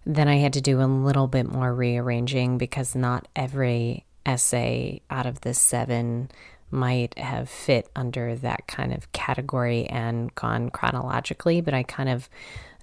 then 0.06 0.28
I 0.28 0.38
had 0.38 0.54
to 0.54 0.62
do 0.62 0.82
a 0.82 0.86
little 0.86 1.28
bit 1.28 1.48
more 1.48 1.74
rearranging 1.74 2.58
because 2.58 2.96
not 2.96 3.28
every 3.36 4.06
essay 4.26 5.02
out 5.10 5.26
of 5.26 5.42
the 5.42 5.54
seven 5.54 6.30
might 6.70 7.18
have 7.18 7.50
fit 7.50 7.90
under 7.96 8.36
that 8.36 8.68
kind 8.68 8.94
of 8.94 9.12
category 9.12 9.86
and 9.88 10.34
gone 10.36 10.70
chronologically, 10.70 11.62
but 11.62 11.74
I 11.74 11.84
kind 11.84 12.10
of 12.10 12.30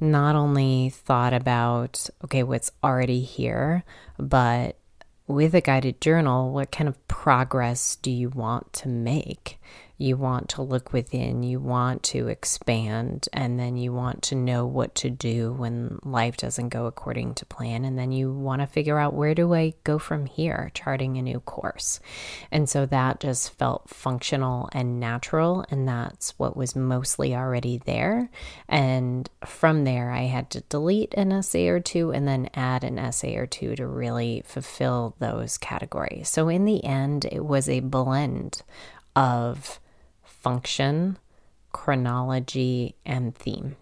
not 0.00 0.36
only 0.36 0.90
thought 0.90 1.34
about, 1.34 2.08
okay, 2.24 2.42
what's 2.42 2.72
already 2.82 3.20
here, 3.20 3.84
but 4.18 4.78
with 5.26 5.54
a 5.54 5.60
guided 5.60 6.00
journal, 6.00 6.52
what 6.52 6.70
kind 6.70 6.88
of 6.88 7.08
progress 7.08 7.96
do 7.96 8.10
you 8.10 8.28
want 8.28 8.72
to 8.74 8.88
make? 8.88 9.58
You 9.96 10.16
want 10.16 10.48
to 10.50 10.62
look 10.62 10.92
within, 10.92 11.44
you 11.44 11.60
want 11.60 12.02
to 12.04 12.26
expand, 12.26 13.28
and 13.32 13.60
then 13.60 13.76
you 13.76 13.92
want 13.92 14.22
to 14.22 14.34
know 14.34 14.66
what 14.66 14.94
to 14.96 15.10
do 15.10 15.52
when 15.52 16.00
life 16.02 16.36
doesn't 16.36 16.70
go 16.70 16.86
according 16.86 17.34
to 17.34 17.46
plan. 17.46 17.84
And 17.84 17.96
then 17.96 18.10
you 18.10 18.32
want 18.32 18.60
to 18.60 18.66
figure 18.66 18.98
out 18.98 19.14
where 19.14 19.34
do 19.34 19.54
I 19.54 19.74
go 19.84 19.98
from 19.98 20.26
here, 20.26 20.72
charting 20.74 21.16
a 21.16 21.22
new 21.22 21.38
course. 21.38 22.00
And 22.50 22.68
so 22.68 22.86
that 22.86 23.20
just 23.20 23.56
felt 23.56 23.88
functional 23.88 24.68
and 24.72 24.98
natural. 24.98 25.64
And 25.70 25.86
that's 25.86 26.36
what 26.38 26.56
was 26.56 26.74
mostly 26.74 27.34
already 27.34 27.78
there. 27.78 28.30
And 28.68 29.30
from 29.46 29.84
there, 29.84 30.10
I 30.10 30.22
had 30.22 30.50
to 30.50 30.62
delete 30.62 31.14
an 31.14 31.30
essay 31.30 31.68
or 31.68 31.78
two 31.78 32.10
and 32.10 32.26
then 32.26 32.50
add 32.54 32.82
an 32.82 32.98
essay 32.98 33.36
or 33.36 33.46
two 33.46 33.76
to 33.76 33.86
really 33.86 34.42
fulfill 34.44 35.14
those 35.20 35.56
categories. 35.56 36.28
So 36.28 36.48
in 36.48 36.64
the 36.64 36.84
end, 36.84 37.26
it 37.30 37.44
was 37.44 37.68
a 37.68 37.78
blend 37.80 38.62
of 39.14 39.78
function, 40.44 41.18
chronology, 41.72 42.94
and 43.06 43.34
theme. 43.34 43.76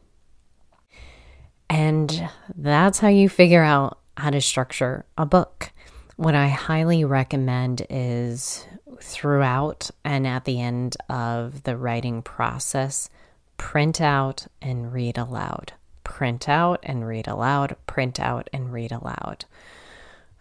And 1.68 2.30
that's 2.56 3.00
how 3.00 3.08
you 3.08 3.28
figure 3.28 3.64
out 3.64 3.98
how 4.16 4.30
to 4.30 4.40
structure 4.40 5.04
a 5.18 5.26
book. 5.26 5.72
What 6.16 6.36
I 6.36 6.48
highly 6.48 7.04
recommend 7.04 7.84
is 7.90 8.64
throughout 9.00 9.90
and 10.04 10.24
at 10.24 10.44
the 10.44 10.60
end 10.60 10.96
of 11.08 11.64
the 11.64 11.76
writing 11.76 12.22
process, 12.22 13.10
print 13.56 14.00
out 14.00 14.46
and 14.60 14.92
read 14.92 15.18
aloud. 15.18 15.72
Print 16.04 16.48
out 16.48 16.78
and 16.84 17.06
read 17.06 17.26
aloud, 17.26 17.74
print 17.88 18.20
out 18.20 18.48
and 18.52 18.72
read 18.72 18.92
aloud 18.92 19.46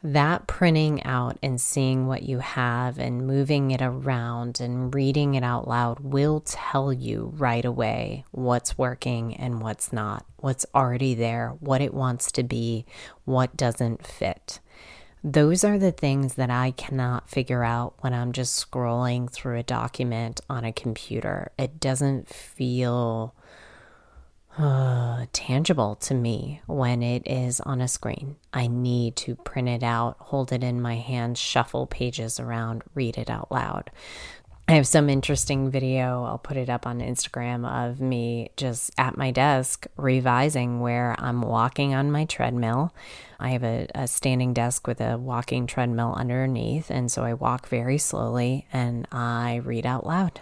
that 0.04 0.48
printing 0.48 1.04
out 1.04 1.38
and 1.44 1.62
seeing 1.62 2.08
what 2.08 2.24
you 2.24 2.40
have 2.40 2.98
and 2.98 3.28
moving 3.28 3.72
it 3.72 3.82
around 3.82 4.60
and 4.60 4.94
reading 4.94 5.36
it 5.36 5.44
out 5.44 5.68
loud 5.68 6.00
will 6.00 6.40
tell 6.40 6.92
you 6.92 7.32
right 7.36 7.64
away 7.64 8.26
what's 8.32 8.78
working 8.78 9.36
and 9.36 9.62
what's 9.62 9.94
not, 9.94 10.26
what's 10.38 10.66
already 10.74 11.14
there, 11.14 11.50
what 11.60 11.82
it 11.82 11.94
wants 11.94 12.32
to 12.32 12.44
be, 12.44 12.86
what 13.26 13.56
doesn't 13.56 14.06
fit. 14.06 14.60
Those 15.24 15.64
are 15.64 15.78
the 15.78 15.92
things 15.92 16.34
that 16.34 16.50
I 16.50 16.72
cannot 16.72 17.30
figure 17.30 17.64
out 17.64 17.94
when 18.00 18.12
I'm 18.12 18.32
just 18.32 18.72
scrolling 18.72 19.30
through 19.32 19.60
a 19.60 19.64
document 19.64 20.42
on 20.50 20.66
a 20.66 20.74
computer. 20.74 21.52
It 21.60 21.80
doesn't 21.80 22.28
feel 22.28 23.36
uh, 24.58 25.26
tangible 25.32 25.96
to 25.96 26.14
me 26.14 26.62
when 26.68 27.02
it 27.02 27.24
is 27.26 27.60
on 27.62 27.82
a 27.82 27.88
screen. 27.88 28.36
I 28.54 28.68
need 28.68 29.16
to 29.18 29.36
print 29.36 29.70
it 29.70 29.84
out, 29.84 30.18
hold 30.20 30.52
it 30.52 30.64
in 30.64 30.82
my 30.82 30.96
hand, 30.96 31.38
shuffle 31.38 31.88
pages 31.88 32.40
around, 32.40 32.84
read 32.94 33.18
it 33.18 33.30
out 33.30 33.52
loud. 33.52 33.92
I 34.68 34.74
have 34.76 34.88
some 34.88 35.10
interesting 35.10 35.70
video, 35.70 36.24
I'll 36.24 36.38
put 36.38 36.56
it 36.56 36.70
up 36.70 36.88
on 36.88 37.00
Instagram, 37.00 37.70
of 37.70 38.00
me 38.00 38.52
just 38.56 38.92
at 38.98 39.18
my 39.18 39.32
desk 39.32 39.86
revising 39.98 40.80
where 40.80 41.16
I'm 41.20 41.42
walking 41.42 41.94
on 41.94 42.12
my 42.12 42.24
treadmill. 42.24 42.94
I 43.38 43.50
have 43.50 43.64
a, 43.64 43.88
a, 43.94 44.08
standing 44.08 44.54
desk 44.54 44.88
with 44.88 45.02
a 45.02 45.18
walking 45.18 45.68
treadmill 45.68 46.14
underneath, 46.16 46.90
and 46.90 47.12
so 47.12 47.24
I 47.24 47.34
walk 47.34 47.68
very 47.68 47.98
slowly 47.98 48.66
and 48.72 49.08
I 49.12 49.56
read 49.56 49.86
out 49.86 50.06
loud 50.06 50.40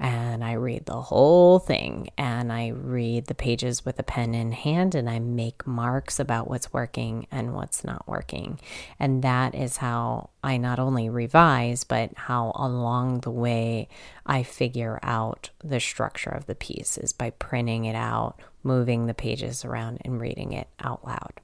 and 0.00 0.42
I 0.42 0.52
read 0.54 0.86
the 0.86 1.02
whole 1.02 1.58
thing 1.58 2.08
and 2.16 2.50
I 2.50 2.68
read 2.68 3.26
the 3.26 3.34
pages 3.34 3.84
with 3.84 3.98
a 3.98 4.02
pen 4.02 4.34
in 4.34 4.52
hand 4.52 4.94
and 4.94 5.10
I 5.10 5.18
make 5.18 5.66
marks 5.66 6.18
about 6.18 6.48
what's 6.48 6.72
working 6.72 7.26
and 7.30 7.54
what's 7.54 7.84
not 7.84 8.08
working. 8.08 8.58
And 8.98 9.22
that 9.22 9.54
is 9.54 9.76
how 9.76 10.30
I 10.42 10.56
not 10.56 10.78
only 10.78 11.10
revise, 11.10 11.84
but 11.84 12.12
how 12.16 12.52
along 12.54 13.20
the 13.20 13.30
way 13.30 13.88
I 14.24 14.42
figure 14.42 14.98
out 15.02 15.50
the 15.62 15.80
structure 15.80 16.30
of 16.30 16.46
the 16.46 16.54
piece 16.54 16.96
is 16.96 17.12
by 17.12 17.28
printing 17.30 17.84
it 17.84 17.94
out, 17.94 18.40
moving 18.62 19.06
the 19.06 19.12
pages 19.12 19.66
around, 19.66 19.98
and 20.02 20.18
reading 20.18 20.52
it 20.52 20.68
out 20.82 21.06
loud. 21.06 21.42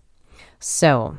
So, 0.58 1.18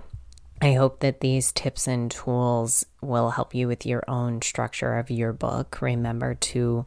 I 0.59 0.73
hope 0.73 1.01
that 1.01 1.19
these 1.19 1.51
tips 1.51 1.87
and 1.87 2.09
tools 2.09 2.85
will 2.99 3.29
help 3.29 3.53
you 3.53 3.67
with 3.67 3.85
your 3.85 4.03
own 4.07 4.41
structure 4.41 4.97
of 4.97 5.11
your 5.11 5.31
book. 5.31 5.79
Remember 5.81 6.33
to 6.33 6.85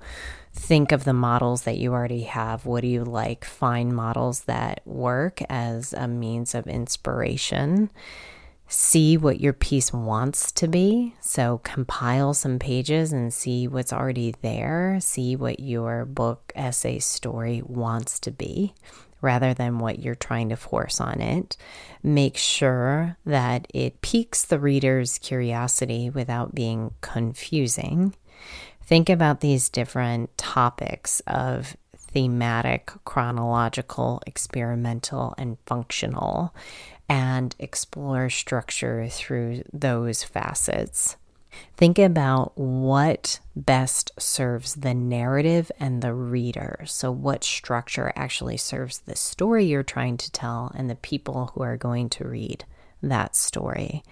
think 0.53 0.91
of 0.91 1.05
the 1.05 1.13
models 1.13 1.63
that 1.63 1.79
you 1.79 1.93
already 1.93 2.23
have. 2.23 2.67
What 2.67 2.81
do 2.81 2.89
you 2.89 3.05
like? 3.05 3.45
Find 3.45 3.95
models 3.95 4.43
that 4.43 4.81
work 4.85 5.41
as 5.49 5.93
a 5.93 6.09
means 6.09 6.55
of 6.55 6.67
inspiration. 6.67 7.91
See 8.67 9.17
what 9.17 9.41
your 9.41 9.53
piece 9.53 9.93
wants 9.93 10.51
to 10.53 10.67
be. 10.67 11.15
So, 11.21 11.61
compile 11.63 12.35
some 12.35 12.59
pages 12.59 13.13
and 13.13 13.33
see 13.33 13.69
what's 13.69 13.93
already 13.93 14.35
there. 14.43 14.99
See 15.01 15.37
what 15.37 15.61
your 15.61 16.05
book, 16.05 16.53
essay, 16.57 16.99
story 16.99 17.63
wants 17.65 18.19
to 18.21 18.31
be 18.33 18.75
rather 19.21 19.55
than 19.55 19.79
what 19.79 19.99
you're 19.99 20.15
trying 20.15 20.49
to 20.49 20.57
force 20.57 21.01
on 21.01 21.21
it. 21.21 21.57
Make 22.03 22.37
sure 22.37 23.17
that 23.27 23.67
it 23.75 24.01
piques 24.01 24.45
the 24.45 24.59
reader's 24.59 25.19
curiosity 25.19 26.11
without 26.11 26.55
being 26.55 26.93
confusing. 27.01 28.15
Think 28.83 29.09
about 29.09 29.41
these 29.41 29.69
different 29.69 30.37
topics 30.37 31.21
of 31.27 31.77
thematic, 31.97 32.91
chronological, 33.05 34.21
experimental, 34.27 35.35
and 35.39 35.59
functional, 35.67 36.55
and 37.09 37.55
explore 37.59 38.31
structure 38.31 39.09
through 39.09 39.63
those 39.73 40.25
facets. 40.25 41.17
Think 41.77 41.99
about 41.99 42.57
what 42.57 43.41
best 43.57 44.13
serves 44.19 44.77
the 44.77 44.95
narrative 44.95 45.71
and 45.79 46.03
the 46.03 46.15
reader. 46.15 46.83
So, 46.87 47.11
what 47.11 47.45
structure 47.45 48.13
actually 48.17 48.57
serves 48.57 49.01
the 49.01 49.17
story 49.17 49.65
you're 49.65 49.83
trying 49.83 50.17
to 50.19 50.33
tell 50.33 50.73
and 50.75 50.89
the 50.89 50.97
people 50.97 51.53
who 51.55 51.63
are 51.63 51.77
going 51.77 52.09
to 52.11 52.29
read 52.29 52.65
that 53.03 53.35
story. 53.35 54.03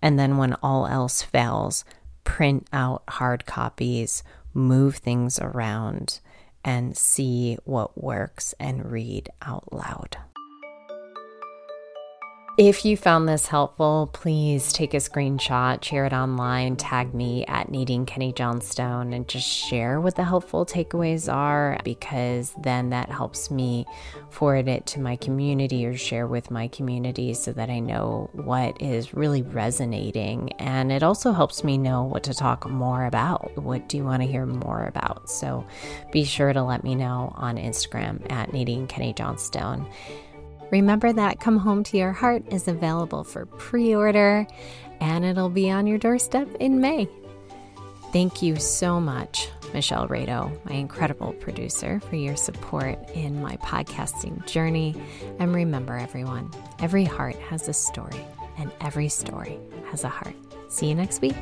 And 0.00 0.18
then, 0.18 0.36
when 0.36 0.54
all 0.62 0.86
else 0.86 1.22
fails, 1.22 1.84
print 2.24 2.66
out 2.72 3.02
hard 3.08 3.46
copies, 3.46 4.22
move 4.54 4.96
things 4.96 5.38
around, 5.38 6.20
and 6.64 6.96
see 6.96 7.56
what 7.64 8.02
works 8.02 8.54
and 8.58 8.90
read 8.90 9.30
out 9.42 9.72
loud. 9.72 10.16
If 12.58 12.86
you 12.86 12.96
found 12.96 13.28
this 13.28 13.48
helpful, 13.48 14.08
please 14.14 14.72
take 14.72 14.94
a 14.94 14.96
screenshot, 14.96 15.84
share 15.84 16.06
it 16.06 16.14
online, 16.14 16.76
tag 16.76 17.12
me 17.12 17.44
at 17.44 17.70
Nadine 17.70 18.06
Kenney 18.06 18.32
Johnstone, 18.32 19.12
and 19.12 19.28
just 19.28 19.46
share 19.46 20.00
what 20.00 20.14
the 20.14 20.24
helpful 20.24 20.64
takeaways 20.64 21.30
are 21.30 21.78
because 21.84 22.54
then 22.62 22.88
that 22.90 23.10
helps 23.10 23.50
me 23.50 23.84
forward 24.30 24.68
it 24.68 24.86
to 24.86 25.00
my 25.00 25.16
community 25.16 25.84
or 25.84 25.98
share 25.98 26.26
with 26.26 26.50
my 26.50 26.68
community 26.68 27.34
so 27.34 27.52
that 27.52 27.68
I 27.68 27.78
know 27.78 28.30
what 28.32 28.80
is 28.80 29.12
really 29.12 29.42
resonating. 29.42 30.50
And 30.54 30.90
it 30.90 31.02
also 31.02 31.32
helps 31.32 31.62
me 31.62 31.76
know 31.76 32.04
what 32.04 32.22
to 32.22 32.32
talk 32.32 32.66
more 32.66 33.04
about. 33.04 33.54
What 33.58 33.86
do 33.86 33.98
you 33.98 34.04
want 34.04 34.22
to 34.22 34.28
hear 34.28 34.46
more 34.46 34.86
about? 34.86 35.28
So 35.28 35.66
be 36.10 36.24
sure 36.24 36.54
to 36.54 36.62
let 36.62 36.84
me 36.84 36.94
know 36.94 37.34
on 37.36 37.58
Instagram 37.58 38.32
at 38.32 38.54
Nadine 38.54 38.86
Kenney 38.86 39.12
Johnstone. 39.12 39.86
Remember 40.70 41.12
that 41.12 41.40
Come 41.40 41.58
Home 41.58 41.84
to 41.84 41.96
Your 41.96 42.12
Heart 42.12 42.52
is 42.52 42.68
available 42.68 43.24
for 43.24 43.46
pre 43.46 43.94
order 43.94 44.46
and 45.00 45.24
it'll 45.24 45.50
be 45.50 45.70
on 45.70 45.86
your 45.86 45.98
doorstep 45.98 46.48
in 46.60 46.80
May. 46.80 47.08
Thank 48.12 48.40
you 48.40 48.56
so 48.56 49.00
much, 49.00 49.48
Michelle 49.74 50.08
Rado, 50.08 50.50
my 50.64 50.72
incredible 50.72 51.32
producer, 51.34 52.00
for 52.08 52.16
your 52.16 52.36
support 52.36 52.98
in 53.10 53.42
my 53.42 53.56
podcasting 53.58 54.44
journey. 54.46 54.94
And 55.38 55.54
remember, 55.54 55.98
everyone, 55.98 56.50
every 56.78 57.04
heart 57.04 57.36
has 57.36 57.68
a 57.68 57.74
story, 57.74 58.24
and 58.58 58.72
every 58.80 59.08
story 59.08 59.58
has 59.90 60.02
a 60.04 60.08
heart. 60.08 60.36
See 60.68 60.88
you 60.88 60.94
next 60.94 61.20
week. 61.20 61.36